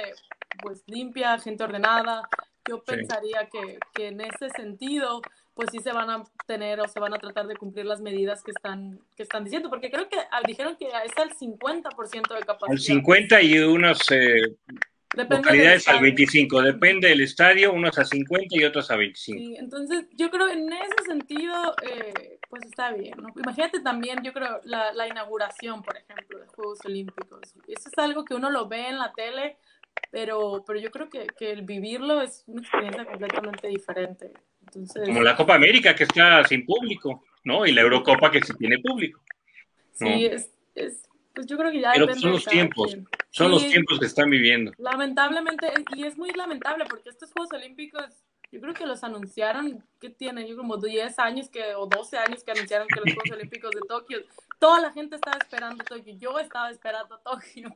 [0.62, 2.28] pues limpia, gente ordenada.
[2.68, 5.22] Yo pensaría que, que, en ese sentido,
[5.56, 8.44] pues sí se van a tener o se van a tratar de cumplir las medidas
[8.44, 12.42] que están, que están diciendo, porque creo que ah, dijeron que es al 50% de
[12.42, 12.72] capacidad.
[12.72, 14.56] Al 50 y unos eh,
[15.16, 19.40] Localidades al 25, depende del estadio, unos a 50 y otros a 25.
[19.40, 23.30] Sí, entonces yo creo en ese sentido, eh, pues está bien, ¿no?
[23.36, 27.42] Imagínate también, yo creo, la, la, inauguración, por ejemplo, de Juegos Olímpicos.
[27.68, 29.58] Eso es algo que uno lo ve en la tele,
[30.12, 34.32] pero, pero yo creo que, que el vivirlo es una experiencia completamente diferente.
[34.62, 37.66] Entonces, Como la Copa América, que está sin público, ¿no?
[37.66, 39.22] Y la Eurocopa, que sí tiene público.
[39.94, 41.09] Sí, es, es
[41.40, 42.98] pues yo creo que ya Pero son los tiempos,
[43.30, 44.74] son los tiempos que están viviendo.
[44.78, 48.04] Lamentablemente, y es muy lamentable porque estos Juegos Olímpicos,
[48.52, 50.48] yo creo que los anunciaron, que tienen?
[50.48, 53.80] Yo como 10 años que, o 12 años que anunciaron que los Juegos Olímpicos de
[53.88, 54.20] Tokio,
[54.60, 57.74] toda la gente estaba esperando Tokio, yo estaba esperando Tokio.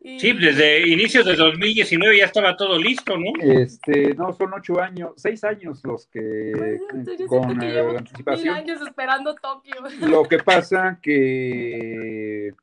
[0.00, 3.32] Sí, desde inicios de 2019 ya estaba todo listo, ¿no?
[3.40, 8.54] Este, no, son ocho años, seis años los que pues, con que eh, anticipación.
[8.54, 9.74] años esperando Tokio.
[10.06, 12.54] Lo que pasa que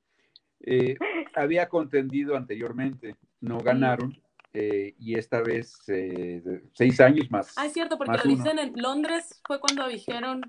[0.66, 0.96] eh,
[1.36, 4.18] había contendido anteriormente, no ganaron.
[4.54, 7.54] Eh, y esta vez eh, seis años más.
[7.58, 10.42] Ah, es cierto, porque lo dicen en Londres, fue cuando dijeron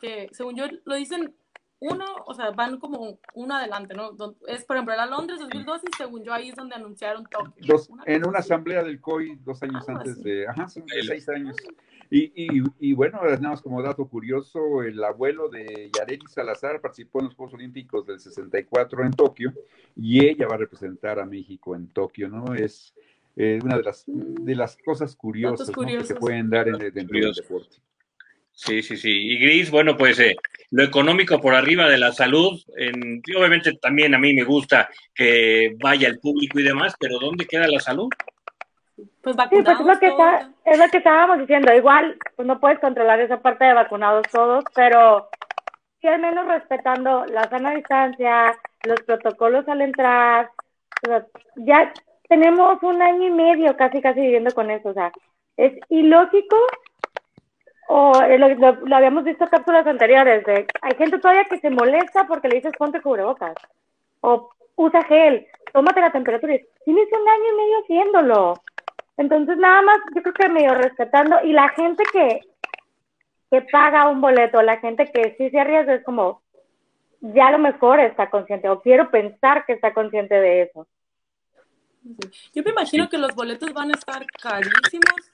[0.00, 1.34] que, según yo, lo dicen
[1.80, 4.12] uno, o sea, van como uno adelante, ¿no?
[4.46, 7.76] Es, por ejemplo, era Londres 2012 y según yo ahí es donde anunciaron Tokio.
[8.06, 11.56] en una asamblea del COI dos años antes de, ajá, seis años.
[12.12, 17.20] Y, y, y, bueno, nada más como dato curioso, el abuelo de Yareli Salazar participó
[17.20, 19.52] en los Juegos Olímpicos del 64 en Tokio
[19.94, 22.52] y ella va a representar a México en Tokio, ¿no?
[22.54, 22.94] Es
[23.36, 27.32] eh, una de las, de las cosas curiosas que se pueden dar en, dentro del
[27.32, 27.76] deporte.
[28.52, 29.10] Sí, sí, sí.
[29.10, 30.36] Y Gris, bueno, pues eh,
[30.70, 35.76] lo económico por arriba de la salud, en, obviamente también a mí me gusta que
[35.80, 38.08] vaya el público y demás, pero ¿dónde queda la salud?
[39.22, 39.50] Pues vacunados.
[39.50, 41.72] Sí, pues es lo, que está, es lo que estábamos diciendo.
[41.74, 45.28] Igual, pues no puedes controlar esa parte de vacunados todos, pero
[46.00, 50.50] sí al menos respetando la sana distancia, los protocolos al entrar.
[51.56, 51.92] ya
[52.28, 54.90] tenemos un año y medio casi, casi viviendo con eso.
[54.90, 55.12] O sea,
[55.56, 56.56] es ilógico
[57.92, 62.24] o lo, lo, habíamos visto en cápsulas anteriores, de, hay gente todavía que se molesta
[62.28, 63.56] porque le dices ponte cubrebocas,
[64.20, 68.54] o usa gel, tómate la temperatura, tienes un año y medio haciéndolo,
[69.20, 72.40] entonces, nada más, yo creo que medio respetando, y la gente que,
[73.50, 76.42] que paga un boleto, la gente que sí se arriesga, es como,
[77.20, 80.88] ya a lo mejor está consciente, o quiero pensar que está consciente de eso.
[82.54, 85.30] Yo me imagino que los boletos van a estar carísimos.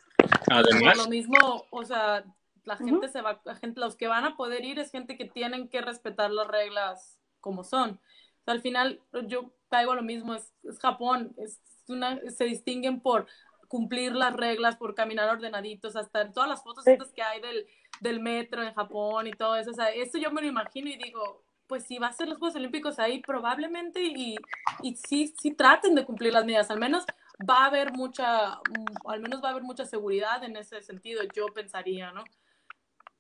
[0.51, 0.97] Además.
[0.97, 2.25] lo mismo, o sea,
[2.65, 5.27] la gente se va, la gente, los que van a poder ir es gente que
[5.27, 8.01] tienen que respetar las reglas como son.
[8.47, 13.27] al final, yo caigo lo mismo, es, es Japón, es una, se distinguen por
[13.69, 17.67] cumplir las reglas, por caminar ordenaditos, hasta todas las fotos que hay del,
[18.01, 19.71] del metro en Japón y todo eso.
[19.71, 22.39] O sea, eso yo me lo imagino y digo, pues si va a ser los
[22.39, 24.37] Juegos Olímpicos ahí, probablemente y,
[24.83, 26.71] y sí, sí traten de cumplir las medidas.
[26.71, 27.05] Al menos
[27.49, 31.23] va a haber mucha, mm, al menos va a haber mucha seguridad en ese sentido,
[31.35, 32.25] yo pensaría, ¿no?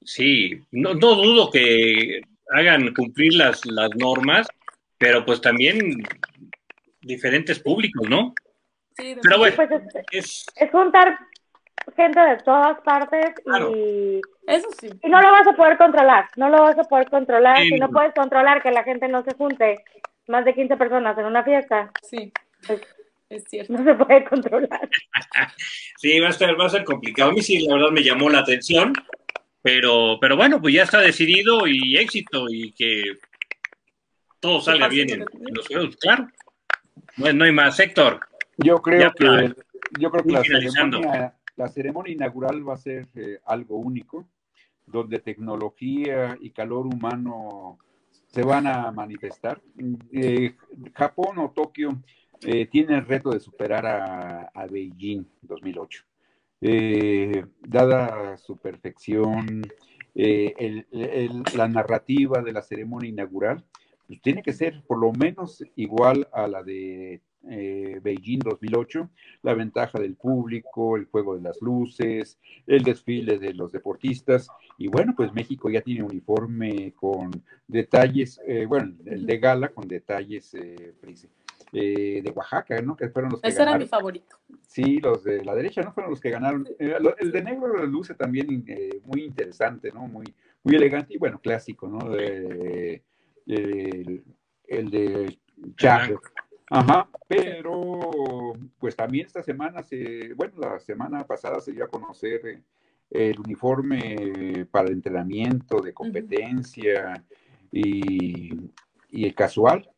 [0.02, 2.20] Sí, no, no dudo que
[2.51, 4.47] hagan cumplir las, las normas,
[4.98, 6.05] pero pues también
[7.01, 8.35] diferentes públicos, ¿no?
[8.97, 9.70] Pero bueno, pues
[10.10, 11.18] es, juntar
[11.94, 13.35] gente de todas partes
[13.74, 14.89] y, Eso sí.
[15.02, 17.90] y no lo vas a poder controlar, no lo vas a poder controlar, si no
[17.90, 19.85] puedes controlar que la gente no se junte
[20.28, 21.90] más de 15 personas en una fiesta.
[22.02, 22.32] Sí.
[22.66, 22.81] Pues,
[23.28, 23.73] es cierto.
[23.73, 24.89] No se puede controlar.
[25.97, 27.31] sí, va a, ser, va a ser complicado.
[27.31, 28.93] A mí sí, la verdad me llamó la atención,
[29.62, 33.18] pero, pero bueno, pues ya está decidido y éxito y que
[34.40, 36.28] todo salga bien en, los juegos, claro.
[37.16, 38.20] Bueno, no hay más, Héctor.
[38.56, 39.54] Yo creo que,
[39.98, 44.26] yo creo que la ceremonia, la ceremonia, inaugural va a ser eh, algo único,
[44.86, 47.78] donde tecnología y calor humano
[48.28, 49.60] se van a manifestar.
[50.12, 50.54] Eh,
[50.94, 52.02] Japón o Tokio
[52.42, 56.04] eh, tiene el reto de superar a, a Beijing 2008.
[57.60, 59.62] dada su perfección,
[60.14, 63.64] la narrativa de la ceremonia inaugural,
[64.06, 69.09] pues tiene que ser por lo menos igual a la de eh, Beijing 2008,
[69.43, 74.48] la ventaja del público, el juego de las luces, el desfile de los deportistas.
[74.78, 77.31] Y bueno, pues México ya tiene uniforme con
[77.66, 80.94] detalles, eh, bueno, el de gala con detalles eh,
[81.73, 82.97] de Oaxaca, ¿no?
[82.97, 84.36] Que fueron los que Ese era mi favorito.
[84.66, 85.93] Sí, los de la derecha, ¿no?
[85.93, 86.66] Fueron los que ganaron.
[86.78, 88.64] el de negro luce también
[89.05, 90.06] muy interesante, ¿no?
[90.06, 90.27] Muy,
[90.62, 92.14] muy elegante y bueno, clásico, ¿no?
[92.14, 93.02] el,
[93.47, 95.39] el de
[95.77, 96.20] Chaco.
[96.70, 102.40] Ajá, pero pues también esta semana se, bueno, la semana pasada se dio a conocer
[102.47, 102.62] eh,
[103.10, 107.24] el uniforme para el entrenamiento de competencia
[107.70, 108.70] y,
[109.12, 109.88] el casual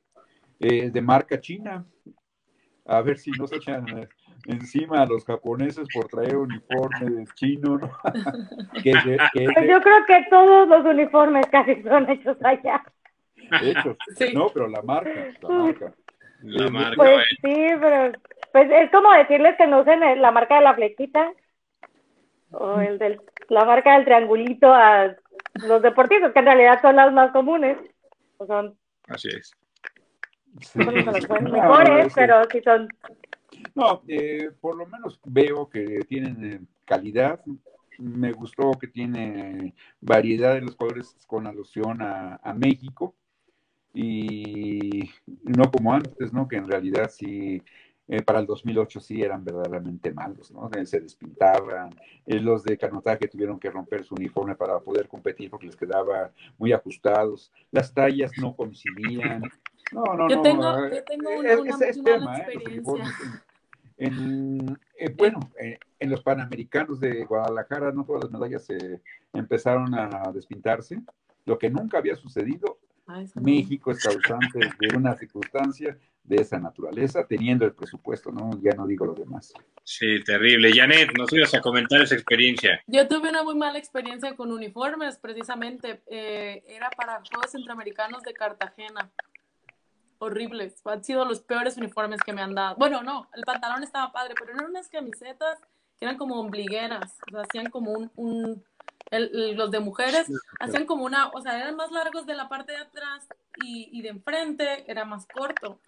[0.61, 1.85] eh, de marca china.
[2.85, 4.09] A ver si nos echan
[4.47, 7.81] encima a los japoneses por traer uniformes chinos.
[7.81, 7.90] ¿no?
[8.85, 12.82] Yo creo que todos los uniformes casi son hechos allá.
[13.62, 13.97] Hechos,
[14.35, 15.95] no, pero la marca, la marca.
[16.43, 16.97] La marca.
[16.97, 18.12] Pues sí, pero
[18.52, 21.32] pues es como decirles que no usen la marca de la flechita
[22.51, 25.15] o el del, la marca del triangulito a
[25.55, 27.77] los deportistas, que en realidad son las más comunes.
[28.47, 28.77] son,
[29.09, 29.52] Así es.
[30.73, 30.86] Son
[31.52, 32.89] mejores, pero sí son.
[33.74, 37.40] No, eh, por lo menos veo que tienen eh, calidad.
[37.98, 43.15] Me gustó que tiene variedad de los colores con alusión a, a México
[44.01, 45.11] y
[45.43, 46.47] no como antes, ¿no?
[46.47, 47.61] Que en realidad sí,
[48.07, 50.70] eh, para el 2008 sí eran verdaderamente malos, ¿no?
[50.85, 51.91] Se despintaban,
[52.25, 56.31] eh, los de canotaje tuvieron que romper su uniforme para poder competir porque les quedaba
[56.59, 59.43] muy ajustados, las tallas no coincidían.
[59.91, 60.43] No, no, yo no.
[60.43, 61.87] Tengo, yo tengo una, una,
[62.39, 63.05] experiencia.
[63.97, 64.79] En,
[65.16, 65.41] bueno,
[65.99, 69.01] en los Panamericanos de Guadalajara, no todas las medallas se
[69.33, 71.01] empezaron a despintarse,
[71.47, 72.77] lo que nunca había sucedido
[73.40, 75.97] México es causante de una circunstancia
[76.28, 78.51] de esa naturaleza, teniendo el presupuesto, ¿no?
[78.60, 79.52] Ya no digo lo demás.
[79.82, 80.70] Sí, terrible.
[80.74, 82.82] Janet, nos ibas a comentar esa experiencia.
[82.86, 86.02] Yo tuve una muy mala experiencia con uniformes, precisamente.
[86.06, 89.10] Eh, era para Juegos Centroamericanos de Cartagena.
[90.18, 90.82] Horribles.
[90.85, 92.76] Han sido los peores uniformes que me han dado.
[92.76, 95.59] Bueno, no, el pantalón estaba padre, pero eran unas camisetas
[95.98, 97.16] que eran como ombligueras.
[97.28, 98.62] O sea, hacían como un
[99.10, 100.26] los de mujeres
[100.60, 103.26] hacían como una, o sea, eran más largos de la parte de atrás
[103.64, 105.80] y, y de enfrente era más corto.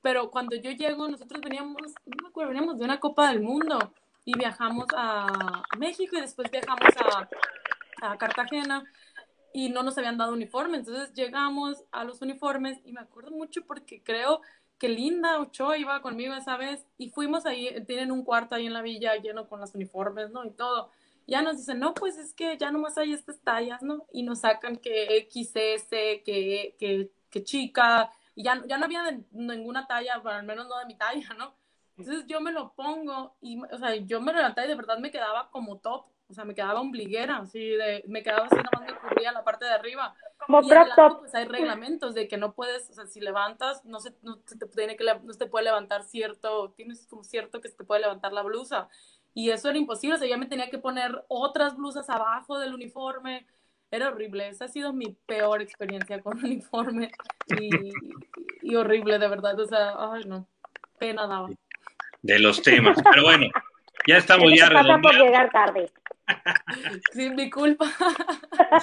[0.00, 1.76] Pero cuando yo llego, nosotros veníamos,
[2.06, 3.92] no me acuerdo, veníamos de una Copa del Mundo
[4.24, 7.28] y viajamos a, México y después viajamos a,
[8.10, 8.84] a Cartagena
[9.52, 10.76] y no nos habían dado uniforme.
[10.76, 14.40] Entonces llegamos a los uniformes y me acuerdo mucho porque creo
[14.78, 18.74] que Linda Ochoa iba conmigo esa vez y fuimos ahí, tienen un cuarto ahí en
[18.74, 20.44] la villa lleno con los uniformes, ¿no?
[20.44, 20.90] Y todo
[21.28, 24.06] ya nos dicen, no, pues es que ya nomás hay estas tallas, ¿no?
[24.12, 25.90] Y nos sacan que XS,
[26.24, 29.02] que, que, que chica, y ya, ya no había
[29.32, 31.54] ninguna talla, al menos no de mi talla, ¿no?
[31.98, 35.10] Entonces yo me lo pongo y, o sea, yo me levanté y de verdad me
[35.10, 38.98] quedaba como top, o sea, me quedaba ombliguera, así de, me quedaba así, nomás me
[38.98, 40.14] cubría la parte de arriba.
[40.38, 41.18] Como y top.
[41.18, 44.56] pues hay reglamentos de que no puedes, o sea, si levantas, no se, no te,
[44.68, 48.00] tiene que, no se te puede levantar cierto, tienes como cierto que se te puede
[48.00, 48.88] levantar la blusa
[49.38, 52.74] y eso era imposible, o sea, ya me tenía que poner otras blusas abajo del
[52.74, 53.46] uniforme,
[53.88, 57.12] era horrible, esa ha sido mi peor experiencia con uniforme
[58.62, 60.48] y, horrible, de verdad, o sea, ay no,
[60.98, 61.50] pena daba.
[62.20, 63.46] De los temas, pero bueno,
[64.08, 65.88] ya estamos ya pasa por llegar tarde.
[67.12, 67.86] Sin mi culpa.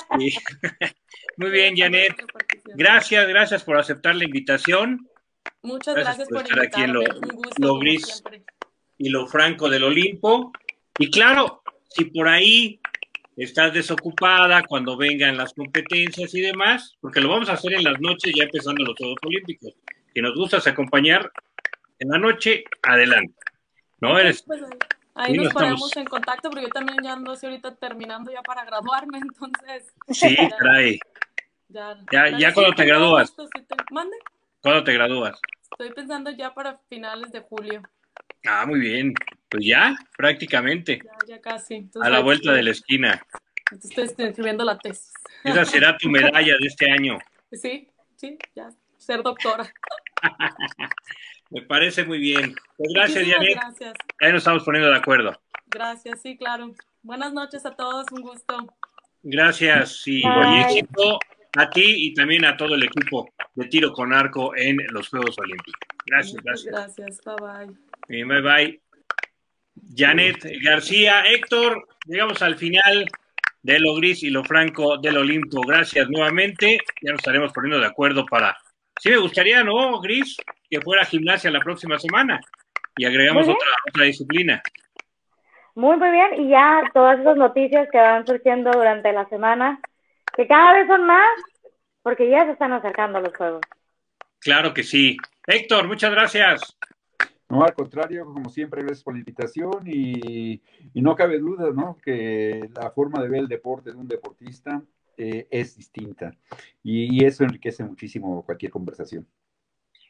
[1.37, 2.15] Muy bien, Janet.
[2.75, 5.05] Gracias, gracias por aceptar la invitación.
[5.63, 8.21] Muchas gracias, por, estar aquí en lo, Un gusto,
[8.97, 10.51] y lo franco del Olimpo.
[10.97, 12.79] Y claro, si por ahí
[13.37, 17.99] estás desocupada cuando vengan las competencias y demás, porque lo vamos a hacer en las
[17.99, 19.73] noches ya empezando los Juegos Olímpicos.
[20.13, 21.29] Si nos gustas acompañar
[21.99, 23.35] en la noche, adelante.
[23.99, 24.43] ¿No eres?
[24.43, 24.61] Pues
[25.15, 28.63] ahí, nos ponemos en contacto, porque yo también ya ando así ahorita terminando ya para
[28.65, 29.93] graduarme, entonces.
[30.09, 30.99] Sí, trae.
[31.67, 33.35] Ya, ya, ya cuando te gradúas.
[33.91, 34.15] ¿Mande?
[34.61, 35.39] ¿Cuándo te gradúas?
[35.71, 37.81] Estoy pensando ya para finales de julio.
[38.45, 39.13] Ah, muy bien.
[39.49, 41.01] Pues ya, prácticamente.
[41.03, 41.89] Ya, ya casi.
[42.01, 43.25] a la vuelta de la esquina.
[43.71, 45.11] Estoy escribiendo la tesis.
[45.43, 47.17] Esa será tu medalla de este año.
[47.51, 47.87] Sí,
[48.17, 49.71] sí, ya, ser doctora.
[51.51, 52.53] Me parece muy bien.
[52.75, 53.53] Pues gracias, Janet.
[53.55, 53.93] Gracias.
[54.19, 55.39] Ahí nos estamos poniendo de acuerdo.
[55.67, 56.73] Gracias, sí, claro.
[57.01, 58.75] Buenas noches a todos, un gusto.
[59.23, 61.19] Gracias y buenísimo
[61.55, 65.37] a ti y también a todo el equipo de tiro con arco en los Juegos
[65.39, 65.79] Olímpicos.
[66.05, 66.73] Gracias, gracias.
[66.73, 67.75] Gracias, bye bye.
[68.09, 68.81] Y bye bye.
[69.95, 73.05] Janet García, Héctor, llegamos al final
[73.61, 75.61] de lo gris y lo franco del Olimpo.
[75.61, 76.77] Gracias nuevamente.
[77.01, 78.57] Ya nos estaremos poniendo de acuerdo para.
[78.99, 80.37] Sí, me gustaría, ¿no, Gris?
[80.69, 82.39] Que fuera gimnasia la próxima semana
[82.97, 84.61] y agregamos otra, otra disciplina.
[85.75, 86.41] Muy, muy bien.
[86.41, 89.79] Y ya todas esas noticias que van surgiendo durante la semana,
[90.35, 91.37] que cada vez son más,
[92.01, 93.61] porque ya se están acercando los juegos.
[94.39, 95.17] Claro que sí.
[95.47, 96.77] Héctor, muchas gracias.
[97.49, 100.61] No, al contrario, como siempre, gracias por la invitación y,
[100.95, 101.97] no cabe duda, ¿no?
[102.03, 104.81] Que la forma de ver el deporte de un deportista
[105.17, 106.35] eh, es distinta
[106.83, 109.27] y, y, eso enriquece muchísimo cualquier conversación.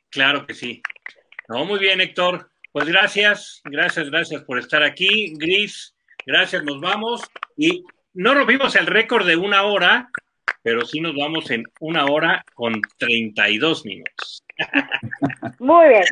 [0.09, 0.81] Claro que sí.
[1.49, 2.49] No, muy bien, Héctor.
[2.71, 5.33] Pues gracias, gracias, gracias por estar aquí.
[5.37, 5.95] Gris,
[6.25, 7.21] gracias, nos vamos.
[7.57, 7.83] Y
[8.13, 10.09] no rompimos el récord de una hora,
[10.63, 14.44] pero sí nos vamos en una hora con 32 minutos.
[15.59, 16.03] Muy bien,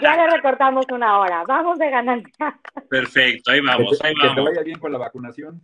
[0.00, 1.44] ya le recortamos una hora.
[1.44, 2.58] Vamos de ganancia.
[2.88, 4.34] Perfecto, ahí vamos, ahí vamos.
[4.36, 5.60] Que te vaya bien con la vacunación.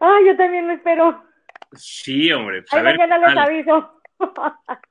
[0.00, 1.22] Ah, yo también lo espero.
[1.72, 2.62] Sí, hombre.
[2.62, 4.00] Pues a ver mañana les aviso.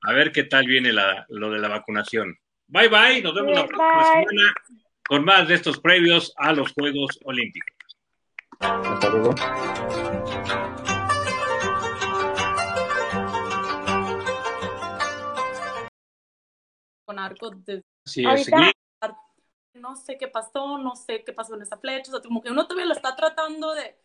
[0.04, 2.38] A ver qué tal viene la, lo de la vacunación.
[2.68, 3.22] Bye, bye.
[3.22, 4.54] Nos vemos la próxima semana
[5.08, 7.98] con más de estos previos a los Juegos Olímpicos.
[8.60, 9.36] Hasta luego.
[17.12, 17.84] Con arco de...
[18.06, 18.24] Sí,
[19.74, 22.52] no sé qué pasó, no sé qué pasó en esa flecha, o sea, como que
[22.52, 23.98] uno todavía lo está tratando de,